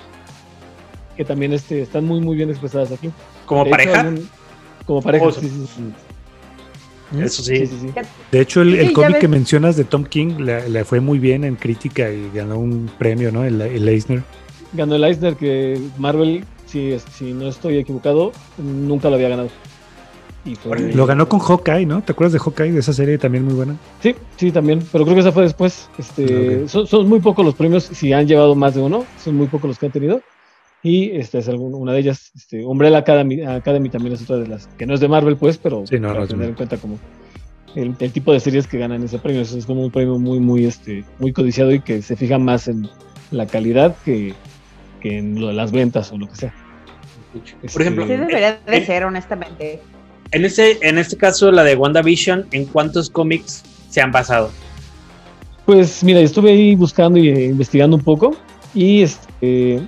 que 1.16 1.24
también 1.24 1.52
este, 1.52 1.82
están 1.82 2.04
muy, 2.04 2.20
muy 2.20 2.36
bien 2.36 2.48
expresadas 2.50 2.92
aquí. 2.92 3.10
Como 3.46 3.64
De 3.64 3.70
hecho, 3.70 3.76
pareja, 3.76 4.00
algún- 4.02 4.28
como 4.86 5.02
pareja, 5.02 5.24
Oh, 5.26 5.32
sí, 5.32 5.48
sí, 5.48 5.66
sí. 5.74 5.82
Eso 7.16 7.42
sí. 7.42 7.56
Sí, 7.56 7.66
sí, 7.66 7.78
sí. 7.80 7.88
De 8.30 8.40
hecho, 8.40 8.60
el, 8.62 8.74
el 8.74 8.92
cómic 8.92 9.12
ves. 9.12 9.20
que 9.20 9.28
mencionas 9.28 9.76
de 9.76 9.84
Tom 9.84 10.04
King 10.04 10.36
le, 10.38 10.68
le 10.68 10.84
fue 10.84 11.00
muy 11.00 11.18
bien 11.18 11.44
en 11.44 11.56
crítica 11.56 12.10
y 12.10 12.30
ganó 12.34 12.58
un 12.58 12.90
premio, 12.98 13.32
¿no? 13.32 13.44
El, 13.44 13.60
el 13.60 13.88
Eisner. 13.88 14.22
Ganó 14.72 14.96
el 14.96 15.04
Eisner 15.04 15.34
que 15.36 15.80
Marvel, 15.98 16.44
si, 16.66 16.96
si 17.16 17.32
no 17.32 17.48
estoy 17.48 17.78
equivocado, 17.78 18.32
nunca 18.58 19.08
lo 19.08 19.14
había 19.16 19.30
ganado. 19.30 19.48
Y 20.44 20.54
fue- 20.54 20.92
Lo 20.94 21.04
ganó 21.06 21.28
con 21.28 21.40
Hawkeye, 21.40 21.84
¿no? 21.86 22.02
¿Te 22.02 22.12
acuerdas 22.12 22.32
de 22.32 22.38
Hawkeye, 22.38 22.72
de 22.72 22.80
esa 22.80 22.92
serie 22.92 23.18
también 23.18 23.44
muy 23.44 23.54
buena? 23.54 23.76
Sí, 24.02 24.14
sí, 24.36 24.52
también, 24.52 24.82
pero 24.92 25.04
creo 25.04 25.14
que 25.14 25.20
esa 25.20 25.32
fue 25.32 25.42
después. 25.42 25.88
Este, 25.98 26.68
son, 26.68 26.86
son 26.86 27.08
muy 27.08 27.20
pocos 27.20 27.44
los 27.44 27.54
premios, 27.54 27.84
si 27.84 28.12
han 28.12 28.26
llevado 28.26 28.54
más 28.54 28.74
de 28.74 28.80
uno, 28.80 29.04
son 29.22 29.34
muy 29.36 29.46
pocos 29.46 29.68
los 29.68 29.78
que 29.78 29.86
han 29.86 29.92
tenido. 29.92 30.20
Y 30.82 31.10
esta 31.16 31.38
es 31.38 31.48
algún- 31.48 31.74
una 31.74 31.92
de 31.92 32.00
ellas. 32.00 32.30
Este, 32.36 32.64
Umbrella 32.64 32.98
Academy, 32.98 33.42
Academy 33.42 33.88
también 33.90 34.14
es 34.14 34.22
otra 34.22 34.36
de 34.36 34.46
las, 34.46 34.66
que 34.78 34.86
no 34.86 34.94
es 34.94 35.00
de 35.00 35.08
Marvel, 35.08 35.36
pues, 35.36 35.58
pero 35.58 35.84
Sí, 35.86 35.98
no, 35.98 36.08
para 36.08 36.20
no 36.20 36.24
es 36.24 36.28
de 36.28 36.34
tener 36.34 36.48
en 36.50 36.54
cuenta 36.54 36.76
como 36.76 36.98
el, 37.74 37.94
el 37.98 38.12
tipo 38.12 38.32
de 38.32 38.40
series 38.40 38.66
que 38.66 38.78
ganan 38.78 39.02
ese 39.02 39.18
premio. 39.18 39.40
Eso 39.42 39.58
es 39.58 39.66
como 39.66 39.82
un 39.84 39.90
premio 39.90 40.18
muy, 40.18 40.38
muy, 40.40 40.64
este, 40.64 41.04
muy 41.18 41.32
codiciado 41.32 41.72
y 41.72 41.80
que 41.80 42.00
se 42.02 42.16
fija 42.16 42.38
más 42.38 42.68
en 42.68 42.88
la 43.30 43.46
calidad 43.46 43.96
que, 44.04 44.34
que 45.00 45.18
en 45.18 45.40
lo 45.40 45.48
de 45.48 45.54
las 45.54 45.72
ventas 45.72 46.12
o 46.12 46.18
lo 46.18 46.28
que 46.28 46.36
sea. 46.36 46.54
Por 47.72 47.82
ejemplo, 47.82 48.06
Sí 48.06 48.12
Este, 48.12 48.26
debería 48.26 48.60
de 48.66 48.86
ser, 48.86 49.04
honestamente. 49.04 49.80
En 50.30 50.44
este, 50.44 50.86
en 50.86 50.98
este 50.98 51.16
caso, 51.16 51.50
la 51.50 51.64
de 51.64 51.74
WandaVision, 51.76 52.46
¿en 52.52 52.66
cuántos 52.66 53.10
cómics 53.10 53.62
se 53.90 54.00
han 54.00 54.12
basado? 54.12 54.50
Pues 55.66 56.02
mira, 56.02 56.20
estuve 56.20 56.50
ahí 56.52 56.74
buscando 56.74 57.18
y 57.18 57.28
eh, 57.28 57.44
investigando 57.46 57.96
un 57.96 58.02
poco 58.02 58.34
y 58.74 59.02
este, 59.02 59.80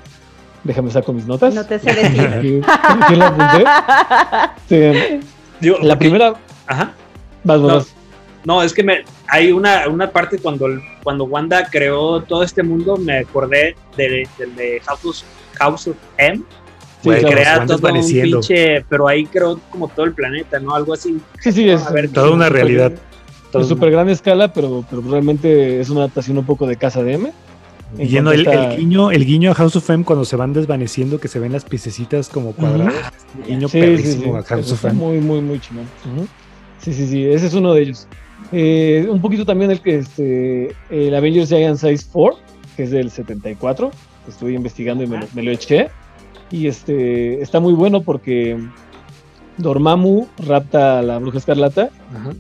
déjame 0.64 0.90
saco 0.90 1.12
mis 1.12 1.26
notas. 1.26 1.54
No 1.54 1.64
te 1.66 1.78
sé 1.78 1.92
decir. 1.92 2.62
Aquí 2.66 3.16
la 3.16 3.28
apunté. 3.28 3.64
Este, 4.76 5.20
Digo, 5.60 5.76
la 5.78 5.94
porque- 5.94 5.96
primera, 5.98 6.34
Ajá. 6.66 6.92
vas, 7.44 7.60
vas, 7.60 7.60
No. 7.60 7.66
vas. 7.76 7.94
No, 8.44 8.62
es 8.62 8.72
que 8.72 8.82
me, 8.82 9.04
hay 9.28 9.52
una, 9.52 9.86
una 9.88 10.10
parte 10.10 10.38
cuando, 10.38 10.66
cuando 11.02 11.24
Wanda 11.24 11.66
creó 11.70 12.22
todo 12.22 12.42
este 12.42 12.62
mundo, 12.62 12.96
me 12.96 13.18
acordé 13.18 13.76
del 13.98 14.26
del 14.38 14.54
de 14.56 14.80
House 14.86 15.04
of, 15.04 15.22
House 15.58 15.88
of 15.88 15.96
M, 16.16 16.40
Sí, 17.02 17.08
claro. 17.08 17.28
crea 17.28 17.66
todo 17.66 17.92
un 17.92 18.00
pinche, 18.06 18.84
pero 18.88 19.08
ahí 19.08 19.24
creó 19.26 19.58
como 19.70 19.88
todo 19.88 20.04
el 20.06 20.12
planeta, 20.12 20.58
¿no? 20.60 20.74
Algo 20.74 20.92
así. 20.94 21.18
Sí, 21.38 21.50
sí, 21.52 21.68
es 21.68 21.90
ver, 21.92 22.10
Toda 22.10 22.30
una 22.30 22.48
realidad. 22.50 22.92
Todo 23.52 23.62
De 23.62 23.68
súper 23.68 23.90
gran 23.90 24.08
escala, 24.10 24.52
pero, 24.52 24.84
pero 24.88 25.02
realmente 25.02 25.80
es 25.80 25.88
una 25.90 26.00
adaptación 26.00 26.36
un 26.38 26.44
poco 26.46 26.66
de 26.66 26.76
Casa 26.76 27.02
de 27.02 27.14
M. 27.14 27.32
Yendo 27.98 28.32
el, 28.32 28.46
guiño, 28.76 29.10
el 29.10 29.26
guiño 29.26 29.50
a 29.50 29.54
House 29.54 29.76
of 29.76 29.90
M 29.90 30.04
cuando 30.04 30.24
se 30.24 30.36
van 30.36 30.52
desvaneciendo, 30.52 31.18
que 31.18 31.28
se 31.28 31.38
ven 31.38 31.52
las 31.52 31.64
piececitas 31.64 32.28
como 32.28 32.52
cuadradas. 32.52 33.12
Un 33.36 33.44
guiño 33.44 33.68
Sí, 33.68 33.80
sí, 33.80 33.86
sí, 33.86 33.96
perrísimo 33.96 34.36
a 34.36 34.42
House 34.42 34.66
eso 34.66 34.74
of 34.74 34.84
M. 34.84 34.94
muy, 34.94 35.18
muy, 35.18 35.40
muy 35.40 35.60
chingón. 35.60 35.86
Sí, 36.78 36.92
sí, 36.92 37.06
sí, 37.06 37.24
ese 37.24 37.46
es 37.46 37.54
uno 37.54 37.74
de 37.74 37.82
ellos. 37.82 38.06
Eh, 38.52 39.06
un 39.08 39.20
poquito 39.20 39.44
también 39.44 39.70
el 39.70 39.80
que 39.80 39.98
este, 39.98 40.74
el 40.90 41.14
Avengers 41.14 41.48
Giant 41.48 41.78
Size 41.78 42.06
4, 42.12 42.38
que 42.76 42.82
es 42.84 42.90
del 42.90 43.10
74, 43.10 43.90
que 44.24 44.30
estuve 44.30 44.52
investigando 44.52 45.04
y 45.04 45.06
me 45.06 45.18
lo, 45.18 45.26
me 45.34 45.42
lo 45.42 45.50
eché. 45.50 45.88
Y 46.50 46.66
este 46.66 47.40
está 47.42 47.60
muy 47.60 47.74
bueno 47.74 48.02
porque 48.02 48.58
Dormammu 49.58 50.26
rapta 50.38 50.98
a 50.98 51.02
la 51.02 51.18
bruja 51.18 51.38
escarlata 51.38 51.90
Ajá. 52.14 52.32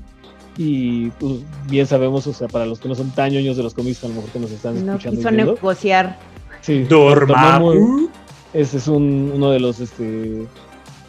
Y 0.62 1.08
pues, 1.18 1.36
bien 1.70 1.86
sabemos, 1.86 2.26
o 2.26 2.34
sea, 2.34 2.46
para 2.48 2.66
los 2.66 2.78
que 2.80 2.88
no 2.88 2.94
son 2.94 3.10
tan 3.12 3.32
ñoños 3.32 3.56
de 3.56 3.62
los 3.62 3.72
cómics, 3.72 4.04
a 4.04 4.08
lo 4.08 4.14
mejor 4.14 4.30
que 4.30 4.38
nos 4.40 4.50
están 4.50 4.74
No 4.84 4.92
escuchando. 4.92 5.14
y 5.14 5.16
quiso 5.22 5.30
viendo, 5.34 5.54
negociar. 5.54 6.18
sí, 6.60 6.82
Dormammu. 6.84 8.08
ese 8.52 8.76
es 8.76 8.86
un- 8.86 9.32
uno 9.34 9.50
de 9.52 9.60
los 9.60 9.80
este, 9.80 10.46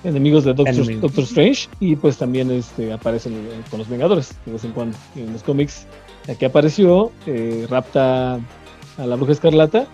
enemigos 0.05 0.45
de 0.45 0.53
Doctor, 0.53 1.23
Strange 1.25 1.67
y 1.81 1.95
pues 1.97 2.15
también 2.17 2.49
este, 2.51 2.93
aparece 2.93 3.27
en- 3.29 3.47
con 3.69 3.79
los 3.79 3.89
Vengadores 3.89 4.33
de 4.45 4.53
vez 4.53 4.63
en 4.63 4.71
cuando. 4.71 4.97
Y 5.15 5.19
en 5.19 5.33
los 5.33 5.43
cómics 5.43 5.85
aquí 6.29 6.45
apareció, 6.45 7.11
eh, 7.27 7.67
rapta 7.69 8.35
a 8.97 9.05
la 9.05 9.15
Bruja 9.17 9.33
Escarlata 9.33 9.85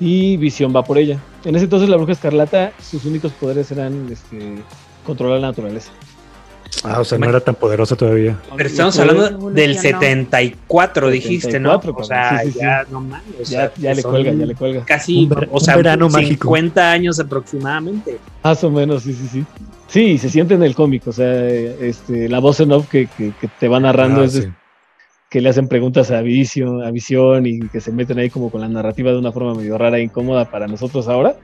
y 0.00 0.36
Visión 0.38 0.72
va 0.74 0.82
por 0.84 0.96
ella. 0.98 1.20
En 1.44 1.54
ese 1.54 1.64
entonces 1.64 1.88
la 1.90 1.96
Bruja 1.96 2.12
Escarlata, 2.12 2.72
sus 2.82 3.04
únicos 3.04 3.32
poderes 3.32 3.70
eran 3.72 4.08
este, 4.10 4.56
controlar 5.04 5.40
la 5.40 5.48
naturaleza. 5.48 5.90
Ah, 6.84 7.00
o 7.00 7.04
sea, 7.04 7.18
no 7.18 7.28
era 7.28 7.40
tan 7.40 7.54
poderosa 7.54 7.96
todavía. 7.96 8.38
Pero 8.56 8.68
estamos 8.68 8.98
hablando 8.98 9.22
del 9.24 9.32
Evolucionó. 9.72 10.00
74, 10.00 11.10
dijiste, 11.10 11.58
¿no? 11.58 11.70
74, 11.80 11.96
O 11.96 12.04
sea, 12.04 12.38
sí, 12.40 12.46
sí, 12.46 12.52
sí. 12.52 12.58
ya 12.60 12.84
no 12.90 13.00
mames. 13.00 13.24
o 13.34 13.42
Ya, 13.42 13.46
sea, 13.46 13.72
ya 13.76 13.94
le 13.94 14.02
cuelga, 14.02 14.32
ya 14.32 14.46
le 14.46 14.54
cuelga. 14.54 14.84
Casi, 14.84 15.24
Un 15.24 15.28
ver- 15.30 15.48
o 15.50 15.60
sea, 15.60 15.74
un 15.76 15.82
verano 15.82 16.08
mágico. 16.08 16.48
50 16.48 16.92
años 16.92 17.18
aproximadamente. 17.18 18.18
Más 18.44 18.62
o 18.64 18.70
menos, 18.70 19.02
sí, 19.02 19.12
sí, 19.14 19.28
sí. 19.32 19.44
Sí, 19.88 20.18
se 20.18 20.28
siente 20.30 20.54
en 20.54 20.62
el 20.62 20.74
cómic, 20.74 21.06
o 21.06 21.12
sea, 21.12 21.48
este, 21.48 22.28
la 22.28 22.40
voz 22.40 22.60
en 22.60 22.72
off 22.72 22.88
que, 22.88 23.06
que, 23.16 23.32
que 23.40 23.48
te 23.60 23.68
va 23.68 23.78
narrando 23.80 24.22
Ah, 24.22 24.24
es 24.24 24.48
que 25.30 25.40
le 25.40 25.48
hacen 25.48 25.68
preguntas 25.68 26.10
a 26.10 26.20
Visión, 26.22 26.82
a 26.84 26.90
Visión 26.90 27.46
y 27.46 27.60
que 27.68 27.80
se 27.80 27.90
meten 27.92 28.18
ahí 28.18 28.30
como 28.30 28.50
con 28.50 28.60
la 28.60 28.68
narrativa 28.68 29.10
de 29.12 29.18
una 29.18 29.32
forma 29.32 29.54
medio 29.54 29.76
rara 29.78 29.98
e 29.98 30.02
incómoda 30.02 30.50
para 30.50 30.66
nosotros 30.68 31.08
ahora, 31.08 31.34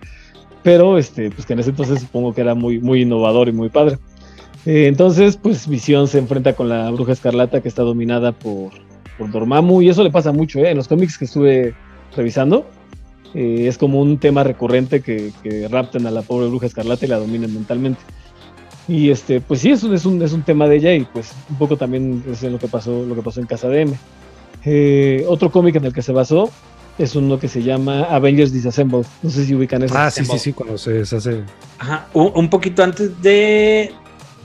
pero 0.62 0.98
este, 0.98 1.30
pues 1.30 1.46
que 1.46 1.52
en 1.54 1.60
ese 1.60 1.70
entonces 1.70 2.00
supongo 2.00 2.32
que 2.34 2.40
era 2.42 2.54
muy, 2.54 2.78
muy 2.78 3.02
innovador 3.02 3.48
y 3.48 3.52
muy 3.52 3.68
padre. 3.70 3.98
Eh, 4.66 4.86
entonces, 4.86 5.36
pues 5.36 5.66
Visión 5.68 6.06
se 6.08 6.18
enfrenta 6.18 6.54
con 6.54 6.68
la 6.68 6.90
Bruja 6.90 7.12
Escarlata 7.12 7.60
que 7.60 7.68
está 7.68 7.82
dominada 7.82 8.32
por, 8.32 8.70
por 9.18 9.30
Dormammu 9.30 9.82
y 9.82 9.88
eso 9.88 10.02
le 10.04 10.10
pasa 10.10 10.32
mucho, 10.32 10.60
¿eh? 10.60 10.70
En 10.70 10.76
los 10.76 10.88
cómics 10.88 11.18
que 11.18 11.24
estuve 11.24 11.74
revisando, 12.16 12.66
eh, 13.34 13.66
es 13.66 13.78
como 13.78 14.00
un 14.00 14.18
tema 14.18 14.44
recurrente 14.44 15.00
que, 15.00 15.32
que 15.42 15.66
rapten 15.68 16.06
a 16.06 16.10
la 16.10 16.22
pobre 16.22 16.48
Bruja 16.48 16.66
Escarlata 16.66 17.04
y 17.04 17.08
la 17.08 17.18
dominen 17.18 17.52
mentalmente. 17.52 18.00
Y 18.88 19.10
este, 19.10 19.40
pues 19.40 19.60
sí, 19.60 19.70
es 19.70 19.82
un, 19.84 19.94
es 19.94 20.04
un, 20.04 20.20
es 20.22 20.32
un 20.32 20.42
tema 20.42 20.66
de 20.68 20.76
ella 20.76 20.94
y 20.94 21.04
pues 21.04 21.32
un 21.48 21.56
poco 21.56 21.76
también 21.76 22.22
es 22.30 22.42
en 22.42 22.52
lo 22.52 22.58
que 22.58 22.68
pasó, 22.68 23.04
lo 23.04 23.14
que 23.14 23.22
pasó 23.22 23.40
en 23.40 23.46
Casa 23.46 23.68
de 23.68 23.82
M. 23.82 23.94
Eh, 24.64 25.24
otro 25.28 25.50
cómic 25.50 25.76
en 25.76 25.84
el 25.84 25.92
que 25.92 26.02
se 26.02 26.12
basó 26.12 26.50
es 26.98 27.16
uno 27.16 27.38
que 27.38 27.48
se 27.48 27.62
llama 27.62 28.02
Avengers 28.04 28.52
Disassembled. 28.52 29.06
No 29.22 29.30
sé 29.30 29.44
si 29.46 29.54
ubican 29.54 29.82
ese. 29.82 29.94
Ah, 29.96 30.10
sí, 30.10 30.24
sí, 30.24 30.38
sí, 30.38 30.52
cuando 30.52 30.76
se 30.78 30.92
deshace. 30.92 31.42
Ajá, 31.78 32.08
un, 32.12 32.32
un 32.34 32.50
poquito 32.50 32.82
antes 32.82 33.20
de, 33.22 33.92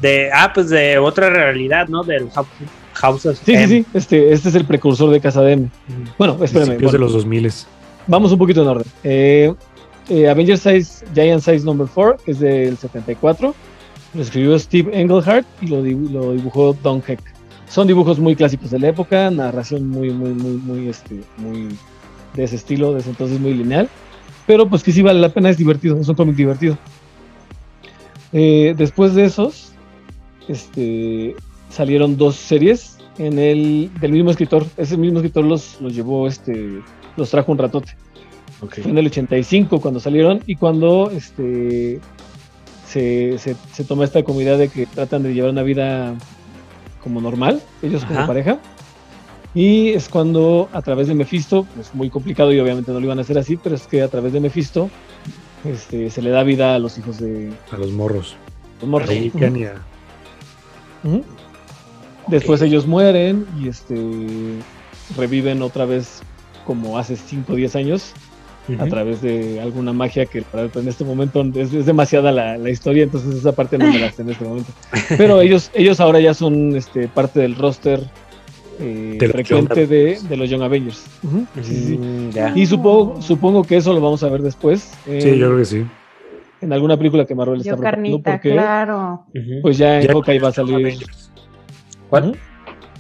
de, 0.02 0.30
ah, 0.34 0.52
pues 0.54 0.70
de 0.70 0.98
otra 0.98 1.30
realidad, 1.30 1.88
¿no? 1.88 2.04
Del 2.04 2.30
House, 2.32 2.48
House 2.94 3.26
of 3.26 3.38
Sí, 3.38 3.46
sí, 3.46 3.54
M. 3.54 3.68
sí. 3.68 3.86
Este, 3.94 4.34
este 4.34 4.50
es 4.50 4.56
el 4.56 4.66
precursor 4.66 5.12
de 5.12 5.20
Casa 5.20 5.42
de 5.42 5.54
M. 5.54 5.70
Bueno, 6.18 6.34
espérame. 6.44 6.78
Principios 6.78 6.92
de 6.92 6.98
bueno, 6.98 7.14
los 7.14 7.14
2000 7.14 7.52
Vamos 8.08 8.32
un 8.32 8.38
poquito 8.38 8.62
en 8.62 8.68
orden. 8.68 8.86
Eh, 9.04 9.54
eh, 10.10 10.30
Avengers 10.30 10.62
Size, 10.62 11.06
Giant 11.14 11.42
Size 11.42 11.66
Number 11.66 11.88
4, 11.94 12.18
que 12.24 12.32
es 12.32 12.40
del 12.40 12.78
74. 12.78 13.54
Lo 14.14 14.22
escribió 14.22 14.58
Steve 14.58 14.90
Englehart 14.98 15.46
y 15.62 15.68
lo, 15.68 15.82
lo 15.82 16.32
dibujó 16.32 16.74
Don 16.82 17.04
Heck. 17.06 17.20
Son 17.68 17.86
dibujos 17.86 18.18
muy 18.20 18.36
clásicos 18.36 18.72
de 18.72 18.80
la 18.80 18.88
época, 18.90 19.30
narración 19.30 19.90
muy, 19.90 20.10
muy, 20.12 20.30
muy, 20.30 20.54
muy, 20.54 20.88
este, 20.88 21.22
muy 21.36 21.68
de 22.34 22.44
ese 22.46 22.56
estilo, 22.56 22.94
de 22.94 23.02
ese 23.02 23.10
entonces 23.10 23.40
muy 23.40 23.54
lineal. 23.54 23.90
Pero 24.46 24.70
pues 24.70 24.84
que 24.84 24.94
sí 24.94 25.02
vale 25.02 25.20
la 25.20 25.30
pena, 25.30 25.50
es 25.50 25.58
divertido, 25.58 26.00
es 26.00 26.08
un 26.08 26.16
cómic 26.16 26.36
divertido. 26.36 26.78
Eh, 28.32 28.74
después 28.78 29.14
de 29.14 29.26
esos, 29.26 29.74
este, 30.48 31.36
salieron 31.70 32.18
dos 32.18 32.36
series 32.36 32.98
en 33.18 33.40
el, 33.40 33.92
del 34.00 34.12
mismo 34.12 34.32
escritor. 34.32 34.66
Ese 34.78 34.98
mismo 34.98 35.20
escritor 35.20 35.46
los, 35.46 35.80
los 35.82 35.94
llevó, 35.96 36.28
este, 36.28 36.82
los 37.16 37.30
trajo 37.30 37.52
un 37.52 37.58
ratote. 37.58 37.96
Fue 38.60 38.92
en 38.92 38.98
el 38.98 39.06
85 39.08 39.80
cuando 39.82 40.00
salieron 40.00 40.42
y 40.48 40.56
cuando 40.56 41.12
este 41.12 42.00
se, 42.88 43.38
se, 43.38 43.56
se 43.72 43.84
toma 43.84 44.04
esta 44.04 44.24
comunidad 44.24 44.58
de 44.58 44.70
que 44.70 44.88
tratan 44.88 45.22
de 45.22 45.34
llevar 45.34 45.52
una 45.52 45.62
vida 45.62 46.16
como 47.04 47.22
normal, 47.22 47.62
ellos 47.82 48.04
como 48.06 48.26
pareja. 48.26 48.58
Y 49.54 49.90
es 49.90 50.10
cuando 50.10 50.70
a 50.74 50.82
través 50.82 51.08
de 51.08 51.16
Mephisto, 51.16 51.66
pues 51.76 51.94
muy 51.94 52.10
complicado 52.10 52.54
y 52.54 52.60
obviamente 52.60 52.92
no 52.92 53.00
lo 53.00 53.06
iban 53.06 53.20
a 53.20 53.22
hacer 53.22 53.38
así, 53.38 53.58
pero 53.58 53.76
es 53.76 53.88
que 53.88 54.02
a 54.02 54.08
través 54.08 54.34
de 54.34 54.40
Mephisto 54.40 54.90
este, 55.66 56.10
se 56.10 56.22
le 56.22 56.30
da 56.30 56.44
vida 56.44 56.76
a 56.76 56.80
los 56.80 56.98
hijos 56.98 57.20
de 57.20 57.52
A 57.72 57.78
los 57.78 57.92
morros. 57.92 58.36
los 58.82 58.90
morros. 58.90 59.10
A 59.10 59.97
Después 62.28 62.62
ellos 62.62 62.86
mueren 62.86 63.46
y 63.62 63.70
este 63.70 63.96
reviven 65.16 65.62
otra 65.62 65.86
vez 65.86 66.22
como 66.66 66.98
hace 66.98 67.16
5 67.16 67.54
o 67.54 67.56
10 67.56 67.76
años 67.78 68.14
a 68.80 68.86
través 68.88 69.22
de 69.22 69.62
alguna 69.62 69.94
magia 69.94 70.26
que 70.26 70.44
en 70.76 70.88
este 70.88 71.06
momento 71.06 71.42
es, 71.56 71.74
es 71.74 71.86
demasiada 71.86 72.34
la, 72.34 72.58
la 72.58 72.70
historia, 72.70 73.04
entonces 73.04 73.36
esa 73.36 73.54
parte 73.54 73.78
no 73.78 73.90
me 73.90 73.98
la 73.98 74.12
sé 74.12 74.24
en 74.24 74.30
este 74.30 74.44
momento. 74.44 74.72
Pero 75.18 75.40
ellos, 75.40 75.72
ellos 75.74 76.02
ahora 76.02 76.20
ya 76.20 76.34
son 76.34 76.76
este, 76.76 77.08
parte 77.08 77.40
del 77.40 77.56
roster 77.56 78.02
eh, 78.80 79.16
De 79.20 79.28
los 79.28 79.34
frecuente 79.34 79.82
Young 79.82 79.90
de, 79.90 80.20
de 80.28 80.38
los 80.38 80.50
Young 80.50 80.64
Avengers. 80.64 81.06
Sí, 81.64 81.86
sí. 81.86 81.98
Mm. 81.98 82.58
Y 82.58 82.66
supongo, 82.66 83.22
supongo 83.22 83.64
que 83.64 83.78
eso 83.78 83.94
lo 83.94 84.02
vamos 84.02 84.22
a 84.24 84.30
ver 84.30 84.42
después 84.42 84.92
Sí, 85.06 85.38
yo 85.38 85.48
creo 85.48 85.58
que 85.58 85.66
sí. 85.66 85.86
En 86.62 86.74
alguna 86.74 86.98
película 86.98 87.26
que 87.26 87.36
Marvel 87.36 87.60
está 87.60 87.72
Yo 87.72 87.78
preparando 87.78 88.04
carnita, 88.04 88.32
porque 88.34 88.52
claro. 88.52 89.26
Pues 89.62 89.78
ya 89.78 90.02
en 90.02 90.08
Hawkeye 90.08 90.40
va 90.40 90.50
a 90.50 90.54
salir. 90.54 90.98
¿Cuál? 92.10 92.38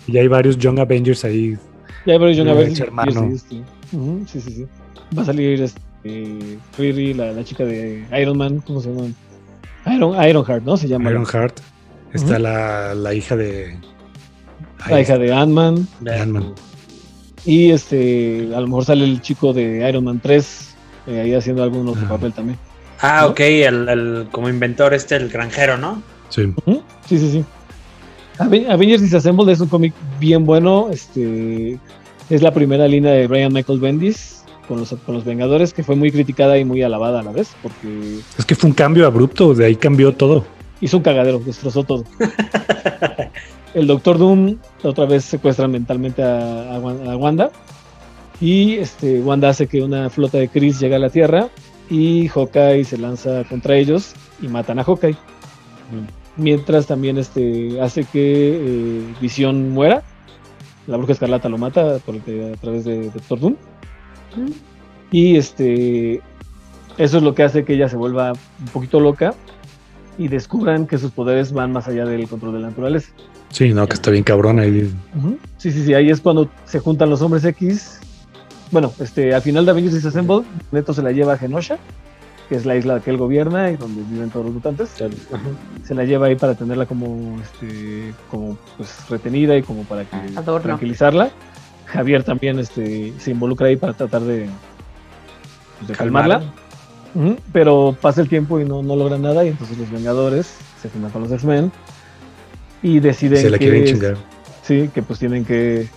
Ya 0.07 0.21
hay 0.21 0.27
varios 0.27 0.57
Young 0.57 0.79
Avengers 0.79 1.25
ahí. 1.25 1.57
Ya 2.05 2.13
hay 2.13 2.19
varios 2.19 2.37
Young 2.37 2.49
Avengers. 2.49 2.79
hermano. 2.79 3.29
y 3.31 3.37
sí, 3.37 4.41
sí, 4.41 4.51
sí. 4.51 4.67
Va 5.17 5.21
a 5.21 5.25
salir 5.25 5.61
este, 5.61 6.59
Riri, 6.77 7.13
la, 7.13 7.31
la 7.31 7.43
chica 7.43 7.65
de 7.65 8.05
Iron 8.19 8.37
Man, 8.37 8.61
¿cómo 8.65 8.81
se 8.81 8.93
llama? 8.93 9.07
Iron, 9.93 10.21
Ironheart, 10.21 10.63
¿no? 10.63 10.77
Se 10.77 10.87
llama. 10.87 11.09
Iron 11.09 11.25
Heart. 11.25 11.59
Está 12.13 12.39
la, 12.39 12.93
la 12.93 13.13
hija 13.13 13.35
de. 13.35 13.77
La 14.89 15.01
hija 15.01 15.17
de 15.17 15.33
Ant-Man. 15.33 15.87
Vean. 16.01 16.21
Ant-Man. 16.21 16.53
Y 17.45 17.71
este, 17.71 18.49
a 18.53 18.59
lo 18.59 18.67
mejor 18.67 18.85
sale 18.85 19.05
el 19.05 19.21
chico 19.21 19.53
de 19.53 19.87
Iron 19.87 20.03
Man 20.03 20.19
3, 20.21 20.75
eh, 21.07 21.21
ahí 21.21 21.33
haciendo 21.33 21.63
algún 21.63 21.87
otro 21.87 22.07
papel 22.07 22.33
también. 22.33 22.59
Ah, 23.01 23.21
¿no? 23.23 23.27
ok, 23.29 23.39
el, 23.39 23.89
el- 23.89 24.27
como 24.31 24.49
inventor 24.49 24.93
este, 24.93 25.15
el 25.15 25.29
granjero, 25.29 25.77
¿no? 25.77 26.01
Sí. 26.29 26.53
Sí, 27.07 27.17
sí, 27.19 27.31
sí. 27.31 27.45
Aven- 28.39 28.69
Avengers 28.69 29.01
Disassembled 29.01 29.49
es 29.49 29.59
un 29.61 29.67
cómic 29.67 29.93
bien 30.19 30.45
bueno. 30.45 30.89
Este, 30.91 31.77
es 32.29 32.41
la 32.41 32.53
primera 32.53 32.87
línea 32.87 33.11
de 33.13 33.27
Brian 33.27 33.53
Michael 33.53 33.79
Bendis 33.79 34.43
con 34.67 34.79
los, 34.79 34.89
con 35.05 35.15
los 35.15 35.23
Vengadores, 35.23 35.73
que 35.73 35.83
fue 35.83 35.95
muy 35.95 36.11
criticada 36.11 36.57
y 36.57 36.65
muy 36.65 36.81
alabada 36.83 37.21
a 37.21 37.23
la 37.23 37.31
vez, 37.31 37.55
porque 37.63 38.19
Es 38.37 38.45
que 38.45 38.55
fue 38.55 38.69
un 38.69 38.75
cambio 38.75 39.07
abrupto. 39.07 39.53
De 39.53 39.65
ahí 39.65 39.75
cambió 39.75 40.13
todo. 40.13 40.45
hizo 40.81 40.97
un 40.97 41.03
cagadero, 41.03 41.39
destrozó 41.39 41.83
todo. 41.83 42.03
El 43.73 43.87
Doctor 43.87 44.17
Doom 44.17 44.57
otra 44.83 45.05
vez 45.05 45.23
secuestra 45.23 45.67
mentalmente 45.67 46.23
a, 46.23 46.73
a 46.73 46.75
a 46.77 47.17
Wanda. 47.17 47.51
Y 48.41 48.75
este, 48.75 49.19
Wanda 49.21 49.49
hace 49.49 49.67
que 49.67 49.81
una 49.81 50.09
flota 50.09 50.37
de 50.37 50.47
Kree 50.49 50.71
llegue 50.71 50.95
a 50.95 50.99
la 50.99 51.09
Tierra. 51.09 51.47
Y 51.89 52.27
Hawkeye 52.27 52.83
se 52.83 52.97
lanza 52.97 53.43
contra 53.45 53.75
ellos 53.75 54.13
y 54.41 54.47
matan 54.47 54.79
a 54.79 54.83
Hawkeye. 54.83 55.15
Mientras 56.35 56.85
también 56.87 57.17
este, 57.17 57.81
hace 57.81 58.03
que 58.03 58.59
eh, 58.61 59.15
Visión 59.21 59.69
muera. 59.69 60.03
La 60.85 60.97
bruja 60.97 61.13
escarlata 61.13 61.49
lo 61.49 61.57
mata 61.57 61.99
por 61.99 62.15
a 62.15 62.57
través 62.61 62.85
de 62.85 63.09
Doctor 63.09 63.39
Doom. 63.39 63.55
Y 65.11 65.37
este 65.37 66.21
eso 66.97 67.17
es 67.17 67.23
lo 67.23 67.35
que 67.35 67.43
hace 67.43 67.63
que 67.63 67.73
ella 67.73 67.87
se 67.89 67.95
vuelva 67.95 68.33
un 68.33 68.67
poquito 68.73 68.99
loca 68.99 69.33
y 70.17 70.29
descubran 70.29 70.87
que 70.87 70.97
sus 70.97 71.11
poderes 71.11 71.53
van 71.53 71.71
más 71.71 71.87
allá 71.87 72.05
del 72.05 72.27
control 72.27 72.53
de 72.53 72.59
la 72.59 72.69
naturaleza. 72.69 73.11
Sí, 73.49 73.71
no, 73.71 73.87
que 73.87 73.93
está 73.93 74.09
bien 74.09 74.23
cabrón 74.23 74.59
ahí. 74.59 74.91
Sí, 75.57 75.71
sí, 75.71 75.85
sí, 75.85 75.93
ahí 75.93 76.09
es 76.09 76.19
cuando 76.19 76.49
se 76.65 76.79
juntan 76.79 77.09
los 77.09 77.21
hombres 77.21 77.45
X. 77.45 77.99
Bueno, 78.71 78.93
este, 78.99 79.33
al 79.33 79.41
final 79.41 79.65
de 79.65 79.71
Avengers 79.71 79.95
Disassembled, 79.95 80.43
Neto 80.71 80.93
se 80.93 81.01
la 81.01 81.11
lleva 81.11 81.33
a 81.33 81.37
Genosha, 81.37 81.77
que 82.49 82.55
es 82.55 82.65
la 82.65 82.75
isla 82.75 82.99
que 82.99 83.09
él 83.11 83.17
gobierna 83.17 83.71
y 83.71 83.77
donde 83.77 84.01
viven 84.09 84.29
todos 84.29 84.45
los 84.45 84.55
mutantes. 84.55 84.89
Se 85.83 85.95
la 85.95 86.03
lleva 86.03 86.27
ahí 86.27 86.35
para 86.35 86.55
tenerla 86.55 86.85
como, 86.85 87.39
este, 87.41 88.13
como 88.29 88.57
pues 88.77 89.09
retenida 89.09 89.55
y 89.57 89.63
como 89.63 89.83
para 89.83 90.03
que 90.05 90.15
Adorno. 90.35 90.61
tranquilizarla. 90.61 91.29
Javier 91.85 92.23
también 92.23 92.59
este, 92.59 93.13
se 93.17 93.31
involucra 93.31 93.67
ahí 93.67 93.77
para 93.77 93.93
tratar 93.93 94.21
de, 94.21 94.47
pues, 95.79 95.87
de 95.89 95.93
calmarla. 95.95 96.41
Pero 97.51 97.95
pasa 97.99 98.21
el 98.21 98.29
tiempo 98.29 98.59
y 98.59 98.65
no, 98.65 98.83
no 98.83 98.95
logran 98.95 99.21
nada 99.23 99.43
y 99.43 99.47
entonces 99.47 99.77
los 99.77 99.89
Vengadores 99.89 100.53
se 100.81 100.89
juntan 100.89 101.09
con 101.11 101.23
los 101.23 101.31
X-Men 101.31 101.71
y 102.83 102.99
deciden 102.99 103.41
Se 103.41 103.49
la 103.49 103.57
que, 103.57 103.65
quieren 103.65 103.85
chingar. 103.85 104.17
sí, 104.61 104.89
que 104.93 105.01
pues 105.01 105.17
tienen 105.17 105.43
que, 105.43 105.87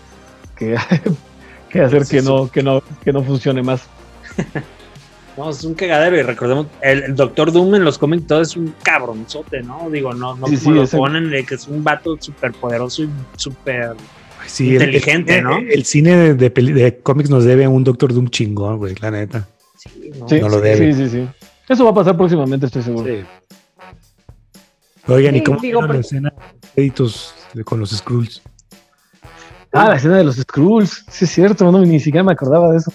que, 0.56 0.76
que 1.70 1.80
hacer 1.80 2.04
Sí, 2.04 2.16
que 2.16 2.20
sí. 2.22 2.28
no, 2.28 2.50
que 2.50 2.62
no, 2.62 2.82
que 3.02 3.12
no 3.12 3.22
funcione 3.22 3.62
más. 3.62 3.82
No, 5.36 5.48
es 5.48 5.64
un 5.64 5.74
cagadero 5.74 6.18
y 6.18 6.22
recordemos, 6.22 6.66
el, 6.82 7.02
el 7.04 7.14
Doctor 7.16 7.50
Doom 7.52 7.76
en 7.76 7.84
los 7.84 7.96
cómics 7.96 8.26
todo 8.26 8.42
es 8.42 8.56
un 8.56 8.74
cabronzote, 8.82 9.62
¿no? 9.62 9.88
Digo, 9.88 10.12
no, 10.12 10.34
no 10.36 10.46
Sí, 10.48 10.56
como 10.58 10.84
sí, 10.86 10.96
lo 10.96 10.98
ponen 11.02 11.30
de 11.30 11.44
que 11.46 11.54
es 11.54 11.66
un 11.68 11.82
vato 11.82 12.18
súper 12.20 12.52
poderoso 12.52 13.04
y 13.04 13.10
súper... 13.36 13.92
El- 14.58 14.72
Inteligente, 14.72 15.38
el, 15.38 15.44
¿no? 15.44 15.56
El 15.58 15.84
cine 15.86 16.16
de, 16.16 16.34
de 16.34 16.50
peli- 16.50 16.72
de 16.72 16.98
cómics 16.98 17.30
nos 17.30 17.44
debe 17.44 17.66
un 17.68 17.84
Doctor 17.84 18.12
Doom 18.12 18.28
chingón, 18.28 18.78
güey, 18.78 18.96
la 19.00 19.12
neta. 19.12 19.48
Sí, 19.78 20.10
¿no? 20.18 20.28
Sí, 20.28 20.40
No 20.40 20.48
lo 20.48 20.56
sí, 20.56 20.62
debe. 20.62 20.92
Sí, 20.92 21.04
sí, 21.04 21.08
sí. 21.10 21.28
Eso 21.68 21.84
va 21.84 21.90
a 21.92 21.94
pasar 21.94 22.16
próximamente, 22.16 22.66
estoy 22.66 22.82
seguro. 22.82 23.06
Sí. 23.06 23.22
Oigan, 25.06 25.36
¿y 25.36 25.42
cómo 25.42 25.58
digo, 25.60 25.78
vieron 25.80 25.94
la 25.96 26.00
escena 26.00 26.30
de 26.30 26.68
créditos 26.74 27.34
con 27.64 27.80
los 27.80 27.90
Skrulls? 27.90 28.42
Ah, 29.72 29.88
la 29.90 29.96
escena 29.96 30.16
de 30.18 30.24
los 30.24 30.36
Skrulls. 30.36 31.04
Sí, 31.08 31.24
es 31.24 31.30
cierto, 31.30 31.70
no, 31.70 31.78
ni 31.80 32.00
siquiera 32.00 32.24
me 32.24 32.32
acordaba 32.32 32.70
de 32.70 32.78
eso. 32.78 32.92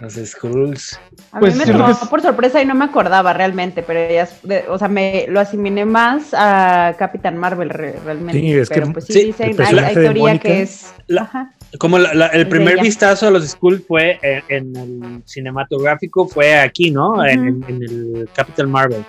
Los 0.00 0.14
Skrulls. 0.14 0.98
A 1.32 1.40
Pues 1.40 1.54
mí 1.54 1.58
me 1.64 1.70
tomó 1.72 1.84
que 1.86 1.92
es- 1.92 1.98
por 1.98 2.22
sorpresa 2.22 2.62
y 2.62 2.64
no 2.64 2.74
me 2.74 2.86
acordaba 2.86 3.32
realmente, 3.34 3.82
pero 3.82 4.00
ya, 4.12 4.28
o 4.70 4.78
sea, 4.78 4.88
me 4.88 5.26
lo 5.28 5.40
asimilé 5.40 5.84
más 5.84 6.32
a 6.32 6.94
Capitán 6.98 7.36
Marvel 7.36 7.68
re- 7.68 7.98
realmente. 8.04 8.40
Sí, 8.40 8.52
es 8.54 8.68
que- 8.68 8.74
pero 8.80 8.92
pues 8.92 9.04
sí, 9.06 9.12
sí, 9.12 9.24
dicen, 9.26 9.54
hay, 9.60 9.78
hay 9.78 9.94
teoría 9.94 10.22
Mónica- 10.22 10.42
que 10.42 10.62
es... 10.62 10.94
La- 11.06 11.22
Ajá. 11.22 11.52
Como 11.78 11.98
la- 11.98 12.14
la- 12.14 12.26
el 12.28 12.48
primer 12.48 12.80
vistazo 12.80 13.28
a 13.28 13.30
los 13.30 13.46
Skrulls 13.46 13.84
fue 13.86 14.18
en, 14.22 14.42
en 14.48 14.76
el 15.04 15.22
cinematográfico, 15.26 16.26
fue 16.26 16.58
aquí, 16.58 16.90
¿no? 16.90 17.24
en, 17.24 17.46
en- 17.46 17.64
en 17.68 17.82
el 17.82 18.28
Capital 18.34 18.68
Marvel. 18.68 19.04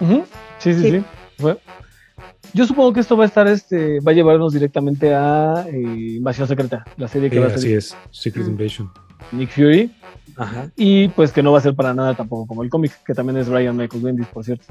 Ujú. 0.00 0.24
Sí, 0.58 0.72
sí, 0.74 0.82
Sí. 0.82 0.90
sí. 0.92 1.04
Fue. 1.38 1.58
Yo 2.58 2.66
supongo 2.66 2.92
que 2.92 2.98
esto 2.98 3.16
va 3.16 3.22
a 3.22 3.26
estar, 3.28 3.46
este, 3.46 4.00
va 4.00 4.10
a 4.10 4.14
llevarnos 4.16 4.52
directamente 4.52 5.14
a 5.14 5.64
eh, 5.68 6.16
Invasión 6.16 6.48
Secreta, 6.48 6.84
la 6.96 7.06
serie 7.06 7.30
que 7.30 7.36
Sí, 7.36 7.40
va 7.40 7.46
a 7.46 7.54
así 7.54 7.68
ser 7.68 7.78
es, 7.78 7.96
Secret 8.10 8.46
Mm. 8.46 8.50
Invasion. 8.50 8.90
Nick 9.30 9.50
Fury. 9.50 9.92
Ajá. 10.36 10.68
Y 10.74 11.06
pues 11.10 11.30
que 11.30 11.40
no 11.40 11.52
va 11.52 11.58
a 11.58 11.60
ser 11.60 11.76
para 11.76 11.94
nada 11.94 12.14
tampoco 12.14 12.48
como 12.48 12.64
el 12.64 12.68
cómic, 12.68 12.90
que 13.06 13.14
también 13.14 13.36
es 13.36 13.46
Ryan 13.46 13.76
Michael 13.76 14.02
Bendis, 14.02 14.26
por 14.26 14.44
cierto. 14.44 14.64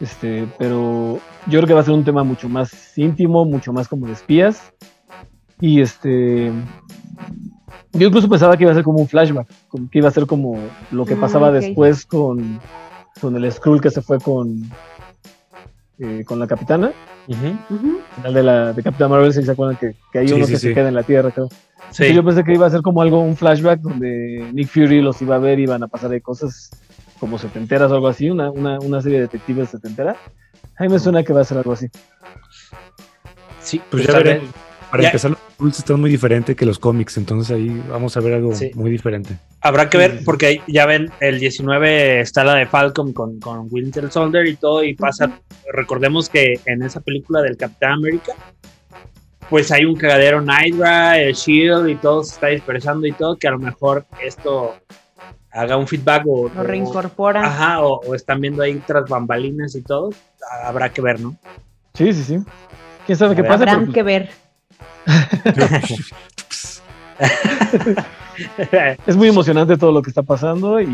Este, 0.00 0.48
pero 0.58 1.20
yo 1.46 1.58
creo 1.60 1.66
que 1.68 1.74
va 1.74 1.80
a 1.80 1.84
ser 1.84 1.94
un 1.94 2.02
tema 2.02 2.24
mucho 2.24 2.48
más 2.48 2.98
íntimo, 2.98 3.44
mucho 3.44 3.72
más 3.72 3.86
como 3.86 4.08
de 4.08 4.14
espías. 4.14 4.72
Y 5.60 5.80
este. 5.80 6.50
Yo 7.92 8.08
incluso 8.08 8.28
pensaba 8.28 8.56
que 8.56 8.64
iba 8.64 8.72
a 8.72 8.74
ser 8.74 8.82
como 8.82 8.98
un 8.98 9.06
flashback, 9.06 9.46
como 9.68 9.88
que 9.88 9.98
iba 9.98 10.08
a 10.08 10.12
ser 10.12 10.26
como 10.26 10.58
lo 10.90 11.04
que 11.04 11.14
Ah, 11.14 11.20
pasaba 11.20 11.52
después 11.52 12.04
con, 12.04 12.58
con 13.20 13.36
el 13.36 13.52
Skrull 13.52 13.80
que 13.80 13.90
se 13.90 14.02
fue 14.02 14.18
con, 14.18 14.68
eh, 16.00 16.24
con 16.26 16.40
la 16.40 16.48
capitana. 16.48 16.90
Final 17.26 18.34
de 18.34 18.42
la 18.42 18.72
de 18.72 18.82
Capitán 18.82 19.10
Marvel, 19.10 19.32
si 19.32 19.42
se 19.42 19.50
acuerdan 19.52 19.76
que, 19.76 19.94
que 20.12 20.18
hay 20.20 20.28
Sí, 20.28 20.34
uno 20.34 20.46
sí, 20.46 20.52
que 20.52 20.58
sí. 20.58 20.68
se 20.68 20.74
queda 20.74 20.88
en 20.88 20.94
la 20.94 21.02
Tierra, 21.02 21.30
creo. 21.30 21.48
Sí. 21.90 22.12
Yo 22.14 22.24
pensé 22.24 22.42
que 22.44 22.54
iba 22.54 22.66
a 22.66 22.70
ser 22.70 22.82
como 22.82 23.02
algo, 23.02 23.20
un 23.20 23.36
flashback 23.36 23.80
donde 23.80 24.48
Nick 24.52 24.68
Fury 24.68 25.02
los 25.02 25.20
iba 25.22 25.36
a 25.36 25.38
ver 25.38 25.58
y 25.58 25.64
iban 25.64 25.82
a 25.82 25.88
pasar 25.88 26.10
de 26.10 26.20
cosas 26.20 26.70
como 27.20 27.38
setenteras 27.38 27.90
o 27.90 27.94
algo 27.94 28.08
así, 28.08 28.30
una, 28.30 28.50
una, 28.50 28.78
una 28.80 29.00
serie 29.00 29.18
de 29.18 29.22
detectives 29.26 29.68
setentera. 29.70 30.16
A 30.78 30.82
mí 30.84 30.88
me 30.88 30.98
suena 30.98 31.22
que 31.22 31.32
va 31.32 31.42
a 31.42 31.44
ser 31.44 31.58
algo 31.58 31.72
así. 31.72 31.86
Sí, 33.60 33.78
Pues 33.90 34.04
pues 34.04 34.06
ya 34.06 34.12
veremos. 34.14 34.50
Para 34.92 35.04
Ya- 35.04 35.08
empezar, 35.08 35.30
los 35.30 35.40
Skrulls 35.54 35.78
están 35.78 36.00
muy 36.00 36.10
diferentes 36.10 36.54
que 36.54 36.66
los 36.66 36.78
cómics, 36.78 37.16
entonces 37.16 37.56
ahí 37.56 37.82
vamos 37.88 38.14
a 38.16 38.20
ver 38.20 38.34
algo 38.34 38.54
Sí. 38.54 38.70
muy 38.74 38.90
diferente. 38.90 39.38
Habrá 39.62 39.88
que 39.88 39.96
ver, 39.96 40.20
porque 40.22 40.60
ya 40.68 40.84
ven, 40.84 41.10
el 41.18 41.40
19 41.40 42.20
está 42.20 42.44
la 42.44 42.54
de 42.56 42.66
Falcon 42.66 43.14
con, 43.14 43.40
con 43.40 43.68
Winter 43.70 44.12
Soldier 44.12 44.46
y 44.46 44.56
todo, 44.56 44.84
y 44.84 44.92
pasa, 44.94 45.30
recordemos 45.72 46.28
que 46.28 46.60
en 46.66 46.82
esa 46.82 47.00
película 47.00 47.40
del 47.40 47.56
Capitán 47.56 47.92
América, 47.94 48.32
pues 49.48 49.72
hay 49.72 49.86
un 49.86 49.96
cagadero 49.96 50.40
en 50.42 50.48
Hydra, 50.50 51.18
el 51.18 51.32
Shield 51.32 51.88
y 51.88 51.94
todo 51.96 52.22
se 52.22 52.34
está 52.34 52.48
dispersando 52.48 53.06
y 53.06 53.12
todo, 53.12 53.36
que 53.38 53.48
a 53.48 53.52
lo 53.52 53.58
mejor 53.58 54.04
esto 54.22 54.74
haga 55.52 55.78
un 55.78 55.88
feedback 55.88 56.24
o, 56.26 56.50
Lo 56.54 56.60
o- 56.60 56.64
reincorporan. 56.64 57.44
ajá, 57.46 57.80
o, 57.82 57.98
o 58.06 58.14
están 58.14 58.42
viendo 58.42 58.62
ahí 58.62 58.74
tras 58.86 59.08
bambalinas 59.08 59.74
y 59.74 59.80
todo, 59.80 60.10
habrá 60.64 60.90
que 60.90 61.00
ver, 61.00 61.18
¿no? 61.18 61.34
Sí, 61.94 62.12
sí, 62.12 62.22
sí. 62.24 62.38
¿Quién 63.06 63.18
sabe 63.18 63.34
qué 63.34 63.42
pasa? 63.42 63.54
Habrán 63.54 63.80
Pero, 63.80 63.92
que 63.92 64.02
ver. 64.02 64.30
es 69.06 69.16
muy 69.16 69.28
emocionante 69.28 69.76
todo 69.76 69.92
lo 69.92 70.02
que 70.02 70.10
está 70.10 70.22
pasando 70.22 70.80
y, 70.80 70.86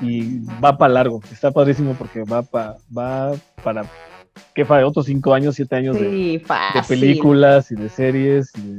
y 0.00 0.40
va 0.62 0.76
para 0.76 0.94
largo. 0.94 1.20
Está 1.32 1.50
padrísimo 1.50 1.94
porque 1.98 2.22
va, 2.24 2.42
pa- 2.42 2.76
va 2.96 3.32
para 3.62 3.84
¿qué 4.54 4.64
fue? 4.64 4.82
Otros 4.84 5.06
cinco 5.06 5.34
años, 5.34 5.54
siete 5.54 5.76
años 5.76 5.98
de, 5.98 6.10
Sí, 6.10 6.38
de 6.38 6.82
películas 6.88 7.70
y 7.70 7.76
de 7.76 7.88
series 7.88 8.52
y 8.56 8.78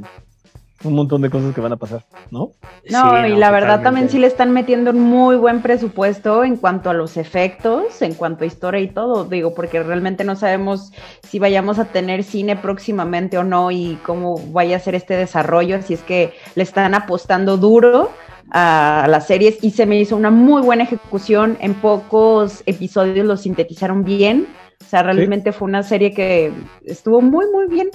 un 0.84 0.94
montón 0.94 1.22
de 1.22 1.30
cosas 1.30 1.54
que 1.54 1.60
van 1.60 1.72
a 1.72 1.76
pasar, 1.76 2.04
¿no? 2.30 2.52
No, 2.90 3.10
Sí, 3.10 3.32
y 3.32 3.36
la 3.36 3.50
verdad 3.50 3.82
también 3.82 4.08
sí 4.08 4.18
le 4.18 4.26
están 4.26 4.52
metiendo 4.52 4.90
un 4.90 5.00
muy 5.00 5.36
buen 5.36 5.62
presupuesto 5.62 6.44
en 6.44 6.56
cuanto 6.56 6.90
a 6.90 6.94
los 6.94 7.16
efectos, 7.16 8.02
en 8.02 8.14
cuanto 8.14 8.44
a 8.44 8.46
historia 8.46 8.80
y 8.80 8.88
todo, 8.88 9.24
digo, 9.24 9.54
porque 9.54 9.82
realmente 9.82 10.24
no 10.24 10.36
sabemos 10.36 10.92
si 11.22 11.38
vayamos 11.38 11.78
a 11.78 11.86
tener 11.86 12.24
cine 12.24 12.56
próximamente 12.56 13.38
o 13.38 13.44
no 13.44 13.70
y 13.70 13.98
cómo 14.04 14.36
vaya 14.52 14.76
a 14.76 14.80
ser 14.80 14.94
este 14.94 15.16
desarrollo, 15.16 15.76
así 15.76 15.94
es 15.94 16.02
que 16.02 16.32
le 16.54 16.62
están 16.62 16.94
apostando 16.94 17.56
duro 17.56 18.10
a 18.50 19.06
las 19.08 19.26
series 19.26 19.62
y 19.62 19.70
se 19.70 19.86
me 19.86 19.98
hizo 19.98 20.16
una 20.16 20.30
muy 20.30 20.62
buena 20.62 20.84
ejecución, 20.84 21.56
en 21.60 21.74
pocos 21.74 22.62
episodios 22.66 23.26
lo 23.26 23.36
sintetizaron 23.36 24.04
bien, 24.04 24.46
o 24.80 24.84
sea, 24.88 25.02
realmente 25.02 25.52
fue 25.52 25.66
una 25.68 25.82
serie 25.82 26.12
que 26.12 26.52
estuvo 26.84 27.20
muy, 27.20 27.46
muy 27.52 27.66
bien. 27.68 27.88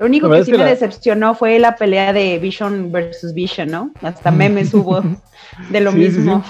Lo 0.00 0.06
único 0.06 0.28
que 0.28 0.42
sí 0.44 0.50
que 0.50 0.58
me 0.58 0.64
la- 0.64 0.70
decepcionó 0.70 1.34
fue 1.34 1.58
la 1.58 1.76
pelea 1.76 2.12
de 2.12 2.38
Vision 2.38 2.90
versus 2.90 3.32
Vision, 3.34 3.68
¿no? 3.70 3.90
Hasta 4.02 4.30
Mm. 4.30 4.36
memes 4.36 4.74
hubo 4.74 5.00
de 5.70 5.80
lo 5.80 5.92
Sí, 5.92 6.10
sí, 6.10 6.16
mismo. 6.18 6.42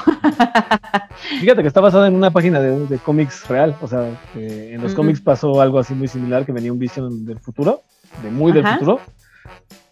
Fíjate 1.41 1.63
que 1.63 1.69
está 1.69 1.81
basada 1.81 2.07
en 2.09 2.15
una 2.15 2.31
página 2.31 2.61
de, 2.61 2.87
de 2.87 2.99
cómics 2.99 3.47
real, 3.49 3.75
o 3.81 3.87
sea, 3.87 4.09
eh, 4.37 4.71
en 4.75 4.81
los 4.81 4.95
cómics 4.95 5.21
pasó 5.21 5.61
algo 5.61 5.79
así 5.79 5.95
muy 5.95 6.09
similar, 6.09 6.47
que 6.47 6.53
venía 6.53 6.73
un 6.73 6.79
Vision 6.79 7.25
del 7.27 7.39
futuro, 7.41 7.83
de 8.23 8.31
muy 8.31 8.53
del 8.53 8.67
futuro, 8.67 9.01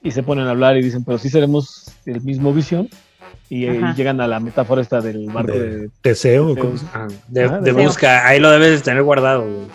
y 0.02 0.10
se 0.10 0.22
ponen 0.22 0.46
a 0.46 0.50
hablar 0.50 0.76
y 0.76 0.82
dicen, 0.82 1.04
pero 1.04 1.18
sí 1.18 1.28
seremos 1.28 1.94
el 2.06 2.20
mismo 2.22 2.52
Vision, 2.54 2.88
y, 3.50 3.66
Ajá. 3.66 3.94
llegan 3.94 4.20
a 4.22 4.26
la 4.26 4.40
metáfora 4.40 4.80
esta 4.80 5.00
del 5.02 5.26
barco 5.26 5.52
De- 5.52 5.58
de... 5.80 5.90
Teseo. 6.00 6.54
Teseo. 6.54 6.56
¿cómo 6.56 6.78
se- 6.78 6.86
Ah, 6.94 7.08
de, 7.28 7.44
Ah, 7.44 7.58
de 7.60 7.72
busca, 7.72 8.26
ahí 8.26 8.40
lo 8.40 8.50
debes 8.50 8.78
de 8.78 8.84
tener 8.84 9.02
guardado. 9.02 9.42
güey. 9.44 9.66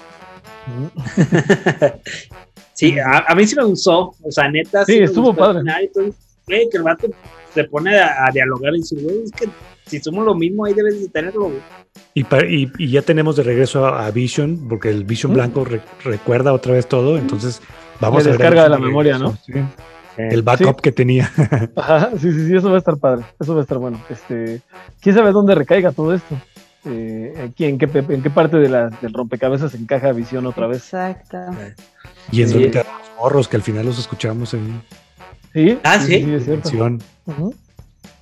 Sí, 2.74 3.00
a, 3.00 3.20
a 3.28 3.36
mí 3.36 3.48
sí 3.48 3.56
me 3.56 3.64
gustó, 3.64 4.14
o 4.22 4.32
sea, 4.32 4.50
neta. 4.50 4.84
Sí, 4.84 5.00
me 5.00 5.06
estuvo 5.06 5.34
padre. 5.34 5.62
y 5.82 5.88
todo. 5.94 6.10
Güey, 6.46 6.68
que 6.70 6.76
el 6.78 6.84
vato 6.84 7.08
se 7.54 7.64
pone 7.64 7.98
a, 7.98 8.26
a 8.28 8.32
dialogar 8.32 8.74
y 8.76 8.80
dice, 8.80 8.96
güey, 9.00 9.24
es 9.24 9.32
que 9.32 9.48
si 9.86 10.00
somos 10.00 10.26
lo 10.26 10.36
mismo, 10.36 10.66
ahí 10.66 10.74
debes 10.74 11.00
de 11.02 11.08
tenerlo. 11.08 11.44
güey. 11.46 11.60
Y, 12.14 12.26
y- 12.66 12.72
y 12.78 12.90
ya 12.92 13.02
tenemos 13.02 13.38
de 13.38 13.44
regreso 13.44 13.86
a, 13.86 14.06
a 14.06 14.12
Vision, 14.12 14.68
porque 14.68 14.90
el 14.90 15.06
Vision 15.06 15.32
¿Mm? 15.32 15.36
blanco 15.36 15.64
re- 15.64 15.82
recuerda 16.04 16.52
otra 16.52 16.74
vez 16.74 16.86
todo, 16.88 17.18
entonces 17.18 17.62
vamos 18.02 18.26
Le 18.26 18.32
a 18.32 18.34
ver. 18.34 18.40
descarga 18.42 18.64
Vision 18.64 18.72
la 18.72 18.78
de 18.78 18.84
memoria, 18.92 19.18
regreso, 19.20 19.38
sí. 19.46 19.54
Eh, 20.18 20.30
El 20.32 20.42
backup 20.44 20.82
que 20.82 20.92
tenía. 20.92 21.30
Ajá, 21.76 22.12
sí, 22.20 22.32
sí, 22.32 22.48
sí, 22.48 22.56
eso 22.56 22.70
va 22.70 22.76
a 22.76 22.80
estar 22.80 22.98
padre, 22.98 23.26
eso 23.40 23.54
va 23.54 23.60
a 23.60 23.64
estar 23.64 23.78
bueno. 23.78 24.00
Este, 24.10 24.62
¿Quién 25.02 25.16
sabe 25.16 25.32
dónde 25.32 25.56
recaiga 25.56 25.92
todo 25.92 26.14
esto? 26.14 26.36
Eh, 26.86 27.34
aquí, 27.50 27.66
en, 27.66 27.78
qué, 27.78 27.90
¿En 28.10 28.22
qué 28.22 28.30
parte 28.30 28.58
de 28.58 28.70
la, 28.70 28.90
del 29.02 29.12
rompecabezas 29.14 29.74
encaja 29.74 30.12
Visión 30.12 30.46
otra 30.46 30.68
vez? 30.68 30.78
Exacto. 30.84 31.38
y 32.32 32.42
en 32.44 32.48
Sí. 32.48 32.54
donde 32.54 32.72
quedaron 32.72 32.92
los 33.00 33.18
morros, 33.18 33.48
que 33.48 33.56
al 33.58 33.64
final 33.64 33.86
los 33.86 33.98
escuchamos 34.00 34.54
en 34.54 34.82
¿Sí? 35.54 35.80
Ah, 35.84 36.00
¿sí? 36.00 36.24
Sí, 36.24 36.34
es 36.34 36.46
cierto. 36.46 36.70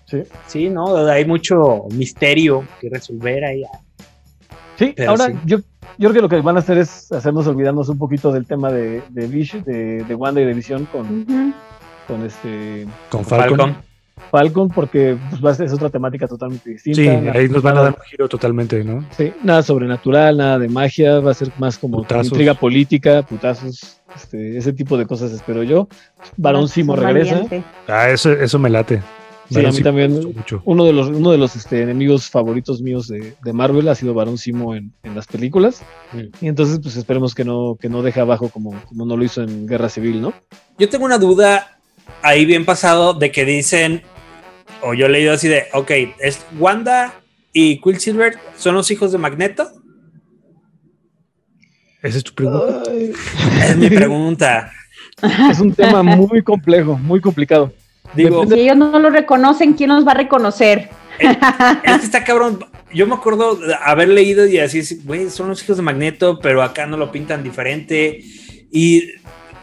Sí. 0.05 0.23
Sí, 0.47 0.69
no, 0.69 0.95
hay 1.07 1.25
mucho 1.25 1.85
misterio 1.91 2.63
que 2.79 2.89
resolver 2.89 3.43
ahí. 3.43 3.63
Sí, 4.77 4.93
Pero 4.95 5.11
ahora 5.11 5.25
sí. 5.27 5.33
Yo, 5.45 5.57
yo 5.97 6.09
creo 6.09 6.13
que 6.13 6.21
lo 6.21 6.29
que 6.29 6.41
van 6.41 6.55
a 6.55 6.59
hacer 6.59 6.77
es 6.77 7.11
hacernos 7.11 7.45
olvidarnos 7.47 7.89
un 7.89 7.97
poquito 7.97 8.31
del 8.31 8.45
tema 8.45 8.71
de, 8.71 9.01
de 9.09 9.27
Vision, 9.27 9.63
de, 9.63 10.03
de 10.03 10.15
Wanda 10.15 10.41
y 10.41 10.45
de 10.45 10.53
Visión 10.53 10.85
con. 10.85 11.25
Con 12.07 12.23
este 12.25 12.85
Con 13.09 13.23
Falcon. 13.25 13.57
Falcon. 13.57 13.77
Falcon, 14.31 14.69
porque 14.69 15.17
pues, 15.41 15.59
es 15.59 15.73
otra 15.73 15.89
temática 15.89 16.27
totalmente 16.27 16.69
distinta. 16.69 17.01
Sí, 17.01 17.07
nada- 17.07 17.31
ahí 17.37 17.49
nos 17.49 17.61
van 17.63 17.77
a 17.77 17.81
dar 17.81 17.95
un 17.97 18.03
giro 18.05 18.29
totalmente, 18.29 18.83
¿no? 18.83 19.03
sí, 19.17 19.33
nada 19.43 19.63
sobrenatural, 19.63 20.37
nada 20.37 20.59
de 20.59 20.69
magia, 20.69 21.19
va 21.19 21.31
a 21.31 21.33
ser 21.33 21.51
más 21.57 21.77
como 21.79 21.97
Putazos. 21.97 22.27
intriga 22.27 22.53
política, 22.53 23.23
putazos, 23.23 23.97
este, 24.15 24.57
ese 24.57 24.71
tipo 24.73 24.97
de 24.97 25.05
cosas 25.07 25.31
espero 25.31 25.63
yo. 25.63 25.87
Barón 26.37 26.67
Simo 26.67 26.95
regresa. 26.95 27.33
valiente. 27.33 27.63
Ah, 27.87 28.09
eso, 28.09 28.31
eso 28.31 28.59
me 28.59 28.69
late. 28.69 29.01
Sí, 29.49 29.55
Barón 29.55 29.65
a 29.65 29.71
mí 29.71 29.77
Simo 29.77 29.83
también. 29.83 30.33
mucho. 30.35 30.61
Uno 30.65 30.85
de 30.85 30.93
los, 30.93 31.07
uno 31.07 31.31
de 31.31 31.37
los 31.39 31.55
este, 31.55 31.81
enemigos 31.81 32.29
favoritos 32.29 32.81
míos 32.81 33.07
de, 33.07 33.33
de 33.43 33.53
Marvel 33.53 33.89
ha 33.89 33.95
sido 33.95 34.13
Barón 34.13 34.37
Simo 34.37 34.73
en, 34.75 34.93
en 35.03 35.15
las 35.15 35.25
películas. 35.27 35.81
Mm. 36.13 36.45
Y 36.45 36.47
entonces, 36.47 36.79
pues 36.81 36.95
esperemos 36.95 37.33
que 37.35 37.43
no, 37.43 37.77
que 37.79 37.89
no 37.89 38.01
deje 38.03 38.21
abajo 38.21 38.49
como, 38.49 38.73
como 38.85 39.05
no 39.05 39.17
lo 39.17 39.23
hizo 39.23 39.41
en 39.41 39.65
Guerra 39.67 39.89
Civil, 39.89 40.21
¿no? 40.21 40.33
Yo 40.77 40.87
tengo 40.87 41.05
una 41.05 41.17
duda 41.17 41.72
ahí 42.21 42.45
bien 42.45 42.65
pasado 42.65 43.13
de 43.13 43.31
que 43.31 43.45
dicen, 43.45 44.03
o 44.81 44.93
yo 44.93 45.05
he 45.05 45.09
leído 45.09 45.33
así 45.33 45.47
de, 45.47 45.65
ok, 45.73 45.91
es 46.19 46.45
Wanda 46.57 47.13
y 47.51 47.79
Quicksilver 47.81 48.37
son 48.57 48.75
los 48.75 48.89
hijos 48.91 49.11
de 49.11 49.17
Magneto. 49.17 49.69
Esa 52.01 52.17
es 52.17 52.23
tu 52.23 52.33
pregunta. 52.33 52.83
Es 52.91 53.77
mi 53.77 53.89
pregunta. 53.91 54.71
Es 55.49 55.59
un 55.59 55.73
tema 55.73 56.03
muy 56.03 56.41
complejo, 56.43 56.97
muy 56.97 57.21
complicado. 57.21 57.71
Digo, 58.13 58.45
Si 58.45 58.59
ellos 58.59 58.75
no 58.75 58.99
lo 58.99 59.09
reconocen, 59.09 59.73
¿quién 59.73 59.89
los 59.89 60.05
va 60.05 60.11
a 60.11 60.15
reconocer? 60.15 60.89
es 61.19 61.99
que 61.99 62.05
está 62.05 62.23
cabrón. 62.23 62.65
Yo 62.93 63.07
me 63.07 63.15
acuerdo 63.15 63.57
haber 63.83 64.09
leído 64.09 64.45
y 64.45 64.59
así, 64.59 65.01
güey, 65.03 65.29
son 65.29 65.47
los 65.47 65.63
hijos 65.63 65.77
de 65.77 65.83
Magneto, 65.83 66.39
pero 66.39 66.61
acá 66.61 66.85
no 66.85 66.97
lo 66.97 67.11
pintan 67.11 67.41
diferente. 67.41 68.19
Y, 68.71 69.03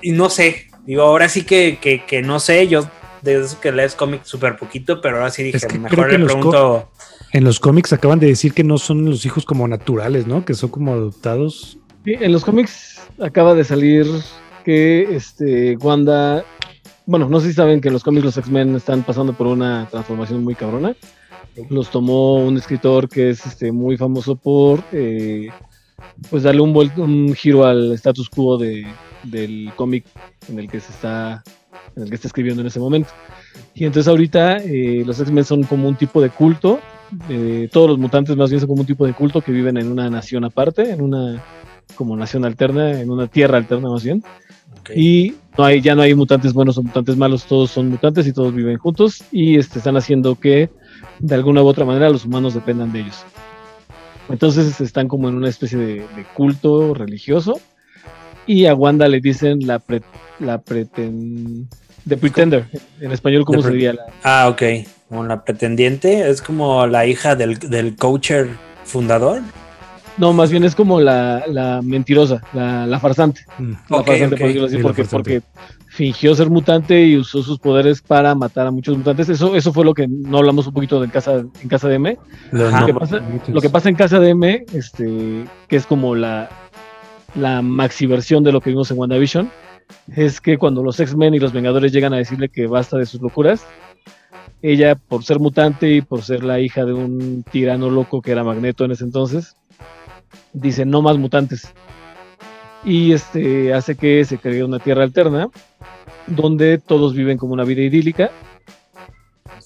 y 0.03 0.13
no 0.13 0.31
sé, 0.31 0.70
digo, 0.87 1.03
ahora 1.03 1.29
sí 1.29 1.45
que, 1.45 1.79
que, 1.81 2.05
que 2.05 2.23
no 2.23 2.41
sé, 2.41 2.69
yo 2.69 2.89
de 3.23 3.41
eso 3.41 3.61
que 3.61 3.73
lees 3.73 3.95
cómics 3.95 4.29
súper 4.29 4.57
poquito, 4.57 5.01
pero 5.01 5.17
ahora 5.17 5.31
sí 5.31 5.43
dije, 5.43 5.59
Es 5.59 5.67
que 5.67 5.79
creo 5.79 5.83
mejor 5.83 6.07
que 6.07 6.13
le 6.13 6.19
los 6.19 6.33
pregunto. 6.33 6.91
En 7.33 7.45
los 7.45 7.61
cómics 7.61 7.93
acaban 7.93 8.19
de 8.19 8.27
decir 8.27 8.53
que 8.53 8.65
no 8.65 8.79
son 8.79 9.05
los 9.05 9.25
hijos 9.25 9.45
como 9.45 9.69
naturales, 9.69 10.27
¿no? 10.27 10.45
Que 10.45 10.55
son 10.55 10.71
como 10.71 10.93
adoptados. 10.93 11.79
Sí, 12.05 12.15
en 12.19 12.33
los 12.33 12.45
cómics 12.45 13.01
acaba 13.21 13.55
de 13.55 13.65
salir 13.65 14.07
que 14.65 15.15
este 15.15 15.77
Wanda, 15.77 16.45
bueno, 17.07 17.29
no 17.29 17.41
sé 17.41 17.49
si 17.49 17.55
saben 17.55 17.81
que 17.81 17.89
en 17.89 17.95
los 17.95 18.03
cómics 18.03 18.25
los 18.25 18.37
X-Men 18.37 18.75
están 18.75 19.03
pasando 19.03 19.33
por 19.33 19.47
una 19.47 19.87
transformación 19.91 20.43
muy 20.43 20.55
cabrona. 20.55 20.97
Los 21.69 21.91
tomó 21.91 22.37
un 22.37 22.57
escritor 22.57 23.09
que 23.09 23.31
es 23.31 23.45
este 23.45 23.71
muy 23.71 23.97
famoso 23.97 24.37
por 24.37 24.83
eh, 24.93 25.49
pues 26.31 26.45
darle 26.45 26.63
un, 26.63 26.75
un 26.97 27.35
giro 27.35 27.65
al 27.65 27.93
status 27.93 28.31
quo 28.31 28.57
de, 28.57 28.87
del 29.25 29.73
cómic 29.77 30.05
en 30.49 30.59
el 30.59 30.69
que 30.69 30.81
se 30.81 30.93
está 30.93 31.43
en 31.97 32.05
el 32.05 32.09
que 32.09 32.15
está 32.15 32.29
escribiendo 32.29 32.61
en 32.61 32.67
ese 32.67 32.81
momento. 32.81 33.11
Y 33.75 33.85
entonces 33.85 34.09
ahorita 34.09 34.59
eh, 34.59 35.03
los 35.05 35.21
X-Men 35.21 35.45
son 35.45 35.63
como 35.65 35.89
un 35.89 35.97
tipo 35.97 36.21
de 36.21 36.31
culto, 36.31 36.81
eh, 37.29 37.69
todos 37.73 37.91
los 37.91 37.99
mutantes 37.99 38.37
más 38.37 38.51
bien 38.51 38.61
son 38.61 38.69
como 38.69 38.83
un 38.83 38.87
tipo 38.87 39.07
de 39.07 39.15
culto 39.15 39.41
que 39.41 39.53
viven 39.53 39.77
en 39.77 39.91
una 39.91 40.09
nación 40.09 40.45
aparte, 40.45 40.91
en 40.91 41.01
una 41.01 41.43
como 41.97 42.17
nación 42.17 42.45
alterna, 42.45 43.01
en 43.01 43.11
una 43.11 43.27
tierra 43.27 43.59
alterna 43.59 43.91
más 43.91 44.05
bien. 44.05 44.23
Y 44.95 45.35
no 45.59 45.65
hay, 45.65 45.81
ya 45.81 45.95
no 45.95 46.03
hay 46.03 46.15
mutantes 46.15 46.53
buenos 46.53 46.79
o 46.79 46.83
mutantes 46.83 47.17
malos, 47.17 47.45
todos 47.45 47.71
son 47.71 47.91
mutantes 47.91 48.27
y 48.27 48.33
todos 48.33 48.55
viven 48.55 48.79
juntos 48.79 49.23
y 49.31 49.57
este, 49.59 49.79
están 49.79 49.97
haciendo 49.97 50.37
que 50.37 50.71
de 51.19 51.35
alguna 51.35 51.63
u 51.63 51.67
otra 51.67 51.85
manera 51.85 52.09
los 52.09 52.25
humanos 52.25 52.55
dependan 52.55 52.93
de 52.93 53.01
ellos. 53.01 53.25
Entonces 54.29 54.81
están 54.81 55.09
como 55.09 55.29
en 55.29 55.35
una 55.35 55.49
especie 55.49 55.77
de, 55.77 55.95
de 55.95 56.25
culto 56.35 56.95
religioso 56.95 57.61
y 58.47 58.67
a 58.67 58.75
Wanda 58.75 59.09
le 59.09 59.21
dicen 59.21 59.67
la, 59.67 59.79
pre- 59.79 60.03
la 60.39 60.59
preten, 60.61 61.69
The 62.09 62.17
Pretender. 62.17 62.67
En 63.01 63.13
español, 63.13 63.45
¿cómo 63.45 63.63
sería? 63.63 63.93
La, 63.93 64.03
Ah, 64.25 64.49
ok. 64.49 64.63
Como 65.09 65.25
la 65.25 65.45
pretendiente, 65.45 66.29
es 66.31 66.41
como 66.41 66.87
la 66.87 67.05
hija 67.07 67.35
del, 67.37 67.59
del 67.59 67.97
coacher 67.97 68.49
fundador. 68.85 69.43
no, 70.17 70.33
más 70.33 70.51
bien 70.51 70.65
es 70.65 70.75
como 70.75 71.01
la, 71.01 71.45
la 71.49 71.81
mentirosa, 71.83 72.43
la, 72.53 72.87
la 72.87 73.01
farsante. 73.01 73.43
Mm. 73.59 73.73
La 73.89 74.03
farsante, 74.05 74.35
ok. 74.35 74.41
por 74.41 74.65
así, 74.65 74.77
Sí, 74.77 74.83
porque, 74.83 75.05
porque 75.05 75.43
fingió 75.89 76.35
ser 76.37 76.49
mutante 76.51 77.03
y 77.05 77.17
usó 77.17 77.43
sus 77.43 77.59
poderes 77.59 78.01
para 78.03 78.35
matar 78.37 78.67
a 78.69 78.71
muchos 78.71 78.97
mutantes. 78.97 79.29
Eso, 79.29 79.57
eso 79.57 79.73
fue 79.73 79.85
lo 79.85 79.93
que 79.95 80.07
no 80.09 80.39
hablamos 80.39 80.67
un 80.69 80.73
poquito 80.75 81.01
de 81.01 81.07
en 81.07 81.11
casa, 81.11 81.43
en 81.63 81.69
casa 81.69 81.89
de 81.89 81.97
M. 81.97 82.17
Lo 82.53 82.87
que, 82.87 82.95
pasa, 82.95 83.21
lo 83.49 83.61
que 83.61 83.71
pasa 83.71 83.89
en 83.89 83.95
casa 83.97 84.21
de 84.21 84.31
M, 84.31 84.65
este, 84.73 85.45
que 85.69 85.77
es 85.77 85.87
como 85.87 86.15
la, 86.15 86.49
la 87.35 87.63
maxi 87.63 88.07
versión 88.07 88.45
de 88.45 88.53
lo 88.53 88.61
que 88.61 88.71
vimos 88.71 88.91
en 88.91 88.99
WandaVision, 88.99 89.51
es 90.17 90.41
que 90.41 90.59
cuando 90.59 90.83
los 90.83 90.99
X-Men 91.01 91.35
y 91.35 91.39
los 91.39 91.53
Vengadores 91.53 91.93
llegan 91.93 92.15
a 92.15 92.19
decirle 92.19 92.49
que 92.49 92.67
basta 92.67 92.97
de 92.97 93.07
sus 93.07 93.21
locuras, 93.21 93.65
ella, 94.63 94.95
por 94.95 95.25
ser 95.25 95.39
mutante 95.39 95.91
y 95.91 96.03
por 96.03 96.23
ser 96.23 96.45
la 96.45 96.61
hija 96.61 96.85
de 96.85 96.93
un 96.93 97.45
tirano 97.51 97.89
loco 97.89 98.21
que 98.21 98.33
era 98.33 98.45
Magneto 98.45 98.85
en 98.85 98.93
ese 98.93 99.05
entonces, 99.05 99.57
dice 100.53 100.85
no 100.85 101.03
más 101.03 101.17
mutantes. 101.19 101.73
Y 102.85 103.13
este 103.13 103.75
hace 103.75 103.97
que 103.97 104.25
se 104.25 104.39
cree 104.39 104.65
una 104.65 104.79
tierra 104.79 105.03
alterna 105.03 105.51
donde 106.27 106.79
todos 106.79 107.15
viven 107.15 107.39
como 107.39 107.53
una 107.53 107.65
vida 107.65 107.83
idílica. 107.83 108.31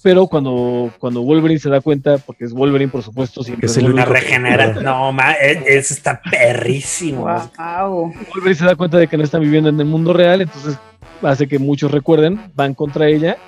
Pero 0.04 0.26
cuando, 0.26 0.90
cuando 0.98 1.22
Wolverine 1.22 1.58
se 1.58 1.70
da 1.70 1.80
cuenta, 1.80 2.18
porque 2.18 2.44
es 2.44 2.52
Wolverine, 2.52 2.90
por 2.92 3.02
supuesto, 3.02 3.42
siempre 3.42 3.66
Es 3.66 3.76
el 3.78 3.86
Una 3.86 3.94
único- 4.02 4.12
regenera. 4.12 4.74
No, 4.74 5.10
ma, 5.12 5.32
e- 5.32 5.64
eso 5.66 5.94
está 5.94 6.20
perrísimo. 6.30 7.22
Wow. 7.22 8.12
Wolverine 8.34 8.54
se 8.54 8.66
da 8.66 8.76
cuenta 8.76 8.98
de 8.98 9.08
que 9.08 9.16
no 9.16 9.24
están 9.24 9.40
viviendo 9.40 9.70
en 9.70 9.80
el 9.80 9.86
mundo 9.86 10.12
real, 10.12 10.42
entonces 10.42 10.78
hace 11.22 11.48
que 11.48 11.58
muchos 11.58 11.90
recuerden, 11.90 12.38
van 12.54 12.74
contra 12.74 13.08
ella 13.08 13.38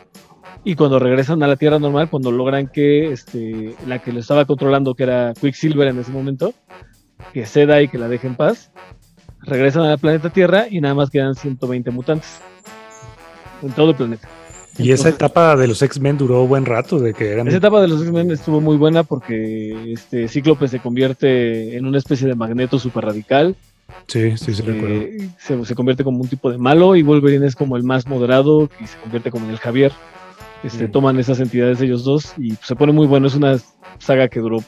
y 0.64 0.76
cuando 0.76 0.98
regresan 0.98 1.42
a 1.42 1.46
la 1.46 1.57
Tierra 1.57 1.78
normal, 1.78 2.09
cuando 2.09 2.32
logran 2.32 2.68
que 2.68 3.12
este, 3.12 3.74
la 3.86 3.98
que 3.98 4.11
lo 4.12 4.20
estaba 4.20 4.46
controlando, 4.46 4.94
que 4.94 5.02
era 5.02 5.34
Quicksilver 5.38 5.88
en 5.88 5.98
ese 5.98 6.11
momento, 6.11 6.54
que 7.34 7.44
ceda 7.44 7.82
y 7.82 7.88
que 7.88 7.98
la 7.98 8.09
deje 8.09 8.28
en 8.28 8.34
paz, 8.34 8.72
regresan 9.42 9.82
al 9.84 9.98
planeta 9.98 10.30
Tierra 10.30 10.68
y 10.70 10.80
nada 10.80 10.94
más 10.94 11.11
quedan 11.11 11.34
120 11.34 11.90
mutantes 11.90 12.40
en 13.62 13.72
todo 13.72 13.90
el 13.90 13.96
planeta. 13.96 14.26
Y 14.79 14.93
esa 14.93 15.09
etapa 15.09 15.57
de 15.57 15.66
los 15.66 15.81
X-Men 15.83 16.18
duró 16.18 16.47
buen 16.47 16.66
rato, 16.66 16.99
de 16.99 17.14
que 17.14 17.33
eran... 17.33 17.49
Esa 17.49 17.57
etapa 17.59 17.81
de 17.81 17.89
los 17.89 18.03
X-Men 18.03 18.31
estuvo 18.31 18.61
muy 18.61 18.77
buena 18.77 19.03
porque 19.05 19.93
este 19.93 20.29
Cíclope 20.29 20.68
se 20.68 20.81
convierte 20.81 21.77
en 21.77 21.87
una 21.87 21.99
especie 21.99 22.27
de 22.27 22.35
magneto 22.35 22.79
super 22.79 23.05
radical. 23.05 23.57
Sí, 24.07 24.37
sí, 24.37 24.55
sí, 24.55 24.62
recuerdo. 24.62 24.95
eh, 24.97 25.29
se, 25.39 25.64
se 25.64 25.74
convierte 25.74 26.05
como 26.05 26.20
un 26.20 26.29
tipo 26.29 26.51
de 26.51 26.59
malo 26.59 26.97
y 26.97 27.03
Wolverine 27.03 27.47
es 27.47 27.57
como 27.57 27.77
el 27.77 27.85
más 27.85 28.07
moderado 28.07 28.68
y 28.81 28.87
se 28.87 28.99
convierte 28.99 29.31
como 29.31 29.47
en 29.47 29.53
el 29.53 29.59
Javier. 29.59 29.93
Este, 30.62 30.89
Mm. 30.89 30.91
Toman 30.91 31.18
esas 31.18 31.41
entidades 31.41 31.81
ellos 31.81 32.05
dos 32.05 32.33
y 32.39 32.53
se 32.62 32.74
pone 32.77 32.93
muy 32.93 33.07
bueno. 33.07 33.27
Es 33.29 33.35
una 33.35 33.59
saga 33.99 34.29
que 34.29 34.41
duró 34.41 34.59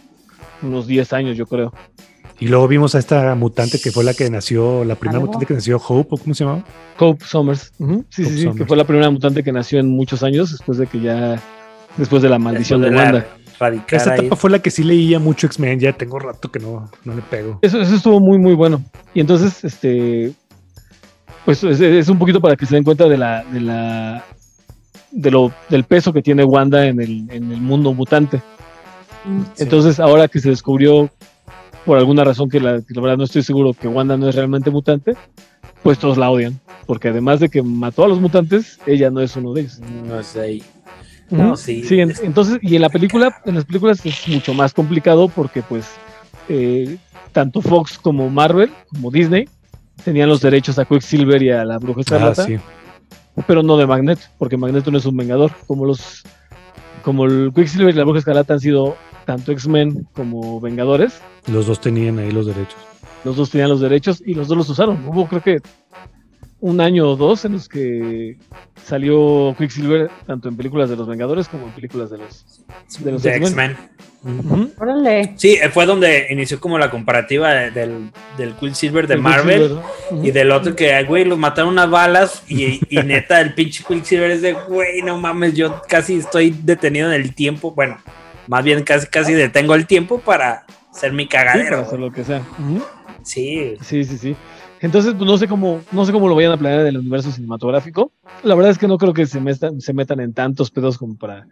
unos 0.63 0.87
10 0.87 1.13
años, 1.13 1.37
yo 1.37 1.47
creo. 1.47 1.73
Y 2.41 2.47
luego 2.47 2.68
vimos 2.68 2.95
a 2.95 2.99
esta 3.01 3.34
mutante 3.34 3.80
que 3.80 3.91
fue 3.91 4.05
la 4.05 4.14
que 4.14 4.30
nació, 4.30 4.84
la 4.84 4.95
primera 4.95 5.18
mutante 5.18 5.45
que 5.45 5.55
nació, 5.55 5.76
Hope, 5.76 6.14
¿o 6.14 6.16
cómo 6.18 6.34
se 6.34 6.45
llamaba? 6.45 6.64
Cope 6.97 7.24
Summers. 7.24 7.72
Sí, 7.76 7.84
Hope 7.84 8.05
sí, 8.11 8.24
sí, 8.26 8.51
que 8.57 8.64
fue 8.64 8.76
la 8.76 8.84
primera 8.84 9.11
mutante 9.11 9.43
que 9.43 9.51
nació 9.51 9.80
en 9.80 9.89
muchos 9.89 10.22
años 10.22 10.53
después 10.53 10.78
de 10.78 10.86
que 10.86 11.01
ya. 11.01 11.43
Después 11.97 12.22
de 12.22 12.28
la 12.28 12.39
maldición 12.39 12.80
de 12.80 12.91
Después 12.91 13.07
de 13.09 13.12
Wanda. 13.12 14.12
ahí. 14.12 14.20
etapa 14.20 14.36
fue 14.36 14.51
la 14.51 14.61
que 14.61 14.70
sí 14.70 14.84
leía 14.84 15.18
mucho 15.18 15.49
X-Men, 15.49 15.80
ya 15.80 15.93
tengo 15.93 16.20
rato 16.20 16.49
que 16.53 16.61
no, 16.61 16.89
no 17.05 17.14
le 17.14 17.22
pego. 17.22 17.59
Eso, 17.61 17.80
eso 17.80 17.97
estuvo 17.97 18.20
muy, 18.20 18.39
muy 18.39 18.55
bueno. 18.55 18.84
Y 19.14 19.20
entonces, 19.20 19.64
este. 19.64 20.32
Pues 21.45 21.64
es, 21.64 21.80
es 21.80 22.09
un 22.09 22.18
poquito 22.18 22.41
para 22.41 22.55
que 22.55 22.66
se 22.66 22.76
den 22.76 22.84
cuenta 22.84 23.09
de 23.09 23.16
la. 23.16 23.43
De 23.45 23.61
la 23.61 24.24
de 25.11 25.30
lo, 25.30 25.53
del 25.68 25.84
peso 25.84 26.12
que 26.12 26.22
tiene 26.22 26.45
Wanda 26.45 26.86
en 26.86 27.01
el, 27.01 27.26
en 27.30 27.51
el 27.51 27.61
mundo 27.61 27.93
mutante. 27.95 28.39
Sí. 29.55 29.62
Entonces, 29.62 29.99
ahora 30.01 30.28
que 30.28 30.39
se 30.39 30.51
descubrió, 30.51 31.11
por 31.89 31.97
alguna 31.97 32.22
razón 32.22 32.51
que 32.51 32.61
la, 32.61 32.82
que 32.82 32.93
la 32.93 33.01
verdad 33.01 33.16
no 33.16 33.24
estoy 33.24 33.43
seguro, 33.43 33.72
que 33.72 33.89
Wanda 33.89 34.18
no 34.18 34.28
es 34.28 34.34
realmente 34.34 34.70
mutante, 34.70 35.16
pues 35.82 35.99
todos 35.99 36.18
la 36.18 36.28
odian. 36.30 36.61
Porque 36.86 37.09
además 37.09 37.41
de 37.41 37.49
que 37.49 37.62
mató 37.62 38.05
a 38.05 38.09
los 38.09 38.20
mutantes, 38.20 38.78
ella 38.86 39.09
no 39.11 39.22
es 39.22 39.34
uno 39.36 39.55
de 39.55 39.62
ellos. 39.62 39.80
No 40.07 40.22
sé 40.22 40.41
ahí. 40.43 40.62
No, 41.30 41.57
sí. 41.57 41.82
Sí, 41.84 41.99
en- 41.99 42.12
entonces, 42.22 42.59
y 42.61 42.76
en 42.76 42.82
la 42.82 42.91
película, 42.91 43.41
en 43.47 43.55
las 43.55 43.64
películas 43.64 44.05
es 44.05 44.28
mucho 44.28 44.53
más 44.53 44.74
complicado 44.74 45.28
porque 45.28 45.62
pues 45.62 45.89
eh, 46.51 46.99
tanto 47.32 47.62
Fox 47.62 47.99
como 47.99 48.28
Marvel, 48.28 48.70
como 48.91 49.11
Disney, 49.11 49.49
tenían 50.05 50.28
los 50.28 50.43
derechos 50.43 50.78
a 50.78 50.84
Quicksilver 50.84 51.43
y 51.43 51.51
a 51.53 51.64
la 51.64 51.78
Bruja 51.78 52.01
Ah, 52.01 52.03
Escarlata, 52.03 52.45
sí. 52.45 52.57
pero 53.47 53.62
no 53.62 53.78
de 53.78 53.86
Magneto, 53.86 54.22
porque 54.36 54.59
Magneto 54.59 54.91
no 54.91 54.99
es 54.99 55.07
un 55.07 55.16
vengador, 55.16 55.53
como 55.66 55.86
los 55.86 56.22
como 57.03 57.24
el 57.24 57.51
Quicksilver 57.55 57.95
y 57.95 57.97
la 57.97 58.05
Bruja 58.05 58.18
Escarlata 58.18 58.53
han 58.53 58.61
sido 58.61 58.95
tanto 59.29 59.53
X-Men 59.53 60.09
como 60.14 60.59
Vengadores, 60.59 61.20
Los 61.53 61.66
dos 61.66 61.83
tenían 61.83 62.18
ahí 62.18 62.31
los 62.31 62.47
derechos. 62.47 62.79
los 63.24 63.37
dos 63.37 63.51
tenían 63.51 63.68
los 63.68 63.81
derechos 63.81 64.22
y 64.24 64.33
los 64.33 64.49
dos 64.49 64.57
los 64.57 64.70
usaron. 64.70 65.07
Hubo 65.07 65.29
creo 65.29 65.43
que 65.43 65.59
un 66.61 66.81
año 66.81 67.07
o 67.11 67.14
dos 67.14 67.45
en 67.45 67.53
los 67.53 67.68
que 67.68 68.39
salió 68.87 69.55
Quicksilver 69.59 70.11
tanto 70.26 70.49
en 70.49 70.57
películas 70.57 70.89
de 70.89 70.97
los 70.97 71.07
Vengadores 71.07 71.47
como 71.47 71.66
en 71.66 71.72
películas 71.72 72.09
de 72.11 72.16
los 72.18 72.64
de 73.01 73.12
los 73.12 73.24
X-Men. 73.26 73.76
Órale. 74.79 75.35
Sí, 75.37 75.59
eh, 75.62 75.68
fue 75.68 75.85
donde 75.85 76.26
inició 76.31 76.59
como 76.59 76.79
la 76.79 76.91
comparativa 76.91 77.53
de- 77.53 77.70
del, 77.70 78.11
del 78.39 78.55
Quicksilver 78.55 79.07
de 79.07 79.14
El 79.14 79.20
Marvel 79.20 79.61
Quicksilver, 79.61 79.85
¿no? 80.11 80.16
Ujú. 80.16 80.26
y 80.26 80.31
del 80.31 80.51
otro 80.53 80.74
que, 80.74 81.05
güey, 81.05 81.24
lo 81.26 81.37
mataron 81.37 81.72
unas 81.74 81.91
balas 81.91 82.43
y, 82.49 82.81
y 82.89 82.97
neta, 83.05 83.41
el 83.43 83.53
pinche 83.55 83.85
Quicksilver 83.87 84.31
es 84.31 84.41
de, 84.43 84.55
güey, 84.55 85.03
no 85.03 85.18
mames, 85.20 85.55
yo 85.55 85.83
casi 85.87 86.14
estoy 86.16 86.51
detenido 86.62 87.12
en 87.12 87.20
el 87.20 87.35
tiempo. 87.35 87.72
Bueno, 87.72 87.99
más 88.49 88.65
bien 88.65 88.83
casi, 88.83 89.07
casi 89.07 89.33
detengo 89.35 89.75
el 89.75 89.87
tiempo 89.87 90.19
para 90.19 90.65
hacer 90.91 91.13
mi 91.13 91.25
Sí, 91.25 91.29
para 91.31 91.45
cagadero. 91.45 91.81
hacer 91.81 91.99
güey. 91.99 92.11
lo 92.11 92.15
que 92.15 92.25
sea. 92.25 92.43
Sí, 93.23 93.77
Sí, 93.81 94.05
sí, 94.05 94.19
sí. 94.19 94.37
Entonces, 94.81 95.15
pues, 95.15 95.27
no 95.29 95.37
sé 95.39 95.49
cómo, 95.49 95.81
no 95.93 96.05
sé 96.07 96.13
cómo 96.13 96.29
lo 96.29 96.35
vayan 96.37 96.53
a 96.53 96.57
planear 96.57 96.81
en 96.83 96.87
el 96.89 96.99
universo 96.99 97.31
cinematográfico. 97.33 98.13
La 98.45 98.55
verdad 98.55 98.71
es 98.71 98.79
que 98.79 98.87
no 98.89 98.97
creo 98.97 99.13
que 99.13 99.27
se 99.27 99.41
metan, 99.41 99.81
se 99.81 99.93
metan 99.93 100.21
en 100.21 100.33
tantos 100.33 100.71
pedos 100.71 100.97
como 100.99 101.17
para 101.17 101.47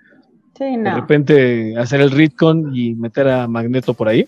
Sí, 0.56 0.64
de 0.76 0.90
repente 0.94 1.74
hacer 1.78 2.00
el 2.00 2.10
retcon 2.10 2.74
y 2.74 2.94
meter 2.94 3.28
a 3.28 3.46
Magneto 3.46 3.92
por 3.94 4.08
ahí. 4.08 4.26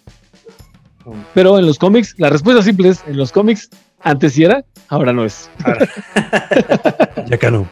Pero 1.33 1.59
en 1.59 1.65
los 1.65 1.79
cómics, 1.79 2.15
la 2.19 2.29
respuesta 2.29 2.61
simple 2.63 2.91
es, 2.91 3.03
en 3.07 3.17
los 3.17 3.33
cómics, 3.33 3.71
antes 4.03 4.35
sí 4.35 4.45
era, 4.45 4.63
ahora 4.89 5.13
no 5.15 5.25
es. 5.25 5.49
Ya 7.29 7.37
acá 7.37 7.51
no. 7.51 7.67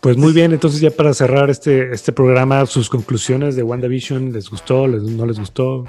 Pues 0.00 0.16
muy 0.16 0.32
bien, 0.32 0.52
entonces 0.52 0.80
ya 0.80 0.90
para 0.90 1.12
cerrar 1.12 1.50
este, 1.50 1.92
este 1.92 2.12
programa, 2.12 2.64
sus 2.64 2.88
conclusiones 2.88 3.54
de 3.54 3.62
WandaVision, 3.62 4.32
¿les 4.32 4.48
gustó? 4.48 4.88
Les, 4.88 5.02
¿No 5.02 5.26
les 5.26 5.38
gustó? 5.38 5.84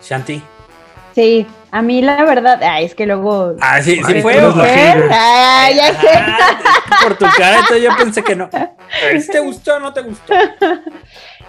Shanti. 0.00 0.40
Sí, 1.12 1.44
a 1.72 1.82
mí 1.82 2.00
la 2.00 2.24
verdad, 2.24 2.62
ay, 2.62 2.84
es 2.84 2.94
que 2.94 3.06
luego. 3.06 3.56
Ah, 3.60 3.82
sí, 3.82 4.00
sí 4.06 4.22
fue. 4.22 4.38
Ay, 4.38 5.76
ya 5.76 6.00
sé. 6.00 6.08
Ah, 6.14 6.60
por 7.02 7.18
tu 7.18 7.26
cara, 7.36 7.58
entonces 7.58 7.82
yo 7.82 7.90
pensé 7.98 8.22
que 8.22 8.36
no. 8.36 8.48
¿Te 9.32 9.40
gustó 9.40 9.76
o 9.76 9.80
no 9.80 9.92
te 9.92 10.02
gustó? 10.02 10.32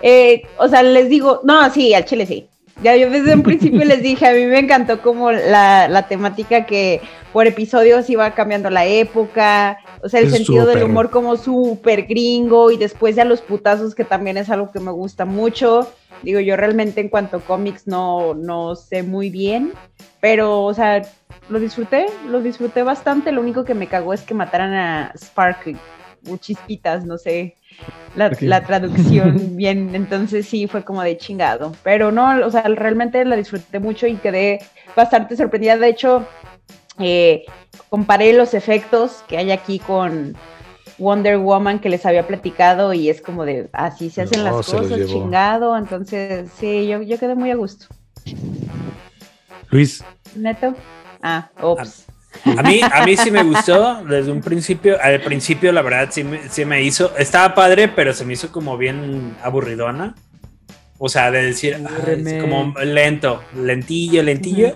Eh, 0.01 0.41
o 0.57 0.67
sea, 0.67 0.83
les 0.83 1.07
digo, 1.07 1.39
no, 1.43 1.69
sí, 1.71 1.93
al 1.93 2.03
chile 2.03 2.25
sí. 2.25 2.49
Ya 2.81 2.95
yo 2.95 3.09
desde 3.09 3.35
un 3.35 3.43
principio 3.43 3.85
les 3.85 4.01
dije, 4.01 4.25
a 4.25 4.33
mí 4.33 4.45
me 4.45 4.59
encantó 4.59 5.01
como 5.01 5.31
la, 5.31 5.87
la 5.87 6.07
temática 6.07 6.65
que 6.65 7.01
por 7.31 7.47
episodios 7.47 8.09
iba 8.09 8.33
cambiando 8.33 8.69
la 8.69 8.85
época, 8.85 9.77
o 10.01 10.09
sea, 10.09 10.19
el 10.19 10.31
sentido 10.31 10.65
del 10.65 10.83
humor 10.83 11.09
como 11.09 11.37
súper 11.37 12.03
gringo 12.05 12.71
y 12.71 12.77
después 12.77 13.15
ya 13.15 13.25
los 13.25 13.41
putazos, 13.41 13.95
que 13.95 14.03
también 14.03 14.37
es 14.37 14.49
algo 14.49 14.71
que 14.71 14.79
me 14.79 14.91
gusta 14.91 15.25
mucho. 15.25 15.87
Digo, 16.23 16.39
yo 16.39 16.55
realmente 16.55 17.01
en 17.01 17.09
cuanto 17.09 17.37
a 17.37 17.41
cómics 17.41 17.87
no, 17.87 18.33
no 18.33 18.75
sé 18.75 19.03
muy 19.03 19.29
bien, 19.29 19.73
pero, 20.21 20.63
o 20.63 20.73
sea, 20.73 21.01
lo 21.49 21.59
disfruté, 21.59 22.05
lo 22.27 22.41
disfruté 22.41 22.83
bastante. 22.83 23.31
Lo 23.31 23.41
único 23.41 23.65
que 23.65 23.73
me 23.73 23.87
cagó 23.87 24.13
es 24.13 24.21
que 24.21 24.33
mataran 24.33 24.73
a 24.73 25.13
Sparky, 25.15 25.75
o 26.29 26.37
Chispitas, 26.37 27.05
no 27.05 27.17
sé 27.17 27.55
la, 28.15 28.63
traducción 28.63 29.37
bien, 29.55 29.95
entonces 29.95 30.45
sí 30.45 30.67
fue 30.67 30.83
como 30.83 31.01
de 31.01 31.17
chingado, 31.17 31.73
pero 31.83 32.11
no, 32.11 32.45
o 32.45 32.51
sea, 32.51 32.63
realmente 32.63 33.23
la 33.25 33.35
disfruté 33.35 33.79
mucho 33.79 34.07
y 34.07 34.15
quedé 34.15 34.59
bastante 34.95 35.35
sorprendida, 35.35 35.77
de 35.77 35.89
hecho, 35.89 36.25
eh, 36.99 37.45
comparé 37.89 38.33
los 38.33 38.53
efectos 38.53 39.23
que 39.27 39.37
hay 39.37 39.51
aquí 39.51 39.79
con 39.79 40.35
Wonder 40.97 41.37
Woman 41.37 41.79
que 41.79 41.89
les 41.89 42.05
había 42.05 42.27
platicado 42.27 42.93
y 42.93 43.09
es 43.09 43.21
como 43.21 43.45
de, 43.45 43.69
así 43.73 44.09
se 44.09 44.23
hacen 44.23 44.43
No, 44.43 44.51
las 44.51 44.65
se 44.65 44.77
cosas, 44.77 45.07
chingado, 45.07 45.75
entonces 45.77 46.49
sí, 46.59 46.87
yo, 46.87 47.01
yo 47.01 47.17
quedé 47.17 47.35
muy 47.35 47.51
a 47.51 47.55
gusto. 47.55 47.87
Luis, 49.69 50.03
Neto. 50.35 50.75
Ah, 51.23 51.49
ops. 51.61 52.05
A 52.57 52.63
mí, 52.63 52.81
a 52.81 53.05
mí 53.05 53.15
sí 53.17 53.31
me 53.31 53.43
gustó 53.43 54.03
desde 54.03 54.31
un 54.31 54.41
principio. 54.41 54.97
Al 55.01 55.21
principio, 55.21 55.71
la 55.71 55.81
verdad, 55.81 56.09
sí 56.11 56.23
me, 56.23 56.49
sí 56.49 56.65
me 56.65 56.81
hizo. 56.81 57.15
Estaba 57.17 57.55
padre, 57.55 57.87
pero 57.87 58.13
se 58.13 58.25
me 58.25 58.33
hizo 58.33 58.51
como 58.51 58.77
bien 58.77 59.35
aburridona. 59.43 60.15
O 60.97 61.09
sea, 61.09 61.31
de 61.31 61.43
decir, 61.43 61.75
"Ay, 61.75 61.83
es 61.85 61.91
Aburreme. 61.91 62.39
como 62.39 62.73
lento, 62.83 63.43
lentillo, 63.55 64.23
lentillo. 64.23 64.75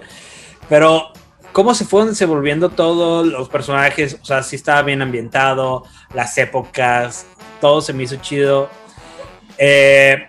Pero, 0.70 1.12
¿cómo 1.52 1.74
se 1.74 1.86
fueron 1.86 2.10
desenvolviendo 2.10 2.70
todos 2.70 3.26
los 3.26 3.50
personajes? 3.50 4.18
O 4.22 4.26
sea, 4.26 4.44
sí 4.44 4.56
estaba 4.56 4.82
bien 4.82 5.02
ambientado, 5.02 5.84
las 6.14 6.38
épocas, 6.38 7.26
todo 7.62 7.82
se 7.82 7.94
me 7.94 8.04
hizo 8.04 8.18
chido. 8.18 8.70
Eh, 9.58 10.26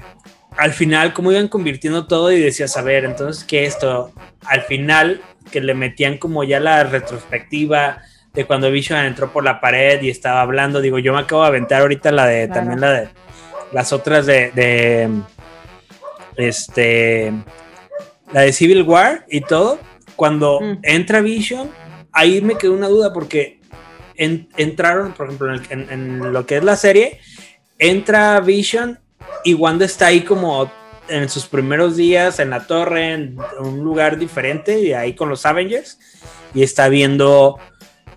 al 0.59 0.73
final, 0.73 1.13
cómo 1.15 1.33
iban 1.33 1.49
convirtiendo 1.49 2.07
todo 2.07 2.31
y 2.33 2.41
decías, 2.41 2.77
a 2.77 2.83
ver, 2.83 3.05
entonces, 3.05 3.45
¿qué 3.45 3.65
esto? 3.65 4.13
Al 4.45 4.63
final, 4.63 5.23
que 5.51 5.61
le 5.61 5.73
metían 5.75 6.19
como 6.19 6.45
ya 6.45 6.61
la 6.61 6.85
retrospectiva 6.85 8.03
de 8.35 8.45
cuando 8.45 8.71
Vision 8.71 8.99
entró 9.05 9.33
por 9.33 9.45
la 9.45 9.61
pared 9.61 10.03
y 10.03 10.11
estaba 10.11 10.43
hablando. 10.43 10.81
Digo, 10.81 10.99
yo 10.99 11.13
me 11.15 11.21
acabo 11.21 11.43
de 11.43 11.49
aventar 11.49 11.81
ahorita 11.83 12.13
la 12.13 12.27
de, 12.27 12.47
Claro. 12.47 12.61
también 12.61 12.81
la 12.81 12.91
de, 12.93 13.09
las 13.73 13.93
otras 13.93 14.27
de, 14.27 14.51
de, 14.51 15.09
este, 16.37 17.33
la 18.33 18.43
de 18.43 18.53
Civil 18.53 18.83
War 18.83 19.25
y 19.31 19.41
todo. 19.41 19.79
Cuando 20.17 20.61
Mm. 20.61 20.79
entra 20.83 21.21
Vision, 21.21 21.71
ahí 22.13 22.41
me 22.41 22.57
quedó 22.57 22.73
una 22.73 22.89
duda 22.89 23.13
porque 23.13 23.61
en- 24.17 24.49
entraron, 24.57 25.13
por 25.13 25.27
ejemplo, 25.27 25.55
en, 25.55 25.61
el- 25.61 25.67
en- 25.91 25.91
en 26.23 26.33
lo 26.33 26.45
que 26.47 26.57
es 26.57 26.65
la 26.65 26.77
serie, 26.77 27.21
entra 27.79 28.41
Vision 28.41 28.99
y 29.45 29.55
Wanda 29.55 29.85
está 29.85 30.07
ahí 30.07 30.23
como 30.23 30.71
en 31.09 31.29
sus 31.29 31.47
primeros 31.47 31.97
días 31.97 32.39
en 32.39 32.51
la 32.51 32.66
torre, 32.66 33.14
en 33.14 33.39
un 33.61 33.81
lugar 33.81 34.19
diferente, 34.19 34.81
y 34.81 34.93
ahí 34.93 35.14
con 35.14 35.29
los 35.29 35.47
Avengers, 35.47 35.99
y 36.55 36.62
está 36.62 36.89
viendo 36.89 37.59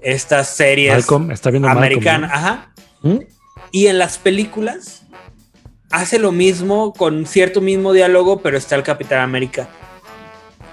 estas 0.01 0.49
series 0.49 0.93
Malcolm, 0.93 1.31
está 1.31 1.51
viendo 1.51 1.67
Malcolm, 1.67 1.83
americanas. 1.83 2.31
¿no? 2.31 2.35
Ajá. 2.35 2.73
¿Mm? 3.01 3.19
Y 3.71 3.87
en 3.87 3.99
las 3.99 4.17
películas 4.17 5.03
hace 5.89 6.19
lo 6.19 6.31
mismo 6.31 6.93
con 6.93 7.25
cierto 7.25 7.61
mismo 7.61 7.93
diálogo, 7.93 8.41
pero 8.41 8.57
está 8.57 8.75
el 8.75 8.83
Capitán 8.83 9.19
América. 9.19 9.69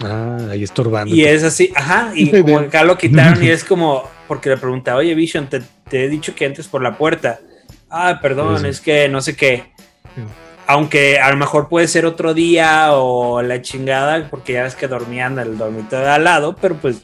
Ah, 0.00 0.38
ahí 0.50 0.62
estorbando. 0.62 1.14
Y 1.14 1.24
es 1.24 1.42
así, 1.42 1.72
ajá, 1.74 2.12
y 2.14 2.30
como 2.30 2.58
acá 2.58 2.84
lo 2.84 2.96
quitaron 2.96 3.42
y 3.42 3.48
es 3.50 3.64
como, 3.64 4.08
porque 4.26 4.48
le 4.48 4.56
pregunta, 4.56 4.96
oye 4.96 5.14
Vision, 5.14 5.48
te, 5.48 5.62
te 5.88 6.04
he 6.04 6.08
dicho 6.08 6.34
que 6.34 6.44
entres 6.46 6.68
por 6.68 6.82
la 6.82 6.96
puerta. 6.96 7.40
Ah, 7.90 8.18
perdón, 8.20 8.66
es 8.66 8.80
que 8.80 9.08
no 9.08 9.20
sé 9.20 9.34
qué. 9.34 9.72
Aunque 10.66 11.18
a 11.18 11.30
lo 11.30 11.36
mejor 11.36 11.68
puede 11.68 11.88
ser 11.88 12.04
otro 12.04 12.34
día 12.34 12.92
o 12.92 13.40
la 13.42 13.62
chingada, 13.62 14.28
porque 14.28 14.54
ya 14.54 14.64
ves 14.64 14.74
que 14.74 14.88
dormían 14.88 15.34
en 15.34 15.46
el 15.46 15.58
dormitorio 15.58 16.04
de 16.04 16.10
al 16.10 16.24
lado, 16.24 16.56
pero 16.60 16.76
pues 16.76 17.02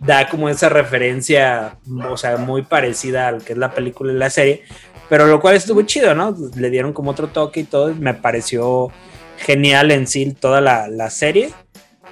da 0.00 0.28
como 0.28 0.48
esa 0.48 0.68
referencia, 0.68 1.76
o 2.10 2.16
sea, 2.16 2.36
muy 2.36 2.62
parecida 2.62 3.28
al 3.28 3.42
que 3.44 3.52
es 3.52 3.58
la 3.58 3.72
película 3.72 4.12
y 4.12 4.16
la 4.16 4.30
serie, 4.30 4.62
pero 5.08 5.26
lo 5.26 5.40
cual 5.40 5.54
estuvo 5.54 5.82
chido, 5.82 6.14
¿no? 6.14 6.36
Le 6.56 6.70
dieron 6.70 6.92
como 6.92 7.12
otro 7.12 7.28
toque 7.28 7.60
y 7.60 7.64
todo, 7.64 7.94
me 7.94 8.14
pareció 8.14 8.90
genial 9.38 9.90
en 9.90 10.06
sí 10.06 10.34
toda 10.38 10.60
la, 10.60 10.88
la 10.88 11.10
serie, 11.10 11.50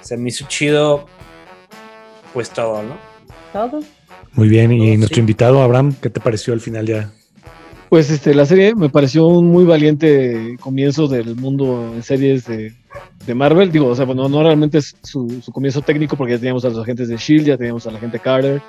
se 0.01 0.17
me 0.17 0.29
hizo 0.29 0.45
chido, 0.47 1.05
pues 2.33 2.49
todo, 2.49 2.81
¿no? 2.83 2.95
Todo. 3.51 3.81
Muy 4.33 4.47
bien. 4.47 4.71
Y 4.71 4.97
nuestro 4.97 5.15
sí. 5.15 5.19
invitado, 5.19 5.61
Abraham, 5.61 5.93
¿qué 6.01 6.09
te 6.09 6.19
pareció 6.19 6.53
al 6.53 6.61
final 6.61 6.85
ya? 6.85 7.11
Pues 7.91 8.09
este, 8.09 8.33
la 8.33 8.45
serie 8.45 8.73
me 8.73 8.87
pareció 8.87 9.27
un 9.27 9.47
muy 9.47 9.65
valiente 9.65 10.55
comienzo 10.61 11.09
del 11.09 11.35
mundo 11.35 11.91
en 11.93 12.01
series 12.03 12.47
de, 12.47 12.73
de 13.25 13.35
Marvel. 13.35 13.69
Digo, 13.69 13.87
o 13.87 13.95
sea, 13.97 14.05
bueno, 14.05 14.29
no 14.29 14.41
realmente 14.41 14.77
es 14.77 14.95
su, 15.03 15.41
su 15.41 15.51
comienzo 15.51 15.81
técnico 15.81 16.15
porque 16.15 16.35
ya 16.35 16.39
teníamos 16.39 16.63
a 16.63 16.69
los 16.69 16.77
agentes 16.77 17.09
de 17.09 17.17
Shield, 17.17 17.47
ya 17.47 17.57
teníamos 17.57 17.85
a 17.87 17.91
la 17.91 17.99
gente 17.99 18.17
Carter, 18.17 18.61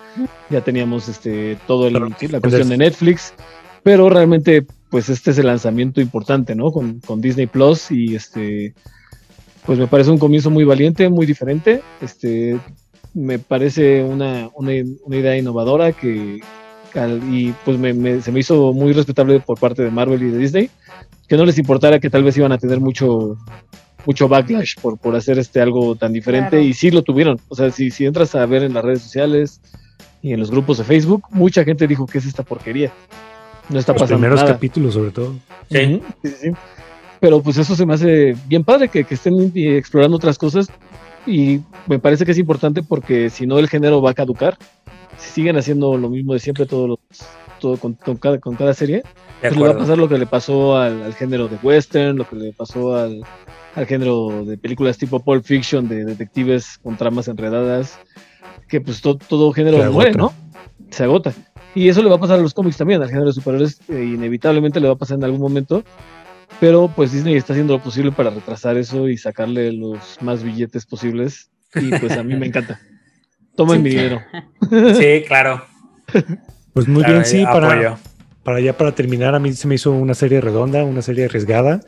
ya 0.50 0.60
teníamos 0.60 1.08
este 1.08 1.56
todo 1.68 1.86
el, 1.86 1.92
la 1.92 2.40
cuestión 2.40 2.68
de 2.68 2.76
Netflix, 2.76 3.32
pero 3.84 4.10
realmente 4.10 4.66
pues 4.90 5.08
este 5.08 5.30
es 5.30 5.38
el 5.38 5.46
lanzamiento 5.46 6.00
importante, 6.00 6.56
¿no? 6.56 6.72
Con, 6.72 6.98
con 6.98 7.20
Disney 7.20 7.46
Plus 7.46 7.92
y 7.92 8.16
este 8.16 8.74
pues 9.64 9.78
me 9.78 9.86
parece 9.86 10.10
un 10.10 10.18
comienzo 10.18 10.50
muy 10.50 10.64
valiente, 10.64 11.08
muy 11.08 11.26
diferente. 11.26 11.80
Este 12.00 12.58
me 13.14 13.38
parece 13.38 14.02
una, 14.02 14.50
una, 14.56 14.72
una 15.04 15.16
idea 15.16 15.38
innovadora 15.38 15.92
que, 15.92 16.40
y 17.30 17.52
pues 17.64 17.78
me, 17.78 17.92
me- 17.94 18.20
se 18.20 18.30
me 18.32 18.40
hizo 18.40 18.72
muy 18.72 18.92
respetable 18.92 19.40
por 19.40 19.58
parte 19.58 19.82
de 19.82 19.90
Marvel 19.90 20.22
y 20.22 20.30
de 20.30 20.38
Disney, 20.38 20.70
que 21.28 21.36
no 21.36 21.44
les 21.46 21.58
importara 21.58 21.98
que 21.98 22.10
tal 22.10 22.22
vez 22.24 22.36
iban 22.36 22.52
a 22.52 22.58
tener 22.58 22.80
mucho 22.80 23.36
mucho 24.04 24.26
backlash 24.28 24.74
por, 24.82 24.98
por 24.98 25.14
hacer 25.14 25.38
este 25.38 25.60
algo 25.60 25.94
tan 25.94 26.12
diferente 26.12 26.50
Claro. 26.50 26.64
y 26.64 26.74
sí 26.74 26.90
lo 26.90 27.02
tuvieron. 27.02 27.38
O 27.48 27.54
sea, 27.54 27.70
si, 27.70 27.90
si 27.92 28.04
entras 28.04 28.34
a 28.34 28.44
ver 28.46 28.64
en 28.64 28.74
las 28.74 28.84
redes 28.84 29.00
sociales 29.02 29.60
y 30.20 30.32
en 30.32 30.40
los 30.40 30.50
grupos 30.50 30.78
de 30.78 30.84
Facebook, 30.84 31.22
mucha 31.30 31.62
gente 31.64 31.86
dijo 31.86 32.04
que 32.06 32.18
es 32.18 32.26
esta 32.26 32.42
porquería. 32.42 32.90
No 33.68 33.78
está 33.78 33.92
Los 33.92 34.02
pasando 34.02 34.18
primeros 34.20 34.40
nada. 34.40 34.54
capítulos, 34.54 34.94
sobre 34.94 35.12
todo. 35.12 35.34
Sí. 35.70 36.00
Sí, 36.22 36.28
sí, 36.28 36.34
sí. 36.42 36.50
Pero 37.20 37.40
pues 37.40 37.56
eso 37.58 37.76
se 37.76 37.86
me 37.86 37.94
hace 37.94 38.34
bien 38.48 38.64
padre 38.64 38.88
que, 38.88 39.04
que 39.04 39.14
estén 39.14 39.52
explorando 39.54 40.16
otras 40.16 40.36
cosas 40.36 40.66
y 41.24 41.60
me 41.86 42.00
parece 42.00 42.24
que 42.24 42.32
es 42.32 42.38
importante 42.38 42.82
porque 42.82 43.30
si 43.30 43.46
no 43.46 43.60
el 43.60 43.68
género 43.68 44.02
va 44.02 44.10
a 44.10 44.14
caducar. 44.14 44.58
Si 45.18 45.30
siguen 45.30 45.56
haciendo 45.56 45.96
lo 45.96 46.08
mismo 46.08 46.32
de 46.34 46.40
siempre 46.40 46.66
todos 46.66 46.88
los, 46.88 46.98
todo 47.60 47.76
con, 47.76 47.94
con 47.94 48.16
cada, 48.16 48.38
con 48.38 48.56
cada 48.56 48.74
serie, 48.74 49.02
pues 49.40 49.52
le 49.56 49.62
va 49.62 49.70
a 49.70 49.78
pasar 49.78 49.98
lo 49.98 50.08
que 50.08 50.18
le 50.18 50.26
pasó 50.26 50.76
al, 50.76 51.02
al 51.02 51.14
género 51.14 51.48
de 51.48 51.56
western, 51.62 52.16
lo 52.16 52.28
que 52.28 52.36
le 52.36 52.52
pasó 52.52 52.96
al, 52.96 53.22
al 53.74 53.86
género 53.86 54.44
de 54.44 54.58
películas 54.58 54.98
tipo 54.98 55.20
Pulp 55.20 55.44
Fiction, 55.44 55.88
de 55.88 56.04
detectives 56.04 56.78
con 56.82 56.96
tramas 56.96 57.28
enredadas, 57.28 57.98
que 58.68 58.80
pues 58.80 59.00
to- 59.00 59.16
todo 59.16 59.52
género 59.52 59.78
muere. 59.92 60.12
¿no? 60.12 60.32
Se 60.90 61.04
agota. 61.04 61.32
Y 61.74 61.88
eso 61.88 62.02
le 62.02 62.08
va 62.10 62.16
a 62.16 62.20
pasar 62.20 62.38
a 62.38 62.42
los 62.42 62.52
cómics 62.54 62.76
también, 62.76 63.00
al 63.02 63.08
género 63.08 63.26
de 63.26 63.32
superhéroes, 63.32 63.80
eh, 63.88 64.04
inevitablemente 64.14 64.78
le 64.80 64.88
va 64.88 64.94
a 64.94 64.98
pasar 64.98 65.16
en 65.18 65.24
algún 65.24 65.40
momento, 65.40 65.82
pero 66.60 66.90
pues 66.94 67.12
Disney 67.12 67.34
está 67.36 67.54
haciendo 67.54 67.74
lo 67.74 67.82
posible 67.82 68.12
para 68.12 68.28
retrasar 68.30 68.76
eso 68.76 69.08
y 69.08 69.16
sacarle 69.16 69.72
los 69.72 70.18
más 70.20 70.42
billetes 70.42 70.84
posibles, 70.84 71.48
y 71.74 71.88
pues 71.98 72.12
a 72.12 72.22
mí 72.22 72.34
me 72.36 72.46
encanta. 72.46 72.80
Tomen 73.56 73.76
Sí. 73.78 73.82
mi 73.82 73.90
dinero. 73.90 74.22
Sí, 74.98 75.24
claro. 75.28 75.62
Pues 76.72 76.88
muy 76.88 77.02
Claro, 77.02 77.14
bien, 77.20 77.26
sí, 77.26 77.44
para, 77.44 77.72
apoyo. 77.72 77.98
para 78.42 78.60
ya 78.60 78.76
para 78.76 78.92
terminar, 78.92 79.34
a 79.34 79.38
mí 79.38 79.52
se 79.52 79.66
me 79.68 79.74
hizo 79.74 79.90
una 79.92 80.14
serie 80.14 80.40
redonda, 80.40 80.84
una 80.84 81.02
serie 81.02 81.24
arriesgada. 81.26 81.80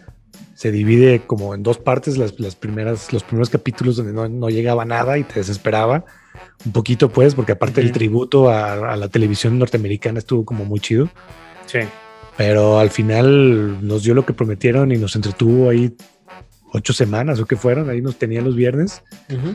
Se 0.55 0.71
divide 0.71 1.23
como 1.27 1.55
en 1.55 1.62
dos 1.62 1.79
partes, 1.79 2.17
las, 2.17 2.39
las 2.39 2.55
primeras, 2.55 3.12
los 3.12 3.25
primeros 3.25 3.51
capítulos 3.51 3.97
donde 3.97 4.12
no, 4.12 4.29
no 4.29 4.51
llegaba 4.51 4.85
nada 4.85 5.19
y 5.19 5.25
te 5.25 5.35
desesperaba. 5.41 6.05
Un 6.65 6.73
poquito, 6.73 7.09
pues, 7.11 7.35
porque 7.35 7.53
aparte 7.53 7.81
el 7.81 7.89
Ujú. 7.89 7.95
tributo 7.95 8.51
a, 8.51 8.93
a 8.93 8.97
la 8.97 9.09
televisión 9.09 9.59
norteamericana 9.59 10.19
estuvo 10.19 10.45
como 10.45 10.65
muy 10.65 10.81
chido. 10.81 11.09
Sí. 11.67 11.81
Pero 12.37 12.79
al 12.79 12.91
final 12.91 13.87
nos 13.87 14.03
dio 14.05 14.15
lo 14.15 14.25
que 14.27 14.33
prometieron 14.33 14.93
y 14.93 14.97
nos 14.97 15.15
entretuvo 15.17 15.71
ahí 15.71 15.95
ocho 16.73 16.93
semanas 16.93 17.39
o 17.41 17.47
que 17.47 17.57
fueron. 17.57 17.89
Ahí 17.91 18.01
nos 18.01 18.17
tenían 18.17 18.45
los 18.45 18.55
viernes 18.57 19.03
Ujú. 19.31 19.55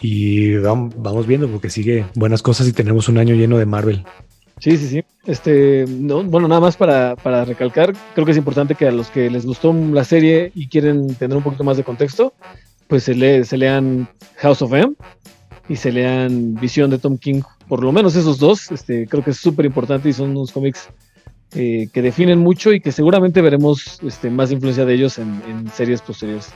Y 0.00 0.52
vam- 0.54 0.92
vamos 0.96 1.26
viendo 1.26 1.48
porque 1.48 1.70
sigue 1.70 2.06
buenas 2.14 2.42
cosas 2.42 2.68
y 2.68 2.72
tenemos 2.72 3.08
un 3.08 3.18
año 3.18 3.34
lleno 3.34 3.58
de 3.58 3.66
Marvel. 3.66 4.04
Sí, 4.60 4.76
sí, 4.76 4.88
sí. 4.88 5.04
Este, 5.26 5.84
no, 5.88 6.22
bueno, 6.24 6.48
nada 6.48 6.60
más 6.60 6.76
para, 6.76 7.14
para 7.16 7.44
recalcar, 7.44 7.94
creo 8.14 8.24
que 8.24 8.32
es 8.32 8.38
importante 8.38 8.74
que 8.74 8.88
a 8.88 8.90
los 8.92 9.08
que 9.08 9.30
les 9.30 9.46
gustó 9.46 9.72
la 9.72 10.04
serie 10.04 10.50
y 10.54 10.68
quieren 10.68 11.14
tener 11.14 11.36
un 11.36 11.42
poquito 11.42 11.64
más 11.64 11.76
de 11.76 11.84
contexto, 11.84 12.32
pues 12.88 13.04
se, 13.04 13.14
lean 13.14 14.08
House 14.36 14.62
of 14.62 14.72
M 14.72 14.94
y 15.68 15.76
se 15.76 15.92
lean 15.92 16.54
Visión 16.54 16.90
de 16.90 16.98
Tom 16.98 17.18
King, 17.18 17.42
por 17.68 17.84
lo 17.84 17.92
menos 17.92 18.16
esos 18.16 18.38
dos, 18.38 18.72
este, 18.72 19.06
creo 19.06 19.22
que 19.22 19.30
es 19.30 19.36
súper 19.36 19.66
importante 19.66 20.08
y 20.08 20.12
son 20.12 20.30
unos 20.30 20.50
cómics 20.50 20.88
eh, 21.54 21.88
que 21.92 22.02
definen 22.02 22.38
mucho 22.38 22.72
y 22.72 22.80
que 22.80 22.90
seguramente 22.90 23.42
veremos 23.42 24.00
este, 24.02 24.30
más 24.30 24.50
influencia 24.50 24.84
de 24.84 24.94
ellos 24.94 25.18
en 25.18 25.70
series 25.72 26.00
posteriores. 26.00 26.52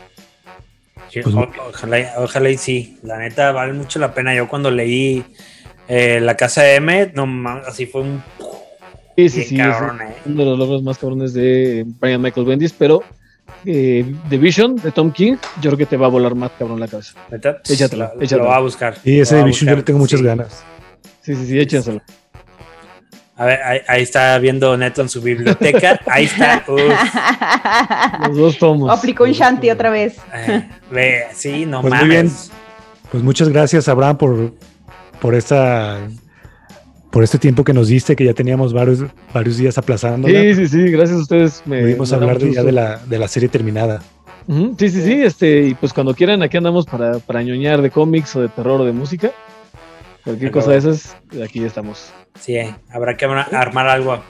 Pues- 1.21 1.35
ojalá, 1.35 2.15
ojalá 2.19 2.51
y 2.51 2.57
sí. 2.57 2.99
La 3.03 3.19
neta 3.19 3.53
vale 3.53 3.73
mucho 3.73 3.99
la 3.99 4.15
pena. 4.15 4.35
Yo 4.35 4.49
cuando 4.49 4.71
leí 4.71 5.25
eh, 5.89 6.21
La 6.21 6.37
Casa 6.37 6.63
de 6.63 6.77
M, 6.77 7.13
no 7.15 7.49
así 7.67 7.87
fue 7.87 8.03
un 8.03 8.23
Sí, 9.17 9.29
sí, 9.29 9.45
sí, 9.45 9.57
cabrón, 9.59 10.01
es 10.01 10.11
eh. 10.11 10.15
uno 10.25 10.39
de 10.39 10.51
los 10.51 10.59
logros 10.59 10.83
más 10.83 10.97
cabrones 10.97 11.35
de 11.35 11.85
Brian 12.01 12.23
Michael 12.23 12.47
Bendis, 12.47 12.73
pero 12.73 13.03
eh, 13.67 14.11
The 14.31 14.39
Vision 14.39 14.77
de 14.77 14.91
Tom 14.91 15.13
King, 15.13 15.37
yo 15.61 15.71
creo 15.71 15.77
que 15.77 15.87
te 15.87 15.97
va 15.99 16.07
a 16.07 16.09
volar 16.09 16.35
más 16.35 16.51
cabrón 16.59 16.81
la 16.81 16.89
cabeza. 16.89 17.15
¿Neta? 17.31 17.61
Échatelo, 17.69 18.11
Lo, 18.19 18.45
va 18.47 18.57
a 18.57 18.61
buscar. 18.61 18.97
Y 19.05 19.21
ese 19.21 19.37
a 19.37 19.39
Division 19.39 19.71
yo 19.71 19.77
le 19.77 19.83
tengo 19.83 19.99
muchas 19.99 20.21
sí. 20.21 20.27
ganas. 20.27 20.65
Sí, 21.21 21.35
sí, 21.35 21.47
sí, 21.47 21.61
échenselo. 21.61 22.01
A 23.37 23.47
ver, 23.47 23.62
ahí, 23.62 23.80
ahí 23.89 24.03
está 24.03 24.39
viendo 24.39 24.76
Neto 24.76 25.01
en 25.03 25.09
su 25.09 25.22
biblioteca. 25.22 26.01
Ahí 26.07 26.24
está. 26.24 26.64
Uf, 26.68 28.28
Los 28.28 28.37
dos 28.37 28.59
tomos. 28.59 28.91
Aplicó 28.91 29.24
un 29.24 29.33
shanty 29.33 29.70
otra 29.70 29.91
vez. 29.91 30.16
eh, 30.35 30.68
ve, 30.91 31.24
sí, 31.33 31.64
no 31.66 31.80
Pues 31.80 31.95
muy 31.95 32.03
mames. 32.03 32.51
Pues 33.11 33.22
muchas 33.22 33.49
gracias, 33.49 33.89
Abraham, 33.89 34.16
por, 34.16 34.55
por 35.20 35.35
esta 35.35 35.99
por 37.11 37.22
este 37.22 37.39
tiempo 37.39 37.62
que 37.62 37.74
nos 37.74 37.89
diste, 37.89 38.16
que 38.16 38.24
ya 38.24 38.33
teníamos 38.33 38.72
varios, 38.72 39.01
varios 39.35 39.59
días 39.59 39.76
aplazando. 39.76 40.28
Sí, 40.28 40.55
sí, 40.55 40.66
sí, 40.66 40.91
gracias 40.91 41.18
a 41.18 41.22
ustedes. 41.22 41.62
Me, 41.66 41.83
Pudimos 41.83 42.11
me 42.11 42.16
hablar 42.16 42.39
ya 42.39 42.62
de 42.62 42.72
la, 42.72 42.97
de 42.99 43.18
la 43.18 43.28
serie 43.28 43.51
terminada. 43.51 44.03
Sí, 44.78 44.89
sí, 44.89 45.03
sí, 45.03 45.22
este, 45.22 45.62
y 45.68 45.74
pues 45.74 45.93
cuando 45.93 46.14
quieran, 46.14 46.43
aquí 46.43 46.57
andamos 46.57 46.87
para, 46.87 47.18
para 47.18 47.43
ñoñar 47.43 47.83
de 47.83 47.91
cómics 47.91 48.35
o 48.35 48.41
de 48.41 48.49
terror 48.49 48.80
o 48.80 48.85
de 48.87 48.93
música. 48.93 49.30
Cualquier 50.25 50.51
cosa 50.53 50.70
de 50.73 50.79
esas, 50.79 51.16
aquí 51.45 51.61
ya 51.61 51.66
estamos. 51.66 52.12
Sí, 52.39 52.57
eh, 52.57 52.75
habrá 52.91 53.16
que 53.16 53.25
arma- 53.25 53.49
armar 53.53 53.89
algo. 53.89 54.23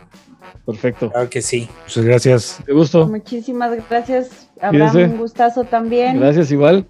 Perfecto. 0.64 1.10
Claro 1.10 1.28
que 1.28 1.42
sí. 1.42 1.68
Muchas 1.84 2.04
gracias. 2.04 2.60
De 2.66 2.72
gusto. 2.72 3.06
Muchísimas 3.08 3.72
gracias, 3.88 4.48
Abraham. 4.60 5.12
Un 5.12 5.18
gustazo 5.18 5.64
también. 5.64 6.18
Gracias 6.20 6.50
igual. 6.52 6.86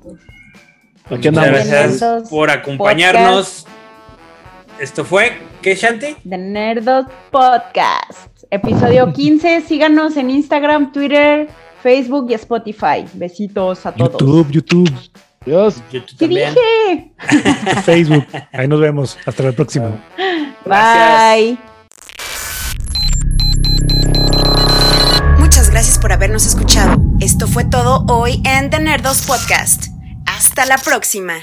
Aquí 1.06 1.16
Muchas 1.30 1.36
andamos. 1.36 1.66
gracias 1.68 2.30
por 2.30 2.50
acompañarnos. 2.50 3.66
Esto 4.78 5.04
fue, 5.04 5.32
¿qué, 5.60 5.74
Shanti? 5.74 6.16
The 6.28 6.38
Nerdos 6.38 7.06
Podcast. 7.30 8.30
Episodio 8.50 9.12
15. 9.12 9.62
Síganos 9.62 10.16
en 10.16 10.30
Instagram, 10.30 10.92
Twitter, 10.92 11.48
Facebook 11.82 12.26
y 12.30 12.34
Spotify. 12.34 13.04
Besitos 13.14 13.84
a 13.86 13.92
todos. 13.92 14.12
YouTube, 14.12 14.50
YouTube, 14.50 14.90
Adiós. 15.46 15.82
YouTube 15.90 16.18
¿Qué 16.18 16.26
también. 16.26 16.54
dije? 16.54 17.80
Facebook. 17.84 18.26
Ahí 18.52 18.68
nos 18.68 18.80
vemos. 18.80 19.18
Hasta 19.26 19.42
la 19.42 19.52
próxima. 19.52 19.90
Gracias. 20.64 21.36
Bye. 21.36 21.58
Muchas 25.38 25.70
gracias 25.70 25.98
por 25.98 26.12
habernos 26.12 26.46
escuchado. 26.46 26.96
Esto 27.20 27.46
fue 27.46 27.64
todo 27.64 28.04
hoy 28.08 28.42
en 28.44 28.70
The 28.70 28.80
Nerdos 28.80 29.22
Podcast. 29.22 29.86
Hasta 30.26 30.64
la 30.66 30.78
próxima. 30.78 31.34